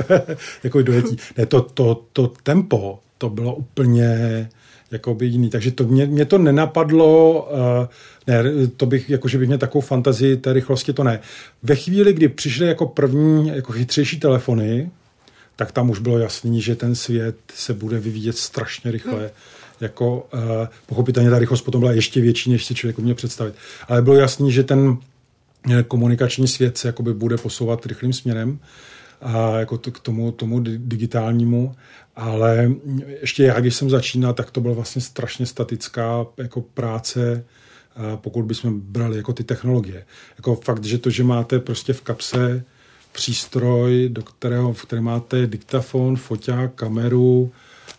jako 0.62 0.82
dojetí. 0.82 1.16
Ne, 1.36 1.46
to, 1.46 1.62
to, 1.62 2.04
to 2.12 2.32
tempo, 2.42 3.00
to 3.18 3.30
bylo 3.30 3.54
úplně 3.54 4.48
jakoby 4.92 5.26
jiný. 5.26 5.50
Takže 5.50 5.70
to 5.70 5.84
mě, 5.84 6.06
mě 6.06 6.24
to 6.24 6.38
nenapadlo, 6.38 7.42
uh, 7.42 7.86
ne, 8.26 8.42
to 8.76 8.86
bych, 8.86 9.10
jako 9.10 9.28
že 9.28 9.38
bych 9.38 9.46
měl 9.46 9.58
takovou 9.58 9.82
fantazii 9.82 10.36
té 10.36 10.52
rychlosti, 10.52 10.92
to 10.92 11.04
ne. 11.04 11.20
Ve 11.62 11.76
chvíli, 11.76 12.12
kdy 12.12 12.28
přišly 12.28 12.66
jako 12.66 12.86
první 12.86 13.48
jako 13.48 13.72
chytřejší 13.72 14.20
telefony, 14.20 14.90
tak 15.56 15.72
tam 15.72 15.90
už 15.90 15.98
bylo 15.98 16.18
jasný, 16.18 16.62
že 16.62 16.76
ten 16.76 16.94
svět 16.94 17.36
se 17.54 17.74
bude 17.74 18.00
vyvíjet 18.00 18.38
strašně 18.38 18.90
rychle. 18.90 19.18
Hmm. 19.18 19.28
Jako, 19.80 20.28
uh, 20.34 20.40
pochopitelně 20.86 21.30
ta 21.30 21.38
rychlost 21.38 21.62
potom 21.62 21.80
byla 21.80 21.92
ještě 21.92 22.20
větší, 22.20 22.50
než 22.50 22.64
si 22.64 22.74
člověk 22.74 22.98
měl 22.98 23.14
představit. 23.14 23.54
Ale 23.88 24.02
bylo 24.02 24.16
jasný, 24.16 24.52
že 24.52 24.62
ten 24.62 24.98
eh, 25.70 25.82
komunikační 25.82 26.48
svět 26.48 26.78
se 26.78 26.88
jakoby 26.88 27.14
bude 27.14 27.36
posouvat 27.36 27.86
rychlým 27.86 28.12
směrem 28.12 28.58
a 29.22 29.58
jako 29.58 29.78
to, 29.78 29.90
k 29.90 30.00
tomu, 30.00 30.32
tomu 30.32 30.60
digitálnímu. 30.60 31.74
Ale 32.16 32.70
ještě 33.20 33.44
já, 33.44 33.60
když 33.60 33.74
jsem 33.74 33.90
začínal, 33.90 34.34
tak 34.34 34.50
to 34.50 34.60
byla 34.60 34.74
vlastně 34.74 35.02
strašně 35.02 35.46
statická 35.46 36.26
jako 36.36 36.60
práce, 36.60 37.44
pokud 38.16 38.42
bychom 38.42 38.80
brali 38.80 39.16
jako 39.16 39.32
ty 39.32 39.44
technologie. 39.44 40.04
Jako 40.36 40.54
fakt, 40.54 40.84
že 40.84 40.98
to, 40.98 41.10
že 41.10 41.24
máte 41.24 41.58
prostě 41.58 41.92
v 41.92 42.00
kapse 42.00 42.64
přístroj, 43.12 44.08
do 44.12 44.22
kterého, 44.22 44.72
v 44.72 44.82
kterém 44.82 45.04
máte 45.04 45.46
diktafon, 45.46 46.16
foťák, 46.16 46.74
kameru, 46.74 47.52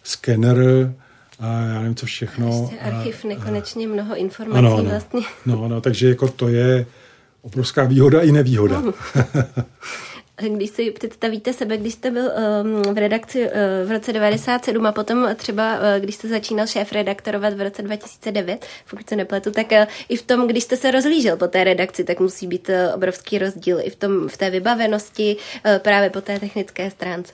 skener, 0.03 0.93
a 1.39 1.47
já 1.47 1.79
nevím, 1.79 1.95
co 1.95 2.05
všechno. 2.05 2.47
Prostě 2.59 2.79
archiv, 2.79 3.23
nekonečně 3.23 3.87
mnoho 3.87 4.15
informací 4.15 4.57
ano, 4.59 4.77
ano. 4.77 4.89
vlastně. 4.89 5.21
No, 5.45 5.67
no, 5.67 5.81
takže 5.81 6.09
jako 6.09 6.27
to 6.27 6.47
je 6.47 6.85
obrovská 7.41 7.83
výhoda 7.83 8.21
i 8.21 8.31
nevýhoda. 8.31 8.83
když 10.49 10.69
si 10.69 10.91
představíte 10.91 11.53
sebe, 11.53 11.77
když 11.77 11.93
jste 11.93 12.11
byl 12.11 12.31
um, 12.63 12.93
v 12.93 12.97
redakci 12.97 13.43
uh, 13.43 13.51
v 13.85 13.91
roce 13.91 14.13
97 14.13 14.85
a 14.85 14.91
potom 14.91 15.35
třeba, 15.35 15.73
uh, 15.73 15.79
když 15.99 16.15
jste 16.15 16.27
začínal 16.27 16.67
šéf 16.67 16.91
redaktorovat 16.91 17.53
v 17.53 17.61
roce 17.61 17.81
2009, 17.81 18.65
pokud 18.89 19.09
se 19.09 19.15
nepletu, 19.15 19.51
tak 19.51 19.71
uh, 19.71 19.77
i 20.09 20.15
v 20.15 20.21
tom, 20.21 20.47
když 20.47 20.63
jste 20.63 20.77
se 20.77 20.91
rozlížel 20.91 21.37
po 21.37 21.47
té 21.47 21.63
redakci, 21.63 22.03
tak 22.03 22.19
musí 22.19 22.47
být 22.47 22.69
obrovský 22.95 23.37
rozdíl 23.37 23.79
i 23.83 23.89
v, 23.89 23.95
tom, 23.95 24.29
v 24.29 24.37
té 24.37 24.49
vybavenosti 24.49 25.37
právě 25.77 26.09
po 26.09 26.21
té 26.21 26.39
technické 26.39 26.91
stránce. 26.91 27.33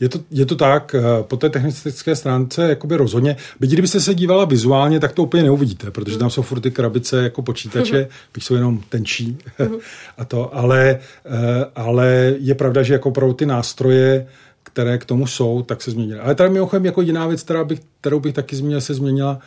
Je 0.00 0.08
to, 0.08 0.18
je 0.30 0.46
to 0.46 0.56
tak, 0.56 0.94
eh, 0.94 1.02
po 1.22 1.36
té 1.36 1.50
technické 1.50 2.16
stránce 2.16 2.68
jakoby 2.68 2.96
rozhodně. 2.96 3.36
Byť 3.60 3.70
kdybyste 3.70 4.00
se 4.00 4.14
dívala 4.14 4.44
vizuálně, 4.44 5.00
tak 5.00 5.12
to 5.12 5.22
úplně 5.22 5.42
neuvidíte, 5.42 5.90
protože 5.90 6.18
tam 6.18 6.30
jsou 6.30 6.42
furt 6.42 6.60
ty 6.60 6.70
krabice 6.70 7.22
jako 7.22 7.42
počítače, 7.42 7.96
mhm. 8.00 8.08
byť 8.34 8.44
jsou 8.44 8.54
jenom 8.54 8.80
tenčí 8.88 9.38
mhm. 9.58 9.76
a 10.18 10.24
to, 10.24 10.56
ale, 10.56 10.98
eh, 11.24 11.64
ale 11.74 12.34
je 12.38 12.54
pravda, 12.54 12.82
že 12.82 12.92
jako 12.92 13.10
pro 13.10 13.34
ty 13.34 13.46
nástroje, 13.46 14.26
které 14.62 14.98
k 14.98 15.04
tomu 15.04 15.26
jsou, 15.26 15.62
tak 15.62 15.82
se 15.82 15.90
změnily. 15.90 16.20
Ale 16.20 16.34
tady 16.34 16.50
mimochodem 16.50 16.84
jako 16.84 17.02
jiná 17.02 17.26
věc, 17.26 17.42
která 17.42 17.64
bych, 17.64 17.80
kterou 18.00 18.20
bych 18.20 18.34
taky 18.34 18.56
zmínil, 18.56 18.80
se 18.80 18.94
změnila 18.94 19.38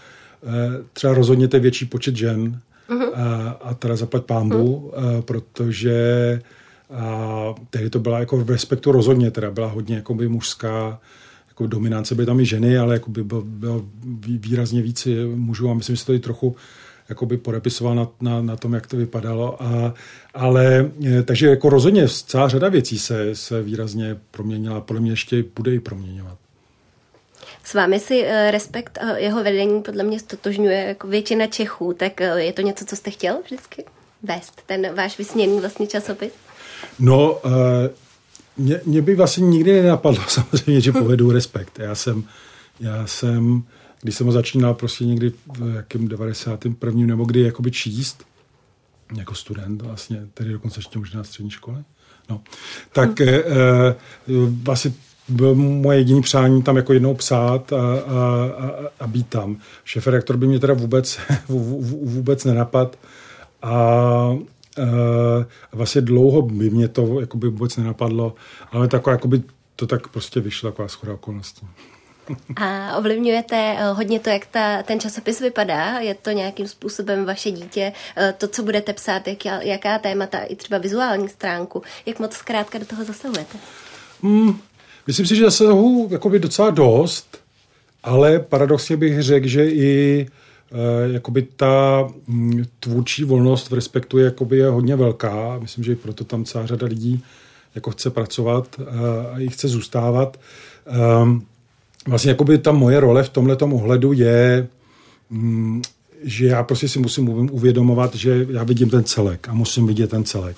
eh, 0.43 0.47
třeba 0.93 1.14
rozhodně 1.14 1.47
ten 1.47 1.62
větší 1.62 1.86
počet 1.86 2.16
žen 2.16 2.60
uh-huh. 2.89 3.10
a, 3.14 3.50
a 3.62 3.74
teda 3.74 3.95
zaplať 3.95 4.24
pámbu, 4.24 4.91
uh-huh. 4.95 5.22
protože 5.22 6.41
a 6.89 7.55
tehdy 7.69 7.89
to 7.89 7.99
byla 7.99 8.19
jako 8.19 8.37
v 8.37 8.49
respektu 8.49 8.91
rozhodně, 8.91 9.31
teda 9.31 9.51
byla 9.51 9.67
hodně 9.67 9.95
jakoby 9.95 10.27
mužská, 10.27 10.99
jako 11.47 11.67
dominance 11.67 12.15
byly 12.15 12.25
tam 12.25 12.39
i 12.39 12.45
ženy, 12.45 12.77
ale 12.77 12.93
jako 12.93 13.11
by 13.11 13.23
bylo, 13.23 13.41
bylo 13.41 13.85
výrazně 14.25 14.81
víc 14.81 15.07
mužů 15.35 15.69
a 15.69 15.73
myslím, 15.73 15.95
že 15.95 15.99
se 15.99 16.05
to 16.05 16.13
i 16.13 16.19
trochu 16.19 16.55
jakoby 17.09 17.37
podepisoval 17.37 17.95
na, 17.95 18.07
na, 18.21 18.41
na 18.41 18.55
tom, 18.55 18.73
jak 18.73 18.87
to 18.87 18.97
vypadalo. 18.97 19.63
A, 19.63 19.93
ale 20.33 20.91
e, 21.05 21.23
takže 21.23 21.47
jako 21.47 21.69
rozhodně 21.69 22.07
celá 22.07 22.47
řada 22.47 22.69
věcí 22.69 22.99
se, 22.99 23.35
se 23.35 23.61
výrazně 23.61 24.17
proměnila, 24.31 24.81
podle 24.81 25.01
mě 25.01 25.11
ještě 25.11 25.43
bude 25.55 25.73
i 25.73 25.79
proměňovat. 25.79 26.37
S 27.63 27.73
vámi 27.73 27.99
si 27.99 28.23
e, 28.25 28.51
respekt 28.51 28.97
jeho 29.15 29.43
vedení 29.43 29.81
podle 29.81 30.03
mě 30.03 30.19
stotožňuje 30.19 30.83
jako 30.83 31.07
většina 31.07 31.47
Čechů, 31.47 31.93
tak 31.93 32.21
e, 32.21 32.43
je 32.43 32.53
to 32.53 32.61
něco, 32.61 32.85
co 32.85 32.95
jste 32.95 33.11
chtěl 33.11 33.41
vždycky 33.45 33.85
vést, 34.23 34.61
ten 34.65 34.95
váš 34.95 35.17
vysněný 35.17 35.59
vlastně 35.59 35.87
časopis? 35.87 36.31
No, 36.99 37.34
uh, 37.34 37.51
mě, 38.57 38.82
mě 38.86 39.01
by 39.01 39.15
vlastně 39.15 39.47
nikdy 39.47 39.82
nenapadlo 39.82 40.23
samozřejmě, 40.27 40.82
že 40.82 40.91
povedu 40.91 41.32
respekt. 41.32 41.80
Já 41.80 41.95
jsem, 41.95 42.23
já 42.80 43.07
jsem, 43.07 43.63
když 44.01 44.15
jsem 44.15 44.27
ho 44.27 44.34
začínal 44.34 44.73
prostě 44.73 45.05
někdy 45.05 45.32
v 45.59 45.75
jakém 45.75 46.07
91. 46.07 47.05
nebo 47.05 47.25
kdy 47.25 47.41
jakoby 47.41 47.71
číst, 47.71 48.23
jako 49.17 49.36
student 49.36 49.82
vlastně, 49.82 50.27
tedy 50.34 50.51
dokonce 50.51 50.80
ještě 50.80 50.99
možná 50.99 51.17
na 51.17 51.23
střední 51.23 51.51
škole, 51.51 51.84
no, 52.30 52.41
tak 52.91 53.19
hmm. 53.19 53.39
uh, 54.27 54.49
vlastně 54.63 54.93
byl 55.30 55.55
moje 55.55 55.97
jediný 55.97 56.21
přání 56.21 56.63
tam 56.63 56.77
jako 56.77 56.93
jednou 56.93 57.13
psát 57.13 57.73
a, 57.73 57.77
a, 57.77 58.49
a, 58.57 58.71
a 58.99 59.07
být 59.07 59.27
tam. 59.27 59.57
Šéf 59.84 60.07
redaktor 60.07 60.38
by 60.38 60.47
mě 60.47 60.59
teda 60.59 60.73
vůbec, 60.73 61.19
vůbec 61.47 62.45
nenapad 62.45 62.97
a 63.61 64.38
Uh, 64.78 64.86
vlastně 65.72 66.01
dlouho 66.01 66.41
by 66.41 66.70
mě 66.70 66.88
to 66.88 67.20
jakoby 67.20 67.49
vůbec 67.49 67.78
nenapadlo, 67.78 68.36
ale 68.72 68.88
taková, 68.88 69.11
jakoby, 69.11 69.43
to 69.76 69.88
tak 69.88 70.07
prostě 70.07 70.39
vyšlo, 70.39 70.72
taková 70.72 70.88
schoda 70.88 71.13
okolností. 71.13 71.67
A 72.55 72.97
ovlivňujete 72.97 73.76
eh, 73.78 73.91
hodně 73.93 74.20
to, 74.20 74.30
jak 74.30 74.45
ta, 74.45 74.84
ten 74.84 74.99
časopis 74.99 75.39
vypadá? 75.39 75.99
Je 75.99 76.15
to 76.15 76.32
nějakým 76.32 76.67
způsobem 76.67 77.26
vaše 77.26 77.51
dítě? 77.51 77.93
Eh, 78.17 78.34
to, 78.38 78.47
co 78.47 78.63
budete 78.63 78.93
psát, 78.93 79.28
jak, 79.28 79.45
jaká 79.45 79.99
témata, 79.99 80.39
i 80.39 80.55
třeba 80.55 80.78
vizuální 80.78 81.30
stránku? 81.30 81.82
Jak 82.05 82.20
moc 82.20 82.34
zkrátka 82.34 82.78
do 82.78 82.86
toho 82.86 83.05
zasahujete? 83.05 83.57
Hmm, 84.24 84.59
myslím 85.07 85.26
si, 85.26 85.36
že 85.36 85.43
zasahují 85.43 86.11
jakoby 86.11 86.39
docela 86.39 86.70
dost, 86.70 87.38
ale 88.03 88.39
paradoxně 88.39 88.97
bych 88.97 89.24
řekl, 89.24 89.47
že 89.47 89.65
i 89.65 90.22
e, 90.22 90.32
jakoby 91.13 91.41
ta 91.41 92.07
hm, 92.28 92.63
tvůrčí 92.80 93.24
volnost 93.24 93.70
v 93.70 93.74
respektu 93.74 94.17
je, 94.17 94.26
jakoby 94.26 94.57
je 94.57 94.67
hodně 94.67 94.95
velká. 94.95 95.59
Myslím, 95.59 95.84
že 95.84 95.91
i 95.91 95.95
proto 95.95 96.24
tam 96.24 96.45
celá 96.45 96.65
řada 96.65 96.88
lidí 96.88 97.24
jako 97.76 97.91
chce 97.91 98.09
pracovat 98.09 98.67
eh, 98.80 98.84
a 99.34 99.39
i 99.39 99.49
chce 99.49 99.67
zůstávat. 99.67 100.39
Um, 101.22 101.45
vlastně 102.07 102.32
jakoby 102.32 102.57
ta 102.57 102.72
moje 102.72 102.99
role 102.99 103.24
v 103.24 103.30
tomhle 103.30 103.57
ohledu 103.57 104.13
je, 104.13 104.67
mm, 105.30 105.82
že 106.24 106.45
já 106.45 106.63
prostě 106.63 106.88
si 106.88 106.99
musím 106.99 107.30
uvědomovat, 107.51 108.15
že 108.15 108.47
já 108.49 108.63
vidím 108.63 108.89
ten 108.89 109.03
celek 109.03 109.49
a 109.49 109.53
musím 109.53 109.88
vidět 109.88 110.09
ten 110.09 110.24
celek. 110.24 110.57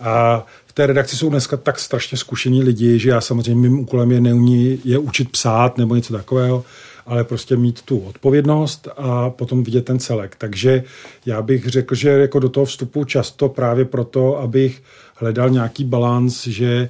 A 0.00 0.46
v 0.66 0.72
té 0.72 0.86
redakci 0.86 1.16
jsou 1.16 1.30
dneska 1.30 1.56
tak 1.56 1.78
strašně 1.78 2.18
zkušení 2.18 2.62
lidi, 2.62 2.98
že 2.98 3.10
já 3.10 3.20
samozřejmě 3.20 3.68
mým 3.68 3.78
úkolem 3.78 4.12
je 4.12 4.20
neumí 4.20 4.78
je 4.84 4.98
učit 4.98 5.30
psát 5.30 5.78
nebo 5.78 5.94
něco 5.94 6.12
takového, 6.12 6.64
ale 7.06 7.24
prostě 7.24 7.56
mít 7.56 7.82
tu 7.82 7.98
odpovědnost 7.98 8.88
a 8.96 9.30
potom 9.30 9.62
vidět 9.62 9.84
ten 9.84 9.98
celek. 9.98 10.36
Takže 10.38 10.84
já 11.26 11.42
bych 11.42 11.66
řekl, 11.66 11.94
že 11.94 12.08
jako 12.08 12.38
do 12.38 12.48
toho 12.48 12.66
vstupu 12.66 13.04
často 13.04 13.48
právě 13.48 13.84
proto, 13.84 14.38
abych 14.38 14.82
hledal 15.14 15.50
nějaký 15.50 15.84
balans, 15.84 16.46
že 16.46 16.88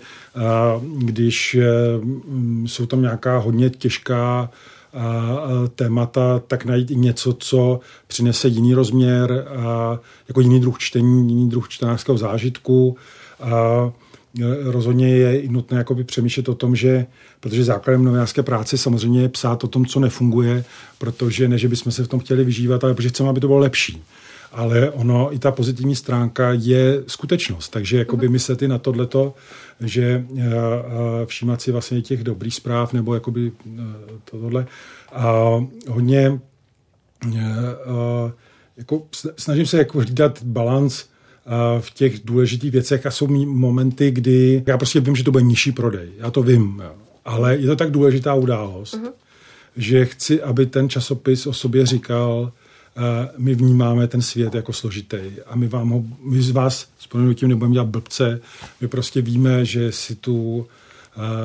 když 0.98 1.54
e, 1.54 1.66
jsou 2.66 2.86
tam 2.86 3.02
nějaká 3.02 3.38
hodně 3.38 3.70
těžká 3.70 4.50
témata, 5.74 6.42
tak 6.46 6.64
najít 6.64 6.90
i 6.90 6.96
něco, 6.96 7.32
co 7.32 7.80
přinese 8.06 8.48
jiný 8.48 8.74
rozměr, 8.74 9.46
jako 10.28 10.40
jiný 10.40 10.60
druh 10.60 10.78
čtení, 10.78 11.28
jiný 11.28 11.50
druh 11.50 11.68
čtenářského 11.68 12.18
zážitku. 12.18 12.96
A 13.40 13.92
rozhodně 14.62 15.08
je 15.08 15.48
nutné 15.48 15.78
jakoby 15.78 16.04
přemýšlet 16.04 16.48
o 16.48 16.54
tom, 16.54 16.76
že, 16.76 17.06
protože 17.40 17.64
základem 17.64 18.04
novinářské 18.04 18.42
práce 18.42 18.78
samozřejmě 18.78 19.22
je 19.22 19.28
psát 19.28 19.64
o 19.64 19.68
tom, 19.68 19.86
co 19.86 20.00
nefunguje, 20.00 20.64
protože 20.98 21.48
ne, 21.48 21.58
že 21.58 21.68
bychom 21.68 21.92
se 21.92 22.04
v 22.04 22.08
tom 22.08 22.20
chtěli 22.20 22.44
vyžívat, 22.44 22.84
ale 22.84 22.94
protože 22.94 23.08
chceme, 23.08 23.28
aby 23.28 23.40
to 23.40 23.46
bylo 23.46 23.58
lepší 23.58 24.02
ale 24.52 24.90
ono, 24.90 25.34
i 25.34 25.38
ta 25.38 25.50
pozitivní 25.52 25.96
stránka 25.96 26.52
je 26.52 27.02
skutečnost. 27.06 27.68
Takže 27.68 27.98
jakoby 27.98 28.28
myslet 28.28 28.62
i 28.62 28.68
na 28.68 28.78
tohleto, 28.78 29.34
že 29.80 30.24
uh, 30.28 30.40
všímat 31.24 31.62
si 31.62 31.72
vlastně 31.72 32.02
těch 32.02 32.24
dobrých 32.24 32.54
zpráv, 32.54 32.92
nebo 32.92 33.14
jakoby 33.14 33.52
tohle. 34.24 34.66
A 35.12 35.32
hodně 35.88 36.40
jako 38.76 39.02
snažím 39.36 39.66
se 39.66 39.78
jako 39.78 39.98
hlídat 39.98 40.42
balans 40.42 41.04
v 41.80 41.90
těch 41.90 42.24
důležitých 42.24 42.70
věcech 42.70 43.06
a 43.06 43.10
jsou 43.10 43.26
momenty, 43.46 44.10
kdy 44.10 44.62
já 44.66 44.78
prostě 44.78 45.00
vím, 45.00 45.16
že 45.16 45.24
to 45.24 45.32
bude 45.32 45.44
nižší 45.44 45.72
prodej. 45.72 46.08
Já 46.18 46.30
to 46.30 46.42
vím, 46.42 46.82
jo. 46.84 46.92
ale 47.24 47.56
je 47.56 47.66
to 47.66 47.76
tak 47.76 47.90
důležitá 47.90 48.34
událost, 48.34 48.94
uh-huh. 48.94 49.12
že 49.76 50.04
chci, 50.04 50.42
aby 50.42 50.66
ten 50.66 50.88
časopis 50.88 51.46
o 51.46 51.52
sobě 51.52 51.86
říkal, 51.86 52.52
my 53.38 53.54
vnímáme 53.54 54.06
ten 54.06 54.22
svět 54.22 54.54
jako 54.54 54.72
složitý 54.72 55.18
a 55.46 55.56
my, 55.56 55.68
vám 55.68 55.90
ho, 55.90 56.04
my 56.24 56.42
z 56.42 56.50
vás 56.50 56.88
s 56.98 57.08
tím 57.34 57.48
nebudeme 57.48 57.72
dělat 57.72 57.88
blbce, 57.88 58.40
my 58.80 58.88
prostě 58.88 59.22
víme, 59.22 59.64
že 59.64 59.92
si 59.92 60.14
tu 60.14 60.66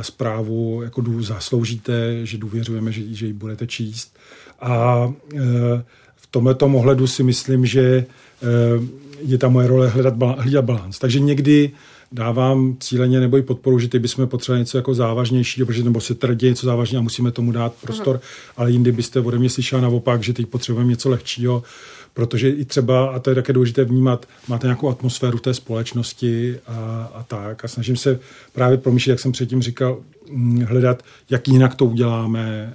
zprávu 0.01 0.81
jako 0.83 1.01
dů 1.01 1.23
zasloužíte, 1.23 2.25
že 2.25 2.37
důvěřujeme, 2.37 2.91
že, 2.91 3.13
že 3.13 3.25
ji 3.25 3.33
budete 3.33 3.67
číst. 3.67 4.17
A 4.61 5.07
v 6.15 6.27
tomto 6.31 6.67
ohledu 6.67 7.07
si 7.07 7.23
myslím, 7.23 7.65
že 7.65 8.05
je 9.21 9.37
ta 9.37 9.49
moje 9.49 9.67
role 9.67 9.89
hledat, 9.89 10.13
hledat 10.37 10.65
balans. 10.65 10.99
Takže 10.99 11.19
někdy 11.19 11.71
dávám 12.11 12.75
cíleně 12.79 13.19
nebo 13.19 13.37
i 13.37 13.41
podporu, 13.41 13.79
že 13.79 13.87
ty 13.87 13.99
bychom 13.99 14.27
potřebovali 14.27 14.61
něco 14.61 14.77
jako 14.77 14.93
závažnější, 14.93 15.65
protože 15.65 15.83
nebo 15.83 16.01
se 16.01 16.15
tvrdě 16.15 16.49
něco 16.49 16.65
závažně 16.65 16.97
a 16.97 17.01
musíme 17.01 17.31
tomu 17.31 17.51
dát 17.51 17.73
prostor, 17.81 18.15
Aha. 18.15 18.53
ale 18.57 18.71
jindy 18.71 18.91
byste 18.91 19.19
ode 19.19 19.39
mě 19.39 19.49
slyšela 19.49 19.81
naopak, 19.81 20.23
že 20.23 20.33
teď 20.33 20.45
potřebujeme 20.45 20.89
něco 20.89 21.09
lehčího, 21.09 21.63
protože 22.13 22.49
i 22.49 22.65
třeba, 22.65 23.09
a 23.09 23.19
to 23.19 23.29
je 23.29 23.35
také 23.35 23.53
důležité 23.53 23.83
vnímat, 23.83 24.25
máte 24.47 24.67
nějakou 24.67 24.89
atmosféru 24.89 25.37
té 25.37 25.53
společnosti 25.53 26.59
a, 26.67 27.11
a 27.13 27.23
tak. 27.23 27.65
A 27.65 27.67
snažím 27.67 27.95
se 27.95 28.19
právě 28.53 28.77
promýšlet, 28.77 29.11
jak 29.11 29.19
jsem 29.19 29.31
předtím 29.31 29.61
říkal, 29.61 29.97
mm, 30.29 30.61
hledat, 30.61 31.03
jak 31.29 31.47
jinak 31.47 31.75
to 31.75 31.85
uděláme. 31.85 32.73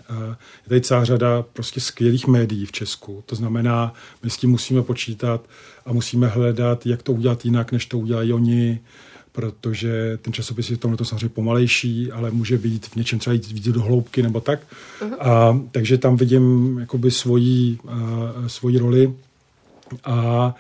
Je 0.64 0.68
tady 0.68 0.80
celá 0.80 1.04
řada 1.04 1.44
prostě 1.52 1.80
skvělých 1.80 2.26
médií 2.26 2.66
v 2.66 2.72
Česku. 2.72 3.22
To 3.26 3.34
znamená, 3.34 3.94
my 4.22 4.30
s 4.30 4.36
tím 4.36 4.50
musíme 4.50 4.82
počítat 4.82 5.40
a 5.86 5.92
musíme 5.92 6.26
hledat, 6.26 6.86
jak 6.86 7.02
to 7.02 7.12
udělat 7.12 7.44
jinak, 7.44 7.72
než 7.72 7.86
to 7.86 7.98
udělají 7.98 8.32
oni 8.32 8.80
protože 9.36 10.18
ten 10.22 10.32
časopis 10.32 10.70
je 10.70 10.76
v 10.76 10.78
tomhle 10.78 11.04
samozřejmě 11.04 11.28
pomalejší, 11.28 12.12
ale 12.12 12.30
může 12.30 12.58
být 12.58 12.86
v 12.86 12.96
něčem 12.96 13.18
třeba 13.18 13.34
jít 13.34 13.52
víc 13.52 13.68
do 13.68 13.82
hloubky 13.82 14.22
nebo 14.22 14.40
tak. 14.40 14.60
Uh-huh. 15.00 15.16
A, 15.20 15.60
takže 15.70 15.98
tam 15.98 16.16
vidím 16.16 16.76
jakoby 16.80 17.10
svoji, 17.10 17.78
uh, 17.84 17.90
svoji 18.46 18.78
roli 18.78 19.14
a, 20.04 20.14
a 20.14 20.54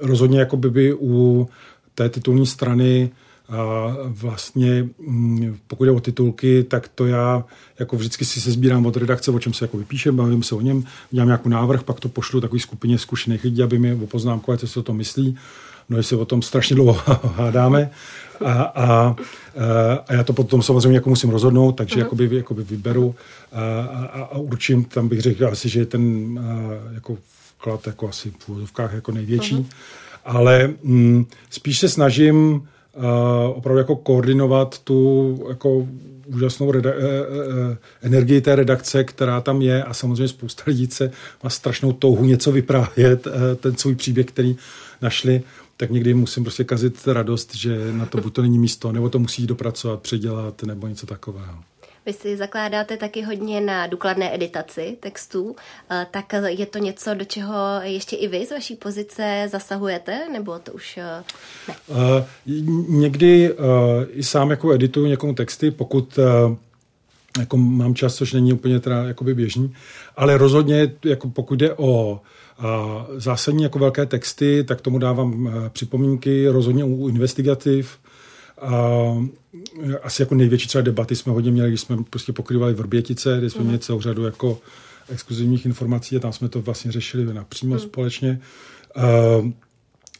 rozhodně 0.00 0.38
jakoby 0.38 0.70
by 0.70 0.94
u 0.94 1.48
té 1.94 2.08
titulní 2.08 2.46
strany 2.46 3.10
a 3.48 3.96
vlastně, 4.08 4.88
mm, 4.98 5.56
pokud 5.66 5.84
je 5.84 5.90
o 5.90 6.00
titulky, 6.00 6.62
tak 6.64 6.88
to 6.88 7.06
já 7.06 7.44
jako 7.78 7.96
vždycky 7.96 8.24
si 8.24 8.40
se 8.40 8.50
sbírám 8.50 8.86
od 8.86 8.96
redakce, 8.96 9.30
o 9.30 9.38
čem 9.38 9.52
se 9.52 9.64
jako 9.64 9.78
vypíšem, 9.78 10.16
bavím 10.16 10.42
se 10.42 10.54
o 10.54 10.60
něm, 10.60 10.84
dělám 11.10 11.28
nějaký 11.28 11.48
návrh, 11.48 11.82
pak 11.82 12.00
to 12.00 12.08
pošlu 12.08 12.40
takový 12.40 12.60
skupině 12.60 12.98
zkušených 12.98 13.44
lidí, 13.44 13.62
aby 13.62 13.78
mi 13.78 13.94
opoznámkovali, 13.94 14.58
co 14.58 14.68
se 14.68 14.80
o 14.80 14.82
tom 14.82 14.96
myslí 14.96 15.38
no 15.90 16.02
se 16.02 16.16
o 16.16 16.24
tom 16.24 16.42
strašně 16.42 16.76
dlouho 16.76 17.00
hádáme 17.36 17.90
a, 18.44 18.52
a, 18.62 19.16
a 20.08 20.12
já 20.14 20.24
to 20.24 20.32
potom 20.32 20.62
samozřejmě 20.62 20.96
jako 20.96 21.10
musím 21.10 21.30
rozhodnout, 21.30 21.72
takže 21.72 21.94
uh-huh. 21.94 21.98
jakoby, 21.98 22.36
jakoby 22.36 22.62
vyberu 22.62 23.14
a, 23.52 23.80
a, 23.80 24.22
a 24.22 24.38
určím, 24.38 24.84
tam 24.84 25.08
bych 25.08 25.20
řekl 25.20 25.46
asi, 25.46 25.68
že 25.68 25.80
je 25.80 25.86
ten 25.86 26.38
a, 26.38 26.94
jako 26.94 27.18
vklad 27.60 27.86
jako 27.86 28.08
asi 28.08 28.32
v 28.38 28.48
úvozovkách 28.48 28.92
jako 28.92 29.12
největší, 29.12 29.56
uh-huh. 29.56 29.66
ale 30.24 30.70
mm, 30.82 31.26
spíš 31.50 31.78
se 31.78 31.88
snažím 31.88 32.52
uh, 32.54 33.04
opravdu 33.54 33.78
jako 33.78 33.96
koordinovat 33.96 34.78
tu 34.78 35.44
jako 35.48 35.86
úžasnou 36.26 36.72
reda- 36.72 36.94
e, 36.96 37.08
e, 37.72 37.78
energii 38.02 38.40
té 38.40 38.56
redakce, 38.56 39.04
která 39.04 39.40
tam 39.40 39.62
je 39.62 39.84
a 39.84 39.94
samozřejmě 39.94 40.28
spousta 40.28 40.62
lidí 40.66 40.86
se 40.86 41.10
má 41.44 41.50
strašnou 41.50 41.92
touhu 41.92 42.24
něco 42.24 42.52
vyprávět, 42.52 43.26
e, 43.26 43.54
ten 43.54 43.76
svůj 43.76 43.94
příběh, 43.94 44.26
který 44.26 44.56
našli 45.02 45.42
tak 45.76 45.90
někdy 45.90 46.14
musím 46.14 46.44
prostě 46.44 46.64
kazit 46.64 47.06
radost, 47.06 47.54
že 47.54 47.92
na 47.92 48.06
to 48.06 48.20
buď 48.20 48.34
to 48.34 48.42
není 48.42 48.58
místo, 48.58 48.92
nebo 48.92 49.08
to 49.08 49.18
musí 49.18 49.46
dopracovat, 49.46 50.00
předělat, 50.00 50.62
nebo 50.62 50.86
něco 50.86 51.06
takového. 51.06 51.58
Vy 52.06 52.12
si 52.12 52.36
zakládáte 52.36 52.96
taky 52.96 53.22
hodně 53.22 53.60
na 53.60 53.86
důkladné 53.86 54.34
editaci 54.34 54.96
textů, 55.00 55.56
eh, 55.90 56.06
tak 56.10 56.32
je 56.46 56.66
to 56.66 56.78
něco, 56.78 57.14
do 57.14 57.24
čeho 57.24 57.54
ještě 57.82 58.16
i 58.16 58.28
vy 58.28 58.46
z 58.46 58.50
vaší 58.50 58.76
pozice 58.76 59.48
zasahujete, 59.52 60.28
nebo 60.32 60.58
to 60.58 60.72
už 60.72 60.98
eh, 60.98 61.24
ne? 61.68 61.74
Uh, 61.88 61.96
někdy 62.88 63.52
uh, 63.52 63.64
i 64.10 64.22
sám 64.22 64.50
jako 64.50 64.72
edituju 64.72 65.06
někomu 65.06 65.34
texty, 65.34 65.70
pokud 65.70 66.18
uh, 66.18 66.56
jako 67.38 67.56
mám 67.56 67.94
čas, 67.94 68.14
což 68.14 68.32
není 68.32 68.52
úplně 68.52 68.80
teda 68.80 69.04
jakoby 69.04 69.34
běžný, 69.34 69.74
ale 70.16 70.38
rozhodně, 70.38 70.92
jako 71.04 71.28
pokud 71.28 71.54
jde 71.54 71.74
o 71.74 72.20
a 72.58 73.06
zásadní 73.16 73.62
jako 73.62 73.78
velké 73.78 74.06
texty, 74.06 74.64
tak 74.64 74.80
tomu 74.80 74.98
dávám 74.98 75.50
připomínky, 75.72 76.48
rozhodně 76.48 76.84
u 76.84 77.08
investigativ. 77.08 77.98
A 78.60 78.72
eh, 79.82 79.98
asi 79.98 80.22
jako 80.22 80.34
největší 80.34 80.68
třeba 80.68 80.82
debaty 80.82 81.16
jsme 81.16 81.32
hodně 81.32 81.50
měli, 81.50 81.68
když 81.68 81.80
jsme 81.80 81.96
prostě 82.10 82.32
pokrývali 82.32 82.74
Vrbětice, 82.74 83.36
kde 83.38 83.50
jsme 83.50 83.60
mm. 83.60 83.66
měli 83.66 83.78
celou 83.78 84.00
řadu 84.00 84.24
jako 84.24 84.58
exkluzivních 85.08 85.66
informací 85.66 86.16
a 86.16 86.20
tam 86.20 86.32
jsme 86.32 86.48
to 86.48 86.62
vlastně 86.62 86.92
řešili 86.92 87.34
napřímo 87.34 87.74
mm. 87.74 87.80
společně. 87.80 88.40
A, 88.96 89.02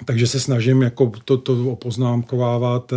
takže 0.05 0.26
se 0.26 0.41
snažím 0.41 0.82
jako 0.82 1.12
to, 1.24 1.36
to 1.36 1.70
opoznámkovávat. 1.70 2.93
A, 2.93 2.97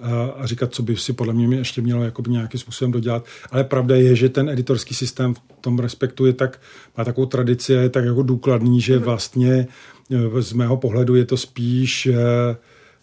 a, 0.00 0.24
a 0.36 0.46
říkat, 0.46 0.74
co 0.74 0.82
by 0.82 0.96
si 0.96 1.12
podle 1.12 1.34
mě 1.34 1.56
ještě 1.56 1.82
mělo 1.82 2.04
jakoby 2.04 2.30
nějakým 2.30 2.60
způsobem 2.60 2.92
dodělat. 2.92 3.24
Ale 3.50 3.64
pravda 3.64 3.96
je, 3.96 4.16
že 4.16 4.28
ten 4.28 4.48
editorský 4.48 4.94
systém 4.94 5.34
v 5.34 5.40
tom 5.60 5.78
respektu 5.78 6.26
je 6.26 6.32
tak, 6.32 6.60
má 6.98 7.04
takovou 7.04 7.26
tradici 7.26 7.78
a 7.78 7.80
je 7.80 7.88
tak 7.88 8.04
jako 8.04 8.22
důkladný, 8.22 8.80
že 8.80 8.96
mhm. 8.96 9.04
vlastně 9.04 9.66
e, 10.10 10.42
z 10.42 10.52
mého 10.52 10.76
pohledu 10.76 11.14
je 11.14 11.24
to 11.24 11.36
spíš 11.36 12.06
e, 12.06 12.14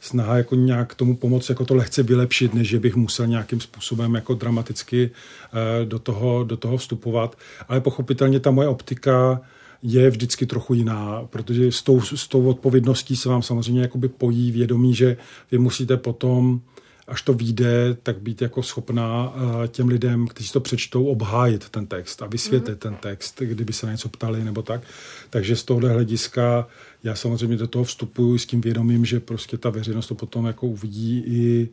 snaha 0.04 0.38
jako 0.38 0.56
nějak 0.56 0.96
tomu 0.96 1.16
pomoct 1.16 1.50
jako 1.50 1.66
to 1.66 1.76
lehce 1.76 2.04
vylepšit, 2.04 2.54
než 2.54 2.68
že 2.68 2.80
bych 2.80 2.96
musel 2.96 3.28
nějakým 3.28 3.60
způsobem 3.60 4.16
jako 4.16 4.34
dramaticky 4.34 5.10
e, 5.82 5.86
do 5.86 6.00
toho, 6.00 6.44
do 6.44 6.58
toho 6.58 6.78
vstupovat. 6.78 7.38
Ale 7.68 7.82
pochopitelně 7.82 8.40
ta 8.40 8.52
moje 8.52 8.68
optika 8.68 9.42
je 9.84 10.10
vždycky 10.10 10.46
trochu 10.46 10.74
jiná, 10.74 11.22
protože 11.30 11.72
s 11.72 11.82
tou, 11.82 12.02
s 12.02 12.28
tou 12.28 12.46
odpovědností 12.46 13.16
se 13.16 13.30
vám 13.30 13.42
samozřejmě 13.42 13.82
jakoby 13.82 14.08
pojí 14.08 14.52
vědomí, 14.52 14.96
že 14.96 15.18
vy 15.52 15.58
musíte 15.58 15.98
potom 15.98 16.62
až 17.08 17.22
to 17.22 17.34
vyjde, 17.34 17.98
tak 18.04 18.20
být 18.20 18.42
jako 18.42 18.64
schopná 18.64 19.34
eh, 19.36 19.68
těm 19.68 19.88
lidem, 19.88 20.28
kteří 20.28 20.52
to 20.52 20.60
přečtou, 20.60 21.06
obhájit 21.06 21.70
ten 21.70 21.88
text 21.88 22.22
a 22.22 22.28
vysvětlit 22.28 22.76
mm-hmm. 22.76 22.82
ten 22.82 22.96
text, 22.96 23.42
kdyby 23.42 23.74
se 23.74 23.86
na 23.86 23.92
něco 23.92 24.10
ptali 24.10 24.44
nebo 24.44 24.62
tak. 24.62 24.82
Takže 25.30 25.56
z 25.56 25.64
tohohle 25.64 25.90
hlediska 25.90 26.68
já 27.04 27.16
samozřejmě 27.16 27.58
do 27.58 27.68
toho 27.68 27.84
vstupuji 27.84 28.40
s 28.40 28.46
tím 28.46 28.62
vědomím, 28.62 29.06
že 29.06 29.20
prostě 29.20 29.58
ta 29.58 29.70
veřejnost 29.70 30.08
to 30.08 30.16
potom 30.16 30.46
jako 30.46 30.68
uvidí 30.68 31.24
i 31.28 31.70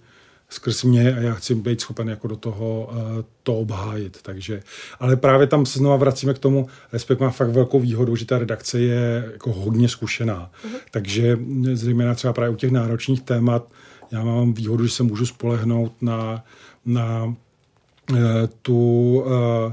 skrz 0.48 0.84
mě 0.84 1.14
a 1.14 1.20
já 1.20 1.34
chci 1.34 1.54
být 1.54 1.80
schopen 1.80 2.08
jako 2.08 2.28
do 2.28 2.36
toho 2.36 2.90
uh, 2.92 2.98
to 3.42 3.58
obhájit. 3.58 4.18
Takže, 4.22 4.62
ale 5.00 5.16
právě 5.16 5.46
tam 5.46 5.66
se 5.66 5.78
znova 5.78 5.96
vracíme 5.96 6.34
k 6.34 6.38
tomu, 6.38 6.68
Respekt 6.92 7.20
má 7.20 7.30
fakt 7.30 7.50
velkou 7.50 7.80
výhodu, 7.80 8.16
že 8.16 8.26
ta 8.26 8.38
redakce 8.38 8.80
je 8.80 9.30
jako 9.32 9.52
hodně 9.52 9.88
zkušená. 9.88 10.50
Uh-huh. 10.64 10.78
Takže 10.90 11.38
zejména 11.72 12.14
třeba 12.14 12.32
právě 12.32 12.50
u 12.50 12.56
těch 12.56 12.70
náročných 12.70 13.22
témat 13.22 13.72
já 14.12 14.24
mám 14.24 14.52
výhodu, 14.52 14.86
že 14.86 14.92
se 14.92 15.02
můžu 15.02 15.26
spolehnout 15.26 16.02
na, 16.02 16.44
na 16.84 17.24
uh, 17.24 18.16
tu 18.62 19.22
uh, 19.26 19.72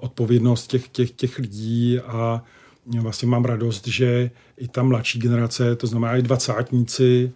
odpovědnost 0.00 0.66
těch, 0.66 0.88
těch, 0.88 1.10
těch 1.10 1.38
lidí 1.38 2.00
a 2.00 2.42
vlastně 2.86 3.28
mám 3.28 3.44
radost, 3.44 3.86
že 3.86 4.30
i 4.56 4.68
ta 4.68 4.82
mladší 4.82 5.18
generace, 5.18 5.76
to 5.76 5.86
znamená 5.86 6.16
i 6.16 6.22
dvacátníci, 6.22 7.32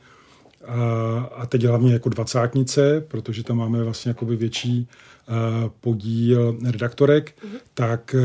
a, 0.67 1.31
a 1.37 1.47
teď 1.47 1.65
hlavně 1.65 1.93
jako 1.93 2.09
dvacátnice, 2.09 3.05
protože 3.09 3.45
tam 3.45 3.57
máme 3.57 3.85
vlastně 3.85 4.11
jakoby 4.11 4.37
větší 4.37 4.89
uh, 5.29 5.71
podíl 5.81 6.59
redaktorek, 6.65 7.31
mm-hmm. 7.31 7.59
tak 7.75 8.15
uh, 8.19 8.23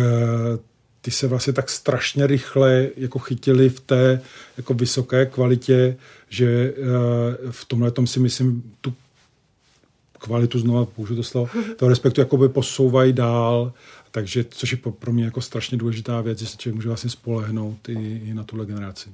ty 1.02 1.12
se 1.12 1.28
vlastně 1.28 1.54
tak 1.54 1.70
strašně 1.70 2.28
rychle 2.28 2.88
jako 2.98 3.20
chytili 3.20 3.70
v 3.70 3.80
té 3.80 4.22
jako 4.58 4.74
vysoké 4.74 5.26
kvalitě, 5.26 5.98
že 6.30 6.74
uh, 6.74 7.52
v 7.52 7.66
tomhle 7.66 7.92
tom 7.92 8.08
si 8.08 8.20
myslím 8.20 8.64
tu 8.82 8.94
kvalitu, 10.20 10.60
znova 10.60 10.86
použiju 10.86 11.16
to 11.16 11.24
slovo, 11.24 11.50
toho 11.76 11.90
respektu 11.90 12.22
jakoby 12.22 12.50
posouvají 12.50 13.14
dál, 13.14 13.74
takže 14.14 14.46
což 14.50 14.72
je 14.72 14.78
pro 14.78 15.14
mě 15.14 15.26
jako 15.26 15.42
strašně 15.42 15.78
důležitá 15.78 16.22
věc, 16.22 16.40
že 16.40 16.48
se 16.48 16.58
člověk 16.58 16.76
může 16.76 16.88
vlastně 16.88 17.10
spolehnout 17.10 17.90
i, 17.90 18.22
i 18.26 18.34
na 18.34 18.44
tuhle 18.44 18.66
generaci. 18.66 19.10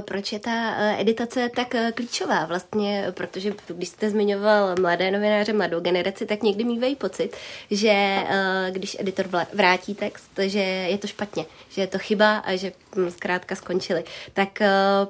Proč 0.00 0.32
je 0.32 0.38
ta 0.38 0.74
eh, 0.76 1.00
editace 1.00 1.50
tak 1.56 1.74
eh, 1.74 1.92
klíčová 1.92 2.44
vlastně? 2.44 3.06
Protože 3.10 3.52
když 3.66 3.88
jste 3.88 4.10
zmiňoval 4.10 4.74
mladé 4.80 5.10
novináře, 5.10 5.52
mladou 5.52 5.80
generaci, 5.80 6.26
tak 6.26 6.42
někdy 6.42 6.64
mývají 6.64 6.96
pocit, 6.96 7.36
že 7.70 7.90
eh, 7.92 8.70
když 8.70 8.96
editor 9.00 9.26
vrátí 9.52 9.94
text, 9.94 10.30
že 10.38 10.60
je 10.60 10.98
to 10.98 11.06
špatně, 11.06 11.44
že 11.68 11.80
je 11.80 11.86
to 11.86 11.98
chyba 11.98 12.36
a 12.38 12.56
že 12.56 12.72
hm, 12.96 13.10
zkrátka 13.10 13.54
skončili. 13.54 14.04
Tak 14.32 14.58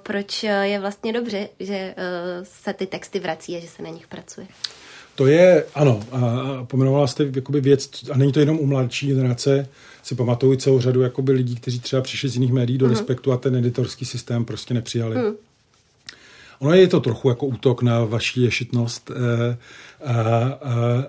proč 0.03 0.43
je 0.43 0.80
vlastně 0.80 1.12
dobře, 1.12 1.49
že 1.61 1.95
se 2.43 2.72
ty 2.72 2.87
texty 2.87 3.20
vrací 3.20 3.57
a 3.57 3.61
že 3.61 3.68
se 3.68 3.82
na 3.82 3.91
nich 3.91 4.07
pracuje? 4.07 4.47
To 5.15 5.27
je, 5.27 5.65
ano, 5.75 6.01
a 6.12 6.65
pomenovala 6.65 7.07
jste 7.07 7.27
jakoby 7.35 7.61
věc, 7.61 7.91
a 8.12 8.17
není 8.17 8.33
to 8.33 8.41
jenom 8.41 8.59
u 8.59 8.67
mladší 8.67 9.09
generace, 9.09 9.69
si 10.03 10.15
pamatuju 10.15 10.57
celou 10.57 10.81
řadu 10.81 11.01
jakoby 11.01 11.33
lidí, 11.33 11.57
kteří 11.57 11.81
třeba 11.81 12.03
přišli 12.03 12.29
z 12.29 12.35
jiných 12.35 12.53
médií 12.53 12.79
do 12.79 12.87
uh-huh. 12.87 12.91
respektu 12.91 13.33
a 13.33 13.37
ten 13.37 13.57
editorský 13.57 14.05
systém 14.05 14.45
prostě 14.45 14.75
nepřijali. 14.75 15.17
Uh-huh. 15.17 15.35
Ono 16.59 16.73
je 16.73 16.89
to 16.89 17.01
trochu 17.01 17.29
jako 17.29 17.47
útok 17.47 17.83
na 17.83 18.05
vaši 18.05 18.41
ješitnost, 18.41 19.11
eh, 19.11 19.57
a, 20.05 20.12
a, 20.12 20.57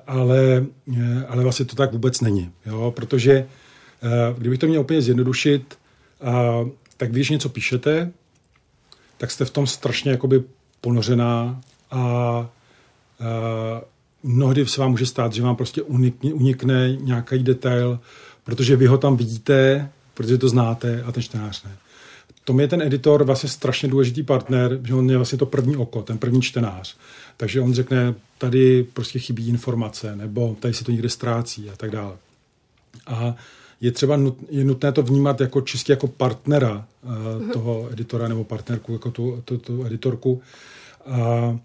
ale, 0.07 0.65
eh, 0.97 1.25
ale 1.27 1.43
vlastně 1.43 1.65
to 1.65 1.75
tak 1.75 1.91
vůbec 1.91 2.21
není. 2.21 2.51
Jo? 2.65 2.93
Protože 2.95 3.33
eh, 3.33 4.35
kdybych 4.37 4.59
to 4.59 4.67
měl 4.67 4.81
úplně 4.81 5.01
zjednodušit, 5.01 5.77
a, 6.21 6.65
tak 6.97 7.11
když 7.11 7.29
něco 7.29 7.49
píšete, 7.49 8.11
tak 9.17 9.31
jste 9.31 9.45
v 9.45 9.49
tom 9.49 9.67
strašně 9.67 10.11
jakoby 10.11 10.43
ponořená 10.81 11.61
a, 11.91 11.99
a 11.99 12.49
mnohdy 14.25 14.65
se 14.65 14.81
vám 14.81 14.91
může 14.91 15.05
stát, 15.05 15.33
že 15.33 15.41
vám 15.41 15.55
prostě 15.55 15.81
unikne, 15.81 16.33
unikne 16.33 16.95
nějaký 16.95 17.43
detail, 17.43 17.99
protože 18.43 18.75
vy 18.75 18.85
ho 18.85 18.97
tam 18.97 19.17
vidíte, 19.17 19.89
protože 20.13 20.37
to 20.37 20.49
znáte 20.49 21.03
a 21.03 21.11
ten 21.11 21.23
čtenář 21.23 21.63
ne. 21.63 21.71
Tom 22.43 22.59
je 22.59 22.67
ten 22.67 22.81
editor 22.81 23.23
vlastně 23.23 23.49
strašně 23.49 23.89
důležitý 23.89 24.23
partner, 24.23 24.79
že 24.83 24.93
on 24.93 25.09
je 25.09 25.17
vlastně 25.17 25.37
to 25.37 25.45
první 25.45 25.77
oko, 25.77 26.01
ten 26.01 26.17
první 26.17 26.41
čtenář. 26.41 26.97
Takže 27.37 27.61
on 27.61 27.73
řekne, 27.73 28.13
tady 28.37 28.83
prostě 28.93 29.19
chybí 29.19 29.47
informace, 29.47 30.15
nebo 30.15 30.57
tady 30.59 30.73
se 30.73 30.83
to 30.83 30.91
někde 30.91 31.09
ztrácí 31.09 31.69
a 31.69 31.75
tak 31.75 31.91
dále. 31.91 32.13
A 33.07 33.35
je 33.81 33.91
třeba 33.91 34.17
nut, 34.17 34.37
je 34.49 34.63
nutné 34.63 34.91
to 34.91 35.03
vnímat 35.03 35.41
jako 35.41 35.61
čistě 35.61 35.93
jako 35.93 36.07
partnera 36.07 36.85
uh, 37.03 37.51
toho 37.51 37.89
editora 37.91 38.27
nebo 38.27 38.43
partnerku, 38.43 38.93
jako 38.93 39.11
tu, 39.11 39.41
tu, 39.45 39.57
tu 39.57 39.85
editorku. 39.85 40.41
Eh, 41.07 41.59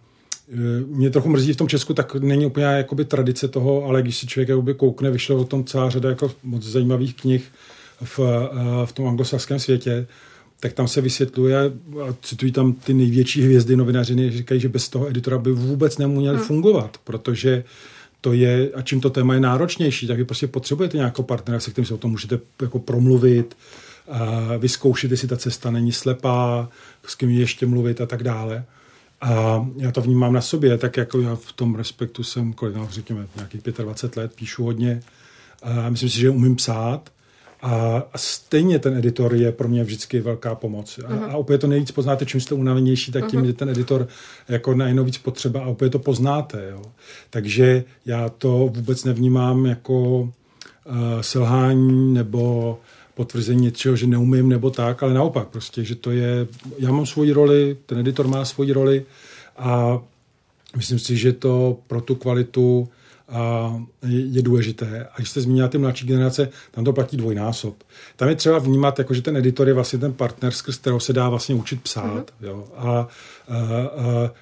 mě 0.86 1.10
trochu 1.10 1.28
mrzí 1.28 1.52
v 1.52 1.56
tom 1.56 1.68
Česku, 1.68 1.94
tak 1.94 2.14
není 2.14 2.46
úplně 2.46 2.66
jakoby 2.66 3.04
tradice 3.04 3.48
toho, 3.48 3.84
ale 3.84 4.02
když 4.02 4.16
si 4.16 4.26
člověk 4.26 4.48
jakoby 4.48 4.74
koukne, 4.74 5.10
vyšlo 5.10 5.36
o 5.36 5.44
tom 5.44 5.64
celá 5.64 5.90
řada 5.90 6.08
jako 6.08 6.30
moc 6.42 6.62
zajímavých 6.62 7.14
knih 7.14 7.44
v, 8.04 8.20
eh, 8.20 8.86
v 8.86 8.92
tom 8.92 9.08
anglosaském 9.08 9.58
světě, 9.58 10.06
tak 10.60 10.72
tam 10.72 10.88
se 10.88 11.00
vysvětluje, 11.00 11.58
a 12.02 12.14
citují 12.22 12.52
tam 12.52 12.72
ty 12.72 12.94
největší 12.94 13.42
hvězdy 13.42 13.76
novinařiny, 13.76 14.30
říkají, 14.30 14.60
že 14.60 14.68
bez 14.68 14.88
toho 14.88 15.08
editora 15.08 15.38
by 15.38 15.52
vůbec 15.52 15.98
neměli 15.98 16.36
hmm. 16.36 16.46
fungovat, 16.46 16.96
protože 17.04 17.64
to 18.20 18.32
je, 18.32 18.70
a 18.74 18.82
čím 18.82 19.00
to 19.00 19.10
téma 19.10 19.34
je 19.34 19.40
náročnější, 19.40 20.06
tak 20.06 20.16
vy 20.16 20.24
prostě 20.24 20.46
potřebujete 20.46 20.96
nějakého 20.96 21.24
partnera, 21.24 21.60
se 21.60 21.70
kterým 21.70 21.86
se 21.86 21.94
o 21.94 21.98
tom 21.98 22.10
můžete 22.10 22.38
jako 22.62 22.78
promluvit, 22.78 23.56
a 24.10 24.56
vyzkoušet, 24.56 25.10
jestli 25.10 25.28
ta 25.28 25.36
cesta 25.36 25.70
není 25.70 25.92
slepá, 25.92 26.68
s 27.06 27.14
kým 27.14 27.30
ještě 27.30 27.66
mluvit 27.66 28.00
a 28.00 28.06
tak 28.06 28.22
dále. 28.22 28.64
A 29.20 29.66
já 29.76 29.92
to 29.92 30.00
vnímám 30.00 30.32
na 30.32 30.40
sobě, 30.40 30.78
tak 30.78 30.96
jako 30.96 31.20
já 31.20 31.34
v 31.34 31.52
tom 31.52 31.74
respektu 31.74 32.22
jsem, 32.22 32.52
kolik, 32.52 32.76
no, 32.76 32.88
řekněme, 32.90 33.26
nějakých 33.36 33.62
25 33.62 34.22
let, 34.22 34.34
píšu 34.34 34.64
hodně. 34.64 35.00
A 35.62 35.90
myslím 35.90 36.08
si, 36.08 36.18
že 36.18 36.30
umím 36.30 36.56
psát. 36.56 37.10
A, 37.62 38.02
a 38.12 38.18
stejně 38.18 38.78
ten 38.78 38.96
editor 38.96 39.34
je 39.34 39.52
pro 39.52 39.68
mě 39.68 39.84
vždycky 39.84 40.20
velká 40.20 40.54
pomoc. 40.54 40.98
A, 40.98 41.08
uh-huh. 41.08 41.30
a 41.30 41.36
opět 41.36 41.58
to 41.58 41.66
nejvíc 41.66 41.90
poznáte, 41.90 42.26
čím 42.26 42.40
jste 42.40 42.54
unavenější, 42.54 43.12
tak 43.12 43.26
tím 43.26 43.40
uh-huh. 43.40 43.46
je 43.46 43.52
ten 43.52 43.68
editor 43.68 44.08
jako 44.48 44.74
najednou 44.74 45.04
víc 45.04 45.18
potřeba 45.18 45.60
a 45.60 45.66
opět 45.66 45.90
to 45.90 45.98
poznáte. 45.98 46.68
Jo. 46.70 46.82
Takže 47.30 47.84
já 48.06 48.28
to 48.28 48.70
vůbec 48.74 49.04
nevnímám 49.04 49.66
jako 49.66 50.20
uh, 50.20 50.30
selhání 51.20 52.14
nebo 52.14 52.78
potvrzení 53.20 53.62
něčeho, 53.62 53.96
že 53.96 54.06
neumím 54.06 54.48
nebo 54.48 54.70
tak, 54.70 55.02
ale 55.02 55.14
naopak 55.14 55.48
prostě, 55.48 55.84
že 55.84 55.94
to 55.94 56.10
je, 56.10 56.46
já 56.78 56.92
mám 56.92 57.06
svoji 57.06 57.32
roli, 57.32 57.76
ten 57.86 57.98
editor 57.98 58.26
má 58.28 58.44
svoji 58.44 58.72
roli 58.72 59.04
a 59.56 59.98
myslím 60.76 60.98
si, 60.98 61.16
že 61.16 61.32
to 61.32 61.78
pro 61.86 62.00
tu 62.00 62.14
kvalitu 62.14 62.88
a 63.28 63.74
je 64.08 64.42
důležité. 64.42 65.04
A 65.12 65.16
když 65.16 65.30
jste 65.30 65.40
zmínila 65.40 65.68
ty 65.68 65.78
mladší 65.78 66.06
generace, 66.06 66.48
tam 66.70 66.84
to 66.84 66.92
platí 66.92 67.16
dvojnásob. 67.16 67.74
Tam 68.16 68.28
je 68.28 68.34
třeba 68.34 68.58
vnímat, 68.58 68.98
jako, 68.98 69.14
že 69.14 69.22
ten 69.22 69.36
editor 69.36 69.68
je 69.68 69.74
vlastně 69.74 69.98
ten 69.98 70.12
partner, 70.12 70.52
skrz 70.52 70.78
kterého 70.78 71.00
se 71.00 71.12
dá 71.12 71.28
vlastně 71.28 71.54
učit 71.54 71.82
psát. 71.82 72.30
Mm-hmm. 72.30 72.46
Jo. 72.46 72.64
A, 72.76 72.88
a, 72.88 72.96
a 72.96 73.08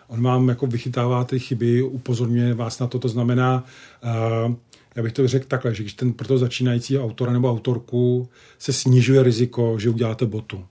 on 0.09 0.23
vám 0.23 0.49
jako 0.49 0.67
vychytává 0.67 1.25
ty 1.25 1.39
chyby, 1.39 1.83
upozorňuje 1.83 2.55
vás 2.55 2.79
na 2.79 2.87
to, 2.87 2.99
to 2.99 3.09
znamená, 3.09 3.65
a, 4.03 4.55
já 4.99 5.03
bych 5.05 5.13
to 5.13 5.29
řekl 5.29 5.47
takhle, 5.49 5.75
že 5.75 5.83
když 5.83 5.95
ten 5.95 6.13
pro 6.13 6.29
toho 6.29 6.39
začínajícího 6.39 7.05
autora 7.05 7.33
nebo 7.33 7.51
autorku 7.51 8.29
se 8.59 8.73
snižuje 8.73 9.23
riziko, 9.23 9.79
že 9.79 9.91
uděláte 9.91 10.27
botu. 10.27 10.65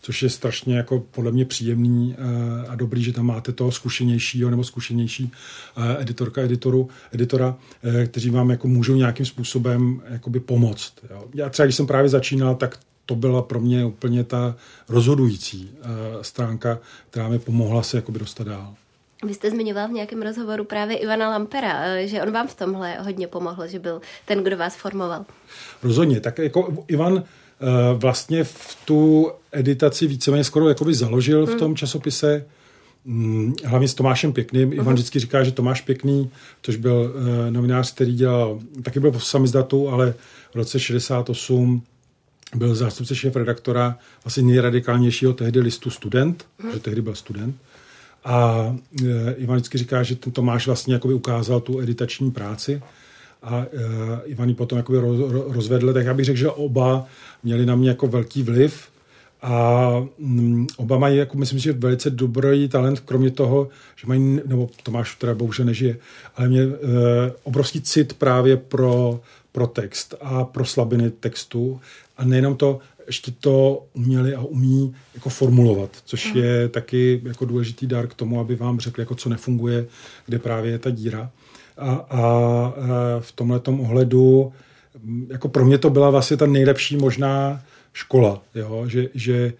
Což 0.00 0.22
je 0.22 0.30
strašně 0.30 0.76
jako 0.76 1.00
podle 1.00 1.32
mě 1.32 1.44
příjemný 1.44 2.16
eh, 2.18 2.66
a 2.68 2.74
dobrý, 2.74 3.02
že 3.02 3.12
tam 3.12 3.26
máte 3.26 3.52
toho 3.52 3.72
zkušenějšího 3.72 4.50
nebo 4.50 4.64
zkušenější 4.64 5.32
eh, 5.76 6.02
editorka, 6.02 6.42
editoru, 6.42 6.88
editora, 7.12 7.56
eh, 7.82 8.06
kteří 8.06 8.30
vám 8.30 8.50
jako 8.50 8.68
můžou 8.68 8.94
nějakým 8.94 9.26
způsobem 9.26 10.02
jakoby 10.08 10.40
pomoct. 10.40 10.94
Já 11.34 11.48
třeba, 11.48 11.66
když 11.66 11.76
jsem 11.76 11.86
právě 11.86 12.08
začínal, 12.08 12.54
tak 12.54 12.78
to 13.06 13.14
byla 13.14 13.42
pro 13.42 13.60
mě 13.60 13.84
úplně 13.84 14.24
ta 14.24 14.56
rozhodující 14.88 15.70
stránka, 16.22 16.78
která 17.10 17.28
mi 17.28 17.38
pomohla 17.38 17.82
se 17.82 17.96
jakoby 17.96 18.18
dostat 18.18 18.46
dál. 18.46 18.74
Vy 19.22 19.34
jste 19.34 19.50
zmiňoval 19.50 19.88
v 19.88 19.92
nějakém 19.92 20.22
rozhovoru 20.22 20.64
právě 20.64 20.96
Ivana 20.96 21.30
Lampera, 21.30 21.84
eh, 21.84 22.06
že 22.06 22.22
on 22.22 22.30
vám 22.30 22.48
v 22.48 22.54
tomhle 22.54 22.98
hodně 22.98 23.26
pomohl, 23.28 23.66
že 23.66 23.78
byl 23.78 24.00
ten, 24.24 24.44
kdo 24.44 24.56
vás 24.56 24.76
formoval. 24.76 25.24
Rozhodně. 25.82 26.20
Tak 26.20 26.38
jako 26.38 26.84
Ivan 26.88 27.22
eh, 27.22 27.94
vlastně 27.94 28.44
v 28.44 28.76
tu 28.84 29.30
editaci 29.52 30.06
víceméně 30.06 30.44
skoro 30.44 30.68
jakoby 30.68 30.94
založil 30.94 31.46
v 31.46 31.48
hmm. 31.48 31.58
tom 31.58 31.76
časopise, 31.76 32.46
mm, 33.04 33.54
hlavně 33.64 33.88
s 33.88 33.94
Tomášem 33.94 34.32
Pěkným. 34.32 34.70
Uh-huh. 34.70 34.74
Ivan 34.74 34.86
mhm. 34.86 34.94
vždycky 34.94 35.18
říká, 35.18 35.44
že 35.44 35.52
Tomáš 35.52 35.80
Pěkný, 35.80 36.30
což 36.62 36.76
byl 36.76 37.14
uh, 37.14 37.50
novinář, 37.50 37.94
který 37.94 38.14
dělal, 38.14 38.60
taky 38.82 39.00
byl 39.00 39.12
v 39.12 39.26
samizdatu, 39.26 39.88
ale 39.88 40.14
v 40.52 40.54
roce 40.54 40.80
68 40.80 41.82
byl 42.54 42.74
zástupce 42.74 43.16
šéf 43.16 43.36
redaktora 43.36 43.98
asi 44.24 44.42
nejradikálnějšího 44.42 45.32
tehdy 45.32 45.60
listu 45.60 45.90
Student, 45.90 46.44
uh-huh. 46.60 46.72
že 46.72 46.80
tehdy 46.80 47.02
byl 47.02 47.14
student. 47.14 47.56
A 48.24 48.66
e, 49.04 49.32
Ivan 49.32 49.56
vždycky 49.56 49.78
říká, 49.78 50.02
že 50.02 50.16
ten 50.16 50.32
Tomáš 50.32 50.66
vlastně 50.66 50.94
jakoby 50.94 51.14
ukázal 51.14 51.60
tu 51.60 51.80
editační 51.80 52.30
práci 52.30 52.82
a 53.42 53.60
e, 53.60 53.66
Ivan 54.24 54.48
ji 54.48 54.54
potom 54.54 54.78
jakoby 54.78 54.98
roz, 54.98 55.32
rozvedl, 55.48 55.92
tak 55.92 56.06
já 56.06 56.14
bych 56.14 56.24
řekl, 56.24 56.38
že 56.38 56.50
oba 56.50 57.06
měli 57.42 57.66
na 57.66 57.76
mě 57.76 57.88
jako 57.88 58.06
velký 58.06 58.42
vliv 58.42 58.88
a 59.42 59.90
mm, 60.18 60.66
oba 60.76 60.98
mají, 60.98 61.16
jako 61.16 61.38
myslím, 61.38 61.58
že 61.58 61.72
velice 61.72 62.10
dobrý 62.10 62.68
talent, 62.68 63.00
kromě 63.00 63.30
toho, 63.30 63.68
že 63.96 64.06
mají, 64.06 64.40
nebo 64.46 64.70
Tomáš 64.82 65.14
teda 65.14 65.34
bohužel 65.34 65.66
nežije, 65.66 65.96
ale 66.36 66.48
mě 66.48 66.62
e, 66.62 66.68
obrovský 67.42 67.80
cit 67.80 68.12
právě 68.12 68.56
pro, 68.56 69.20
pro 69.52 69.66
text 69.66 70.14
a 70.20 70.44
pro 70.44 70.64
slabiny 70.64 71.10
textu 71.10 71.80
a 72.16 72.24
nejenom 72.24 72.56
to, 72.56 72.78
ještě 73.12 73.32
to 73.40 73.84
uměli 73.92 74.34
a 74.34 74.40
umí 74.40 74.94
jako 75.14 75.28
formulovat, 75.28 75.90
což 76.04 76.34
je 76.34 76.68
taky 76.68 77.20
jako 77.24 77.44
důležitý 77.44 77.86
dar 77.86 78.06
k 78.06 78.14
tomu, 78.14 78.40
aby 78.40 78.56
vám 78.56 78.80
řekli, 78.80 79.02
jako 79.02 79.14
co 79.14 79.28
nefunguje, 79.28 79.86
kde 80.26 80.38
právě 80.38 80.70
je 80.70 80.78
ta 80.78 80.90
díra. 80.90 81.30
A, 81.78 81.90
a 81.92 82.42
v 83.20 83.32
tomhle 83.32 83.60
ohledu, 83.66 84.52
jako 85.28 85.48
pro 85.48 85.64
mě 85.64 85.78
to 85.78 85.90
byla 85.90 86.10
vlastně 86.10 86.36
ta 86.36 86.46
nejlepší 86.46 86.96
možná 86.96 87.62
škola, 87.92 88.42
jo? 88.54 88.84
že, 88.88 89.08
že 89.14 89.52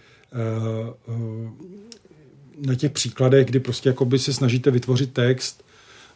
na 2.67 2.75
těch 2.75 2.93
příkladech, 2.93 3.47
kdy 3.47 3.61
prostě 3.61 3.89
jakoby 3.89 4.19
se 4.19 4.33
snažíte 4.33 4.71
vytvořit 4.71 5.13
text 5.13 5.65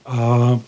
a 0.06 0.60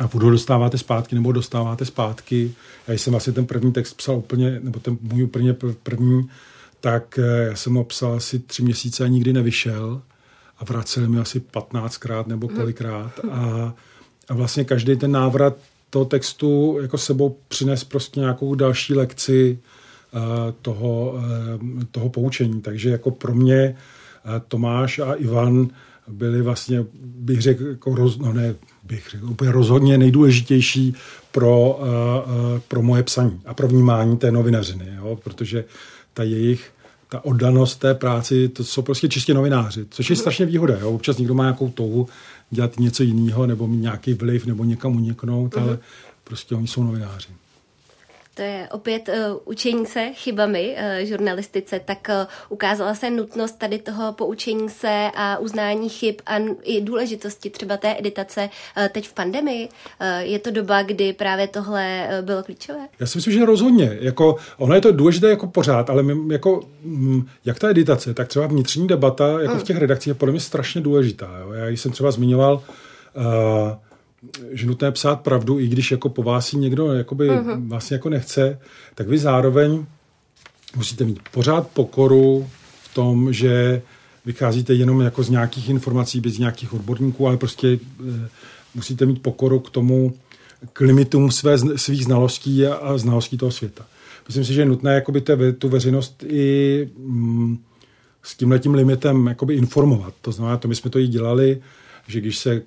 a 0.00 0.08
furt 0.08 0.22
ho 0.22 0.30
dostáváte 0.30 0.78
zpátky 0.78 1.14
nebo 1.14 1.32
dostáváte 1.32 1.84
zpátky. 1.84 2.52
Já 2.88 2.94
jsem 2.94 3.14
asi 3.14 3.32
ten 3.32 3.46
první 3.46 3.72
text 3.72 3.94
psal 3.94 4.16
úplně, 4.16 4.60
nebo 4.62 4.80
ten 4.80 4.98
můj 5.00 5.22
úplně 5.22 5.56
první, 5.82 6.28
tak 6.80 7.18
eh, 7.18 7.46
já 7.48 7.56
jsem 7.56 7.74
ho 7.74 7.84
psal 7.84 8.12
asi 8.12 8.38
tři 8.38 8.62
měsíce 8.62 9.04
a 9.04 9.08
nikdy 9.08 9.32
nevyšel 9.32 10.02
a 10.58 10.64
vraceli 10.64 11.08
mi 11.08 11.18
asi 11.18 11.40
15krát 11.40 12.26
nebo 12.26 12.46
mhm. 12.46 12.56
kolikrát 12.56 13.20
a, 13.30 13.74
a 14.28 14.34
vlastně 14.34 14.64
každý 14.64 14.96
ten 14.96 15.12
návrat 15.12 15.56
toho 15.90 16.04
textu 16.04 16.78
jako 16.82 16.98
sebou 16.98 17.36
přines 17.48 17.84
prostě 17.84 18.20
nějakou 18.20 18.54
další 18.54 18.94
lekci 18.94 19.58
uh, 20.12 20.20
toho, 20.62 21.12
uh, 21.12 21.82
toho 21.90 22.08
poučení. 22.08 22.60
Takže 22.60 22.90
jako 22.90 23.10
pro 23.10 23.34
mě 23.34 23.76
uh, 24.24 24.32
Tomáš 24.48 24.98
a 24.98 25.12
Ivan 25.14 25.68
byli 26.10 26.42
vlastně, 26.42 26.84
bych 27.02 27.42
řekl, 27.42 27.66
jako 27.66 27.94
roz, 27.94 28.18
no 28.18 28.32
ne, 28.32 28.54
bych 28.84 29.10
řekl, 29.10 29.26
úplně 29.26 29.52
rozhodně 29.52 29.98
nejdůležitější 29.98 30.94
pro, 31.32 31.78
uh, 31.80 31.86
uh, 31.86 32.60
pro 32.68 32.82
moje 32.82 33.02
psaní 33.02 33.40
a 33.46 33.54
pro 33.54 33.68
vnímání 33.68 34.16
té 34.16 34.32
novinařiny, 34.32 34.88
jo? 34.96 35.18
protože 35.24 35.64
ta 36.14 36.22
jejich 36.22 36.70
ta 37.08 37.24
oddanost 37.24 37.76
té 37.76 37.94
práci, 37.94 38.48
to 38.48 38.64
jsou 38.64 38.82
prostě 38.82 39.08
čistě 39.08 39.34
novináři, 39.34 39.86
což 39.90 40.10
je 40.10 40.16
strašně 40.16 40.46
výhoda. 40.46 40.78
Jo? 40.78 40.90
Občas 40.90 41.18
někdo 41.18 41.34
má 41.34 41.44
nějakou 41.44 41.68
touhu 41.68 42.08
dělat 42.50 42.78
něco 42.78 43.02
jiného, 43.02 43.46
nebo 43.46 43.66
mít 43.66 43.80
nějaký 43.80 44.14
vliv, 44.14 44.46
nebo 44.46 44.64
někam 44.64 44.96
uniknout, 44.96 45.54
uh-huh. 45.54 45.62
ale 45.62 45.78
prostě 46.24 46.54
oni 46.54 46.66
jsou 46.66 46.84
novináři 46.84 47.28
to 48.34 48.42
je 48.42 48.68
opět 48.72 49.08
uh, 49.08 49.38
učení 49.44 49.86
se 49.86 50.10
chybami 50.14 50.76
uh, 50.76 51.06
žurnalistice, 51.06 51.80
tak 51.84 52.08
uh, 52.08 52.26
ukázala 52.48 52.94
se 52.94 53.10
nutnost 53.10 53.58
tady 53.58 53.78
toho 53.78 54.12
poučení 54.12 54.68
se 54.68 55.10
a 55.14 55.38
uznání 55.38 55.88
chyb 55.88 56.14
a 56.26 56.36
i 56.62 56.80
důležitosti 56.80 57.50
třeba 57.50 57.76
té 57.76 57.98
editace 57.98 58.50
uh, 58.76 58.86
teď 58.88 59.08
v 59.08 59.12
pandemii. 59.12 59.68
Uh, 59.68 60.06
je 60.18 60.38
to 60.38 60.50
doba, 60.50 60.82
kdy 60.82 61.12
právě 61.12 61.48
tohle 61.48 62.08
uh, 62.18 62.24
bylo 62.24 62.42
klíčové? 62.42 62.88
Já 63.00 63.06
si 63.06 63.18
myslím, 63.18 63.34
že 63.34 63.46
rozhodně. 63.46 63.98
Jako, 64.00 64.36
ono 64.58 64.74
je 64.74 64.80
to 64.80 64.92
důležité 64.92 65.30
jako 65.30 65.46
pořád, 65.46 65.90
ale 65.90 66.02
my, 66.02 66.34
jako, 66.34 66.62
mm, 66.82 67.26
jak 67.44 67.58
ta 67.58 67.68
editace, 67.68 68.14
tak 68.14 68.28
třeba 68.28 68.46
vnitřní 68.46 68.86
debata 68.86 69.40
jako 69.40 69.52
hmm. 69.52 69.60
v 69.60 69.64
těch 69.64 69.76
redakcích 69.76 70.06
je 70.06 70.14
podle 70.14 70.32
mě 70.32 70.40
strašně 70.40 70.80
důležitá. 70.80 71.38
Jo? 71.40 71.52
Já 71.52 71.68
jsem 71.68 71.92
třeba 71.92 72.10
zmiňoval 72.10 72.54
uh, 72.54 73.22
že 74.50 74.66
nutné 74.66 74.92
psát 74.92 75.20
pravdu, 75.20 75.60
i 75.60 75.68
když 75.68 75.90
jako 75.90 76.08
po 76.08 76.22
vás 76.22 76.52
někdo 76.52 76.92
jakoby 76.92 77.30
uh-huh. 77.30 77.68
vlastně 77.68 77.94
jako 77.94 78.08
nechce, 78.08 78.58
tak 78.94 79.08
vy 79.08 79.18
zároveň 79.18 79.86
musíte 80.76 81.04
mít 81.04 81.20
pořád 81.32 81.68
pokoru 81.68 82.48
v 82.82 82.94
tom, 82.94 83.32
že 83.32 83.82
vycházíte 84.24 84.74
jenom 84.74 85.00
jako 85.00 85.22
z 85.22 85.30
nějakých 85.30 85.68
informací, 85.68 86.20
bez 86.20 86.38
nějakých 86.38 86.72
odborníků, 86.72 87.26
ale 87.26 87.36
prostě 87.36 87.68
e, 87.68 87.78
musíte 88.74 89.06
mít 89.06 89.22
pokoru 89.22 89.60
k 89.60 89.70
tomu, 89.70 90.14
k 90.72 90.80
limitům 90.80 91.30
své, 91.30 91.58
svých 91.78 92.04
znalostí 92.04 92.66
a, 92.66 92.74
a 92.74 92.98
znalostí 92.98 93.38
toho 93.38 93.52
světa. 93.52 93.86
Myslím 94.28 94.44
si, 94.44 94.54
že 94.54 94.60
je 94.60 94.66
nutné 94.66 94.94
jakoby 94.94 95.20
te, 95.20 95.52
tu 95.52 95.68
veřejnost 95.68 96.24
i 96.26 96.88
mm, 96.98 97.58
s 98.22 98.36
tímhletím 98.36 98.74
limitem 98.74 99.26
jakoby 99.26 99.54
informovat. 99.54 100.14
To 100.20 100.32
znamená, 100.32 100.56
to 100.56 100.68
my 100.68 100.74
jsme 100.74 100.90
to 100.90 100.98
i 100.98 101.06
dělali, 101.06 101.60
že 102.10 102.20
když 102.20 102.38
se 102.38 102.62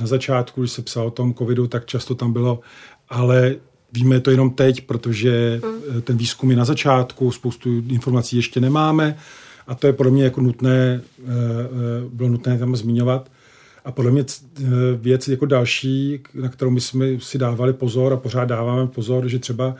na 0.00 0.06
začátku, 0.06 0.60
když 0.60 0.72
se 0.72 0.82
psalo 0.82 1.06
o 1.06 1.10
tom 1.10 1.34
covidu, 1.34 1.66
tak 1.66 1.86
často 1.86 2.14
tam 2.14 2.32
bylo, 2.32 2.60
ale 3.08 3.56
víme 3.92 4.20
to 4.20 4.30
jenom 4.30 4.50
teď, 4.50 4.80
protože 4.80 5.60
mm. 5.64 6.02
ten 6.02 6.16
výzkum 6.16 6.50
je 6.50 6.56
na 6.56 6.64
začátku, 6.64 7.32
spoustu 7.32 7.82
informací 7.88 8.36
ještě 8.36 8.60
nemáme 8.60 9.16
a 9.66 9.74
to 9.74 9.86
je 9.86 9.92
podle 9.92 10.12
mě 10.12 10.24
jako 10.24 10.40
nutné, 10.40 11.00
eh, 11.00 11.22
eh, 11.24 12.08
bylo 12.12 12.28
nutné 12.28 12.58
tam 12.58 12.76
zmiňovat. 12.76 13.30
A 13.84 13.92
podle 13.92 14.10
mě 14.10 14.24
věc 14.96 15.28
jako 15.28 15.46
další, 15.46 16.20
na 16.34 16.48
kterou 16.48 16.70
my 16.70 16.80
jsme 16.80 17.06
si 17.18 17.38
dávali 17.38 17.72
pozor 17.72 18.12
a 18.12 18.16
pořád 18.16 18.44
dáváme 18.44 18.86
pozor, 18.86 19.28
že 19.28 19.38
třeba 19.38 19.74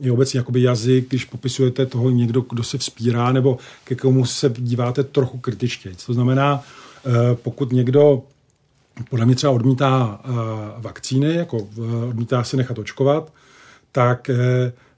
je 0.00 0.12
obecně 0.12 0.38
jakoby 0.40 0.62
jazyk, 0.62 1.08
když 1.08 1.24
popisujete 1.24 1.86
toho 1.86 2.10
někdo, 2.10 2.40
kdo 2.40 2.62
se 2.62 2.78
vzpírá, 2.78 3.32
nebo 3.32 3.58
ke 3.84 3.94
komu 3.94 4.24
se 4.24 4.54
díváte 4.58 5.04
trochu 5.04 5.38
kritičtěji. 5.38 5.94
To 6.06 6.12
znamená, 6.12 6.64
Eh, 6.64 6.87
pokud 7.34 7.72
někdo 7.72 8.22
podle 9.10 9.26
mě 9.26 9.34
třeba 9.34 9.52
odmítá 9.52 10.20
eh, 10.24 10.28
vakcíny, 10.78 11.34
jako 11.34 11.56
eh, 11.78 12.06
odmítá 12.08 12.44
se 12.44 12.56
nechat 12.56 12.78
očkovat, 12.78 13.32
tak 13.92 14.30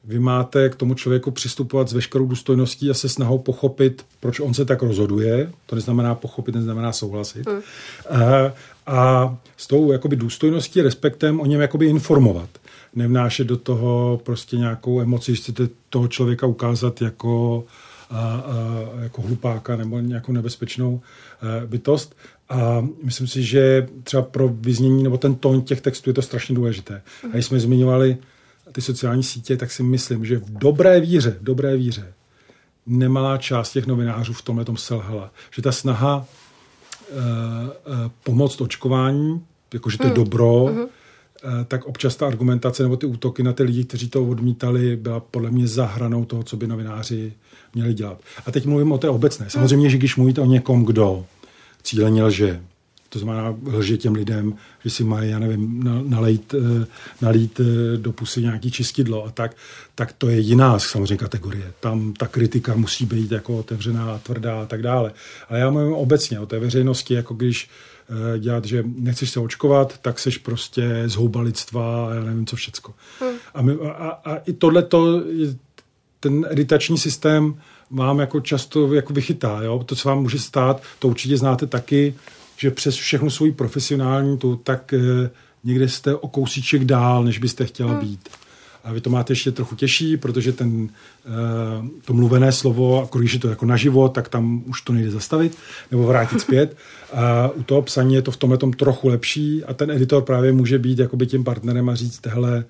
vy 0.04 0.18
máte 0.18 0.68
k 0.68 0.74
tomu 0.74 0.94
člověku 0.94 1.30
přistupovat 1.30 1.88
s 1.88 1.92
veškerou 1.92 2.26
důstojností 2.26 2.90
a 2.90 2.94
se 2.94 3.08
snahou 3.08 3.38
pochopit, 3.38 4.06
proč 4.20 4.40
on 4.40 4.54
se 4.54 4.64
tak 4.64 4.82
rozhoduje. 4.82 5.50
To 5.66 5.76
neznamená 5.76 6.14
pochopit, 6.14 6.54
neznamená 6.54 6.92
souhlasit. 6.92 7.48
Hmm. 7.48 7.60
A, 8.10 8.52
a 8.86 9.36
s 9.56 9.66
tou 9.66 9.92
jakoby 9.92 10.16
důstojností, 10.16 10.82
respektem 10.82 11.40
o 11.40 11.46
něm 11.46 11.60
jakoby 11.60 11.86
informovat. 11.86 12.48
Nevnášet 12.94 13.46
do 13.46 13.56
toho 13.56 14.20
prostě 14.24 14.56
nějakou 14.56 15.00
emoci, 15.00 15.34
že 15.34 15.42
chcete 15.42 15.68
toho 15.90 16.08
člověka 16.08 16.46
ukázat 16.46 17.02
jako 17.02 17.64
a, 18.10 18.18
a, 18.18 19.02
jako 19.02 19.22
hlupáka 19.22 19.76
nebo 19.76 20.00
nějakou 20.00 20.32
nebezpečnou 20.32 21.00
a, 21.00 21.66
bytost. 21.66 22.16
A 22.48 22.86
myslím 23.02 23.26
si, 23.26 23.42
že 23.42 23.88
třeba 24.04 24.22
pro 24.22 24.48
vyznění 24.48 25.02
nebo 25.02 25.18
ten 25.18 25.34
tón 25.34 25.62
těch 25.62 25.80
textů 25.80 26.10
je 26.10 26.14
to 26.14 26.22
strašně 26.22 26.54
důležité. 26.54 27.02
A 27.24 27.32
když 27.32 27.46
jsme 27.46 27.60
zmiňovali 27.60 28.16
ty 28.72 28.80
sociální 28.80 29.22
sítě, 29.22 29.56
tak 29.56 29.70
si 29.70 29.82
myslím, 29.82 30.24
že 30.24 30.38
v 30.38 30.50
dobré 30.50 31.00
víře, 31.00 31.30
v 31.40 31.44
dobré 31.44 31.76
víře, 31.76 32.12
nemalá 32.86 33.38
část 33.38 33.72
těch 33.72 33.86
novinářů 33.86 34.32
v 34.32 34.42
tomhle 34.42 34.64
tom 34.64 34.76
selhala. 34.76 35.32
Že 35.50 35.62
ta 35.62 35.72
snaha 35.72 36.16
uh, 36.16 37.16
uh, 37.16 38.10
pomoct 38.24 38.60
očkování, 38.60 39.44
jakože 39.74 39.98
to 39.98 40.04
je 40.04 40.10
mm. 40.10 40.14
dobro, 40.14 40.70
Eh, 40.70 40.86
tak 41.68 41.84
občas 41.84 42.16
ta 42.16 42.26
argumentace 42.26 42.82
nebo 42.82 42.96
ty 42.96 43.06
útoky 43.06 43.42
na 43.42 43.52
ty 43.52 43.62
lidi, 43.62 43.84
kteří 43.84 44.08
to 44.08 44.24
odmítali, 44.24 44.96
byla 44.96 45.20
podle 45.20 45.50
mě 45.50 45.66
za 45.66 45.86
hranou 45.86 46.24
toho, 46.24 46.42
co 46.42 46.56
by 46.56 46.66
novináři 46.66 47.32
měli 47.74 47.94
dělat. 47.94 48.20
A 48.46 48.50
teď 48.50 48.66
mluvím 48.66 48.92
o 48.92 48.98
té 48.98 49.08
obecné. 49.08 49.50
Samozřejmě, 49.50 49.90
že 49.90 49.98
když 49.98 50.16
mluvíte 50.16 50.40
o 50.40 50.46
někom, 50.46 50.84
kdo 50.84 51.24
cíleně 51.82 52.22
lže, 52.22 52.60
to 53.08 53.18
znamená 53.18 53.56
lže 53.64 53.96
těm 53.96 54.14
lidem, 54.14 54.54
že 54.84 54.90
si 54.90 55.04
mají, 55.04 55.30
já 55.30 55.38
nevím, 55.38 55.84
eh, 55.86 56.86
nalít 57.20 57.60
eh, 57.60 57.96
do 57.96 58.12
pusy 58.12 58.42
nějaký 58.42 58.70
čistidlo 58.70 59.24
a 59.24 59.30
tak, 59.30 59.56
tak 59.94 60.12
to 60.12 60.28
je 60.28 60.38
jiná 60.38 60.78
samozřejmě 60.78 61.16
kategorie. 61.16 61.72
Tam 61.80 62.12
ta 62.12 62.26
kritika 62.26 62.74
musí 62.74 63.06
být 63.06 63.32
jako 63.32 63.58
otevřená, 63.58 64.18
tvrdá 64.18 64.62
a 64.62 64.66
tak 64.66 64.82
dále. 64.82 65.12
Ale 65.48 65.58
já 65.58 65.70
mluvím 65.70 65.94
obecně 65.94 66.40
o 66.40 66.46
té 66.46 66.58
veřejnosti, 66.58 67.14
jako 67.14 67.34
když 67.34 67.68
Eh, 67.68 67.89
dělat, 68.38 68.64
že 68.64 68.84
nechceš 68.86 69.30
se 69.30 69.40
očkovat, 69.40 69.98
tak 69.98 70.18
seš 70.18 70.38
prostě 70.38 71.02
zhouba 71.06 71.40
lidstva 71.40 72.08
a 72.08 72.14
já 72.14 72.24
nevím 72.24 72.46
co 72.46 72.56
všecko. 72.56 72.94
Hmm. 73.20 73.34
A, 73.54 73.62
my, 73.62 73.72
a, 73.72 74.08
a 74.08 74.36
i 74.36 74.52
tohle 74.52 74.86
ten 76.20 76.46
editační 76.50 76.98
systém 76.98 77.54
vám 77.90 78.18
jako 78.18 78.40
často 78.40 78.94
jako 78.94 79.12
vychytá. 79.12 79.62
Jo? 79.62 79.84
To, 79.86 79.96
co 79.96 80.08
vám 80.08 80.22
může 80.22 80.38
stát, 80.38 80.82
to 80.98 81.08
určitě 81.08 81.36
znáte 81.36 81.66
taky, 81.66 82.14
že 82.56 82.70
přes 82.70 82.94
všechnu 82.94 83.30
svou 83.30 83.52
profesionální 83.52 84.38
tu, 84.38 84.56
tak 84.56 84.92
eh, 84.92 85.30
někde 85.64 85.88
jste 85.88 86.14
o 86.14 86.28
kousíček 86.28 86.84
dál, 86.84 87.24
než 87.24 87.38
byste 87.38 87.66
chtěla 87.66 87.90
hmm. 87.90 88.00
být. 88.00 88.28
A 88.84 88.92
vy 88.92 89.00
to 89.00 89.10
máte 89.10 89.32
ještě 89.32 89.52
trochu 89.52 89.76
těžší, 89.76 90.16
protože 90.16 90.52
ten, 90.52 90.88
eh, 91.26 91.30
to 92.04 92.12
mluvené 92.12 92.52
slovo, 92.52 93.08
když 93.18 93.32
je 93.32 93.38
to 93.38 93.48
jako 93.48 93.66
naživo, 93.66 94.08
tak 94.08 94.28
tam 94.28 94.62
už 94.66 94.82
to 94.82 94.92
nejde 94.92 95.10
zastavit 95.10 95.56
nebo 95.90 96.06
vrátit 96.06 96.40
zpět. 96.40 96.76
A 97.12 97.48
u 97.48 97.62
toho 97.62 97.82
psaní 97.82 98.14
je 98.14 98.22
to 98.22 98.30
v 98.30 98.36
tomhle 98.36 98.58
tom 98.58 98.72
trochu 98.72 99.08
lepší 99.08 99.64
a 99.64 99.74
ten 99.74 99.90
editor 99.90 100.22
právě 100.22 100.52
může 100.52 100.78
být 100.78 100.98
jakoby 100.98 101.26
tím 101.26 101.44
partnerem 101.44 101.88
a 101.88 101.94
říct, 101.94 102.26
hele, 102.26 102.64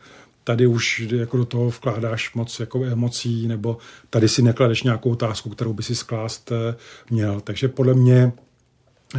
tady 0.44 0.66
už 0.66 1.00
jako 1.00 1.36
do 1.36 1.44
toho 1.44 1.70
vkládáš 1.70 2.34
moc 2.34 2.60
jako 2.60 2.84
emocí, 2.84 3.48
nebo 3.48 3.78
tady 4.10 4.28
si 4.28 4.42
nekladeš 4.42 4.82
nějakou 4.82 5.10
otázku, 5.10 5.50
kterou 5.50 5.72
by 5.72 5.82
si 5.82 5.94
sklást 5.94 6.52
eh, 6.52 6.74
měl. 7.10 7.40
Takže 7.40 7.68
podle 7.68 7.94
mě 7.94 8.32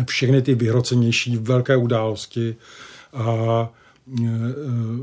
všechny 0.07 0.41
ty 0.41 0.55
vyhrocenější 0.55 1.37
velké 1.37 1.77
události 1.77 2.55
a 3.13 3.69
Eh, 4.19 4.27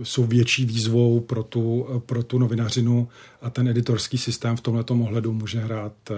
jsou 0.03 0.25
větší 0.25 0.65
výzvou 0.65 1.21
pro 1.21 1.43
tu, 1.43 1.87
pro 2.07 2.23
tu 2.23 2.39
novinařinu 2.39 3.09
a 3.43 3.51
ten 3.51 3.69
editorský 3.69 4.19
systém 4.19 4.57
v 4.57 4.61
tomto 4.61 4.95
ohledu 4.95 5.33
může 5.33 5.61
hrát, 5.61 5.93
eh, 6.11 6.15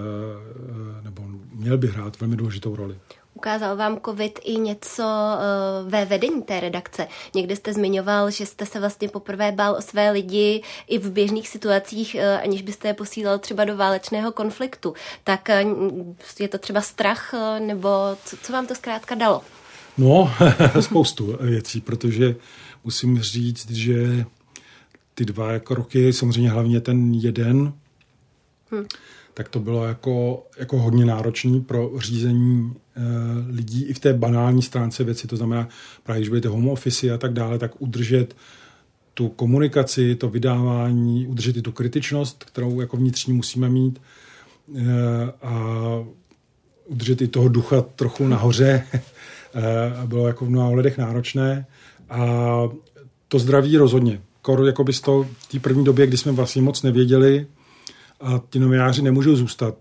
nebo 1.03 1.23
měl 1.53 1.77
by 1.77 1.87
hrát 1.87 2.19
velmi 2.19 2.35
důležitou 2.35 2.75
roli. 2.75 2.95
Ukázal 3.33 3.77
vám 3.77 3.99
COVID 4.05 4.39
i 4.43 4.57
něco 4.57 5.03
uh, 5.03 5.91
ve 5.91 6.05
vedení 6.05 6.41
té 6.41 6.59
redakce. 6.59 7.07
Někdy 7.35 7.55
jste 7.55 7.73
zmiňoval, 7.73 8.31
že 8.31 8.45
jste 8.45 8.65
se 8.65 8.79
vlastně 8.79 9.09
poprvé 9.09 9.51
bál 9.51 9.75
o 9.75 9.81
své 9.81 10.11
lidi 10.11 10.63
i 10.87 10.99
v 10.99 11.11
běžných 11.11 11.49
situacích, 11.49 12.15
uh, 12.15 12.41
aniž 12.43 12.61
byste 12.61 12.87
je 12.87 12.93
posílal 12.93 13.39
třeba 13.39 13.65
do 13.65 13.77
válečného 13.77 14.31
konfliktu. 14.31 14.93
Tak 15.23 15.49
uh, 15.63 16.15
je 16.39 16.47
to 16.47 16.57
třeba 16.57 16.81
strach, 16.81 17.33
nebo 17.59 17.89
co, 18.25 18.37
co 18.37 18.53
vám 18.53 18.67
to 18.67 18.75
zkrátka 18.75 19.15
dalo? 19.15 19.41
No, 19.97 20.31
spoustu 20.79 21.37
věcí, 21.41 21.81
protože 21.81 22.35
musím 22.83 23.19
říct, 23.19 23.71
že 23.71 24.25
ty 25.15 25.25
dva 25.25 25.51
jako 25.51 25.75
roky, 25.75 26.13
samozřejmě 26.13 26.49
hlavně 26.49 26.81
ten 26.81 27.13
jeden, 27.13 27.73
hmm. 28.71 28.85
tak 29.33 29.49
to 29.49 29.59
bylo 29.59 29.85
jako, 29.85 30.43
jako 30.57 30.77
hodně 30.77 31.05
náročný 31.05 31.61
pro 31.61 31.91
řízení 31.99 32.75
lidí 33.49 33.83
i 33.83 33.93
v 33.93 33.99
té 33.99 34.13
banální 34.13 34.61
stránce 34.61 35.03
věci, 35.03 35.27
to 35.27 35.37
znamená 35.37 35.67
právě, 36.03 36.19
když 36.19 36.29
budete 36.29 36.47
home 36.47 36.69
office 36.69 37.11
a 37.11 37.17
tak 37.17 37.33
dále, 37.33 37.59
tak 37.59 37.81
udržet 37.81 38.35
tu 39.13 39.29
komunikaci, 39.29 40.15
to 40.15 40.29
vydávání, 40.29 41.27
udržet 41.27 41.57
i 41.57 41.61
tu 41.61 41.71
kritičnost, 41.71 42.43
kterou 42.43 42.81
jako 42.81 42.97
vnitřní 42.97 43.33
musíme 43.33 43.69
mít 43.69 44.01
e, 44.75 44.81
a 45.41 45.55
udržet 46.85 47.21
i 47.21 47.27
toho 47.27 47.49
ducha 47.49 47.81
trochu 47.81 48.27
nahoře, 48.27 48.83
e, 48.93 50.07
bylo 50.07 50.27
jako 50.27 50.45
v 50.45 50.49
mnoha 50.49 50.67
ohledech 50.67 50.97
náročné. 50.97 51.65
A 52.09 52.27
to 53.27 53.39
zdraví 53.39 53.77
rozhodně. 53.77 54.21
Skoro 54.39 54.65
jako 54.65 54.83
by 54.83 54.93
toho 54.93 55.23
v 55.23 55.51
té 55.51 55.59
první 55.59 55.83
době, 55.83 56.07
kdy 56.07 56.17
jsme 56.17 56.31
vlastně 56.31 56.61
moc 56.61 56.83
nevěděli 56.83 57.47
a 58.21 58.41
ti 58.49 58.59
novináři 58.59 59.01
nemůžou 59.01 59.35
zůstat 59.35 59.75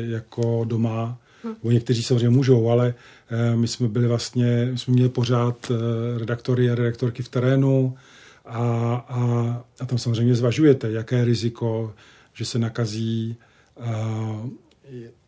jako 0.00 0.64
doma, 0.64 1.18
hmm. 1.44 1.56
někteří 1.62 2.02
samozřejmě 2.02 2.28
můžou, 2.28 2.68
ale 2.68 2.94
e, 3.30 3.56
my 3.56 3.68
jsme 3.68 3.88
byli 3.88 4.06
vlastně, 4.06 4.68
my 4.72 4.78
jsme 4.78 4.92
měli 4.94 5.08
pořád 5.08 5.70
e, 5.70 6.18
redaktory 6.18 6.70
a 6.70 6.74
redaktorky 6.74 7.22
v 7.22 7.28
terénu 7.28 7.96
a, 8.44 8.58
a, 9.08 9.20
a 9.80 9.86
tam 9.86 9.98
samozřejmě 9.98 10.34
zvažujete, 10.34 10.90
jaké 10.90 11.16
je 11.16 11.24
riziko, 11.24 11.94
že 12.34 12.44
se 12.44 12.58
nakazí 12.58 13.36
a, 13.80 14.42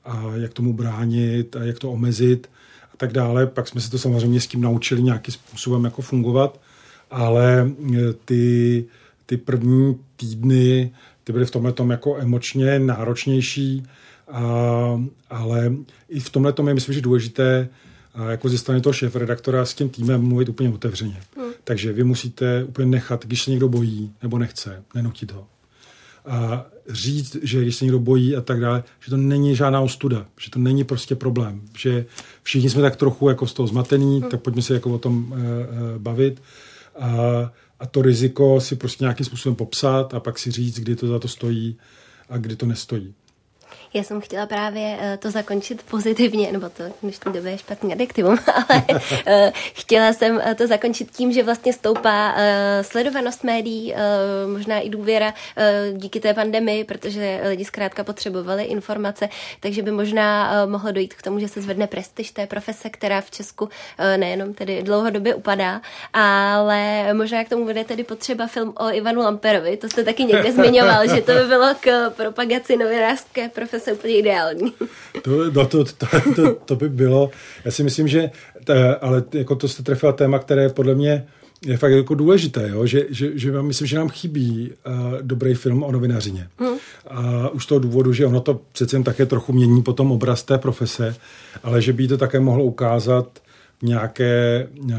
a 0.05 0.33
jak 0.37 0.53
tomu 0.53 0.73
bránit 0.73 1.57
a 1.57 1.65
jak 1.65 1.79
to 1.79 1.93
omezit 1.93 2.51
a 2.95 2.97
tak 2.97 3.13
dále. 3.13 3.47
Pak 3.47 3.69
jsme 3.69 3.81
se 3.81 3.91
to 3.91 3.99
samozřejmě 3.99 4.41
s 4.41 4.47
tím 4.47 4.61
naučili 4.61 5.03
nějakým 5.03 5.35
způsobem 5.35 5.85
jako 5.85 6.03
fungovat 6.03 6.61
ale 7.11 7.71
e, 7.95 8.13
ty, 8.25 8.85
ty 9.27 9.37
první 9.37 9.97
týdny 10.17 10.91
ty 11.25 11.33
byly 11.33 11.47
v 11.47 11.51
tomhle 11.51 11.73
tom 11.73 11.91
jako 11.91 12.17
emočně 12.17 12.79
náročnější, 12.79 13.87
a, 14.33 15.03
ale 15.31 15.73
i 16.09 16.21
v 16.21 16.31
tomhle 16.31 16.53
tom 16.53 16.69
je 16.69 16.75
myslím, 16.75 16.95
že 16.95 17.01
důležité 17.01 17.69
a 18.15 18.31
jako 18.31 18.49
ze 18.49 18.59
strany 18.59 18.81
toho 18.81 18.93
šéf 18.93 19.17
redaktora 19.17 19.65
s 19.65 19.75
tím 19.75 19.89
týmem 19.89 20.23
mluvit 20.23 20.49
úplně 20.49 20.69
otevřeně. 20.69 21.21
Hmm. 21.37 21.51
Takže 21.65 21.93
vy 21.93 22.05
musíte 22.05 22.65
úplně 22.65 22.89
nechat, 22.89 23.27
když 23.27 23.43
se 23.43 23.51
někdo 23.51 23.69
bojí 23.69 24.13
nebo 24.23 24.39
nechce, 24.39 24.83
nenutit 24.95 25.33
ho. 25.33 25.47
A 26.27 26.67
říct, 26.89 27.37
že 27.43 27.63
když 27.63 27.77
se 27.77 27.85
někdo 27.85 27.99
bojí 27.99 28.37
a 28.37 28.41
tak 28.41 28.61
dále, 28.61 28.85
že 29.01 29.11
to 29.11 29.17
není 29.17 29.57
žádná 29.57 29.81
ostuda, 29.81 30.27
že 30.41 30.51
to 30.51 30.59
není 30.59 30.85
prostě 30.85 31.15
problém, 31.15 31.63
že 31.79 32.07
všichni 32.43 32.71
jsme 32.71 32.83
tak 32.83 32.97
trochu 32.97 33.29
jako 33.29 33.47
z 33.47 33.53
toho 33.53 33.67
zmatení, 33.67 34.21
hmm. 34.21 34.31
tak 34.31 34.41
pojďme 34.41 34.63
se 34.63 34.75
jako 34.75 34.95
o 34.95 34.99
tom 34.99 35.17
uh, 35.17 35.39
uh, 35.39 35.43
bavit 35.99 36.43
a, 36.99 37.11
a 37.81 37.87
to 37.87 38.03
riziko 38.03 38.61
si 38.61 38.77
prostě 38.77 39.05
nějakým 39.05 39.27
způsobem 39.27 39.57
popsat 39.57 40.15
a 40.15 40.21
pak 40.21 40.39
si 40.39 40.51
říct, 40.51 40.81
kdy 40.81 40.97
to 40.97 41.07
za 41.07 41.19
to 41.19 41.29
stojí 41.29 41.77
a 42.29 42.37
kdy 42.37 42.57
to 42.57 42.67
nestojí. 42.67 43.15
Já 43.97 44.03
jsem 44.03 44.21
chtěla 44.21 44.47
právě 44.47 44.97
eh, 45.01 45.17
to 45.17 45.31
zakončit 45.31 45.83
pozitivně, 45.83 46.53
nebo 46.53 46.69
to 46.69 46.83
v 46.83 46.93
dnešní 47.03 47.33
době 47.33 47.53
je 47.53 47.59
špatný 47.59 47.93
adjektivum, 47.93 48.39
ale 48.55 48.85
eh, 49.27 49.53
chtěla 49.55 50.13
jsem 50.13 50.41
eh, 50.45 50.55
to 50.55 50.67
zakončit 50.67 51.11
tím, 51.11 51.33
že 51.33 51.43
vlastně 51.43 51.73
stoupá 51.73 52.35
sledovanost 52.83 53.45
médií, 53.45 53.95
možná 54.53 54.79
i 54.79 54.91
důvěra 54.91 55.35
díky 55.93 56.21
té 56.21 56.35
pandemii, 56.35 56.85
protože 56.85 57.41
lidi 57.49 57.65
zkrátka 57.65 58.05
potřebovali 58.05 58.65
informace, 58.65 59.29
takže 59.61 59.83
by 59.83 59.91
možná 59.91 60.53
mohlo 60.67 60.93
dojít 60.93 61.15
k 61.15 61.23
tomu, 61.23 61.39
že 61.39 61.49
se 61.49 61.63
zvedne 61.63 61.87
prestiž 61.87 62.31
té 62.31 62.47
profese, 62.47 62.91
která 62.91 63.21
v 63.21 63.31
Česku 63.31 63.69
nejenom 64.17 64.55
tedy 64.55 64.83
dlouhodobě 64.83 65.35
upadá, 65.35 65.81
ale 66.13 67.15
možná 67.15 67.45
k 67.45 67.49
tomu 67.49 67.65
bude 67.65 67.85
tedy 67.85 68.05
potřeba 68.05 68.47
film 68.47 68.73
o 68.77 68.91
Ivanu 68.91 69.23
Lamperovi, 69.23 69.77
to 69.77 69.89
jste 69.89 70.05
taky 70.05 70.25
někde 70.25 70.53
zmiňoval, 70.53 71.09
že 71.09 71.23
to 71.23 71.33
by 71.33 71.45
bylo 71.45 71.75
k 71.81 72.11
propagaci 72.11 72.77
novinářské 72.77 73.49
profese 73.49 73.66
zase 73.71 73.93
úplně 73.93 74.17
ideální. 74.17 74.73
To, 75.23 75.51
no 75.51 75.67
to, 75.67 75.85
to, 75.85 76.07
to, 76.37 76.55
to 76.65 76.77
by 76.77 76.89
bylo, 76.89 77.31
já 77.65 77.71
si 77.71 77.83
myslím, 77.83 78.09
že, 78.09 78.31
ta, 78.65 78.95
ale 78.95 79.25
jako 79.33 79.55
to 79.55 79.69
jste 79.69 79.83
trefila 79.83 80.13
téma, 80.13 80.39
které 80.39 80.69
podle 80.69 80.95
mě 80.95 81.27
je 81.67 81.77
fakt 81.77 81.93
jako 81.93 82.15
důležité, 82.15 82.69
jo? 82.69 82.87
Že, 82.87 83.07
že, 83.11 83.39
že 83.39 83.63
myslím, 83.63 83.87
že 83.87 83.97
nám 83.97 84.09
chybí 84.09 84.71
uh, 84.71 85.23
dobrý 85.23 85.55
film 85.55 85.83
o 85.83 85.93
novinařině. 85.93 86.49
Hmm. 86.59 86.79
A 87.07 87.49
už 87.49 87.65
z 87.65 87.67
toho 87.67 87.79
důvodu, 87.79 88.13
že 88.13 88.27
ono 88.27 88.41
to 88.41 88.61
přece 88.73 88.97
jen 88.97 89.05
také 89.05 89.27
trochu 89.27 89.53
mění 89.53 89.83
potom 89.83 90.13
obraz 90.13 90.43
té 90.43 90.59
profese, 90.59 91.17
ale 91.63 91.83
že 91.83 91.93
by 91.93 92.09
to 92.09 92.19
také 92.19 92.41
mohlo 92.41 92.65
ukázat 92.65 93.39
v 93.79 93.83
nějaké 93.83 94.69
uh, 94.79 94.91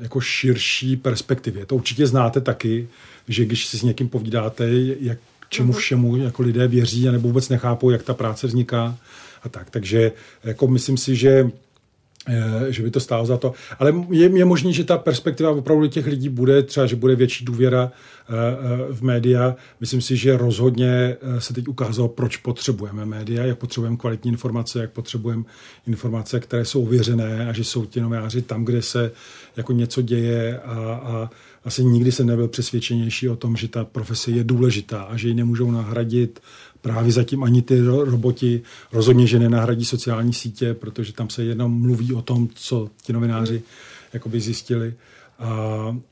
jako 0.00 0.20
širší 0.20 0.96
perspektivě. 0.96 1.66
To 1.66 1.76
určitě 1.76 2.06
znáte 2.06 2.40
taky, 2.40 2.88
že 3.28 3.44
když 3.44 3.66
si 3.66 3.78
s 3.78 3.82
někým 3.82 4.08
povídáte, 4.08 4.68
jak 5.00 5.18
čemu 5.52 5.72
mhm. 5.72 5.78
všemu 5.78 6.16
jako 6.16 6.42
lidé 6.42 6.68
věří, 6.68 7.04
nebo 7.04 7.28
vůbec 7.28 7.48
nechápou, 7.48 7.90
jak 7.90 8.02
ta 8.02 8.14
práce 8.14 8.46
vzniká 8.46 8.96
a 9.42 9.48
tak. 9.48 9.70
Takže 9.70 10.12
jako 10.44 10.68
myslím 10.68 10.96
si, 10.96 11.16
že 11.16 11.50
eh, 12.28 12.72
že 12.72 12.82
by 12.82 12.90
to 12.90 13.00
stálo 13.00 13.26
za 13.26 13.36
to. 13.36 13.52
Ale 13.78 13.94
je, 14.10 14.38
je 14.38 14.44
možné, 14.44 14.72
že 14.72 14.84
ta 14.84 14.98
perspektiva 14.98 15.50
opravdu 15.50 15.86
těch 15.86 16.06
lidí 16.06 16.28
bude, 16.28 16.62
třeba, 16.62 16.86
že 16.86 16.96
bude 16.96 17.16
větší 17.16 17.44
důvěra 17.44 17.92
eh, 17.92 18.32
eh, 18.32 18.92
v 18.92 19.02
média. 19.02 19.56
Myslím 19.80 20.00
si, 20.00 20.16
že 20.16 20.36
rozhodně 20.36 21.16
se 21.38 21.54
teď 21.54 21.68
ukázalo, 21.68 22.08
proč 22.08 22.36
potřebujeme 22.36 23.04
média, 23.06 23.44
jak 23.44 23.58
potřebujeme 23.58 23.96
kvalitní 23.96 24.30
informace, 24.30 24.80
jak 24.80 24.90
potřebujeme 24.90 25.44
informace, 25.86 26.40
které 26.40 26.64
jsou 26.64 26.82
ověřené 26.82 27.48
a 27.48 27.52
že 27.52 27.64
jsou 27.64 27.84
ti 27.84 28.00
novináři 28.00 28.42
tam, 28.42 28.64
kde 28.64 28.82
se 28.82 29.10
jako 29.56 29.72
něco 29.72 30.02
děje 30.02 30.60
a, 30.60 30.74
a 31.04 31.30
asi 31.64 31.84
nikdy 31.84 32.12
jsem 32.12 32.26
nebyl 32.26 32.48
přesvědčenější 32.48 33.28
o 33.28 33.36
tom, 33.36 33.56
že 33.56 33.68
ta 33.68 33.84
profese 33.84 34.30
je 34.30 34.44
důležitá 34.44 35.02
a 35.02 35.16
že 35.16 35.28
ji 35.28 35.34
nemůžou 35.34 35.70
nahradit 35.70 36.40
právě 36.80 37.12
zatím 37.12 37.42
ani 37.42 37.62
ty 37.62 37.80
roboti. 37.80 38.62
Rozhodně, 38.92 39.26
že 39.26 39.38
nenahradí 39.38 39.84
sociální 39.84 40.32
sítě, 40.32 40.74
protože 40.74 41.12
tam 41.12 41.30
se 41.30 41.44
jenom 41.44 41.80
mluví 41.80 42.14
o 42.14 42.22
tom, 42.22 42.48
co 42.54 42.90
ti 43.02 43.12
novináři 43.12 43.62
jakoby 44.12 44.40
zjistili. 44.40 44.94
A, 45.38 45.48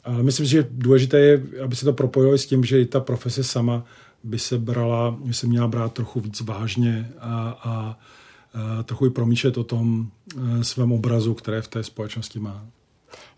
a 0.05 0.13
myslím 0.23 0.47
si, 0.47 0.53
že 0.53 0.69
důležité 0.71 1.19
je, 1.21 1.43
aby 1.65 1.77
se 1.77 1.85
to 1.85 1.93
propojilo 1.93 2.39
s 2.39 2.47
tím, 2.47 2.65
že 2.65 2.81
i 2.81 2.87
ta 2.87 3.01
profese 3.01 3.45
sama 3.45 3.85
by 4.25 4.39
se 4.39 4.59
brala, 4.59 5.19
by 5.25 5.35
se 5.35 5.47
měla 5.47 5.69
brát 5.69 5.93
trochu 5.93 6.21
víc 6.21 6.41
vážně 6.41 7.11
a, 7.19 7.59
a, 7.65 7.99
a 8.55 8.83
trochu 8.83 9.07
i 9.07 9.11
promýšlet 9.11 9.59
o 9.59 9.65
tom 9.65 10.11
e, 10.61 10.65
svém 10.65 10.93
obrazu, 10.93 11.35
které 11.35 11.63
v 11.63 11.69
té 11.69 11.83
společnosti 11.83 12.39
má 12.39 12.67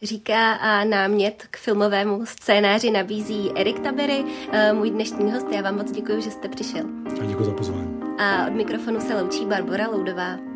říká 0.02 0.52
a 0.52 0.84
námět 0.84 1.46
k 1.50 1.56
filmovému 1.56 2.26
scénáři 2.26 2.90
nabízí 2.90 3.50
Erik 3.56 3.80
Tabery, 3.80 4.24
můj 4.72 4.90
dnešní 4.90 5.32
host. 5.32 5.46
Já 5.50 5.62
vám 5.62 5.76
moc 5.76 5.90
děkuji, 5.90 6.22
že 6.22 6.30
jste 6.30 6.48
přišel. 6.48 6.84
A 7.22 7.24
děkuji 7.24 7.44
za 7.44 7.52
pozvání. 7.52 8.00
A 8.18 8.46
od 8.46 8.52
mikrofonu 8.52 9.00
se 9.00 9.20
loučí 9.20 9.46
Barbara 9.46 9.88
Loudová. 9.88 10.51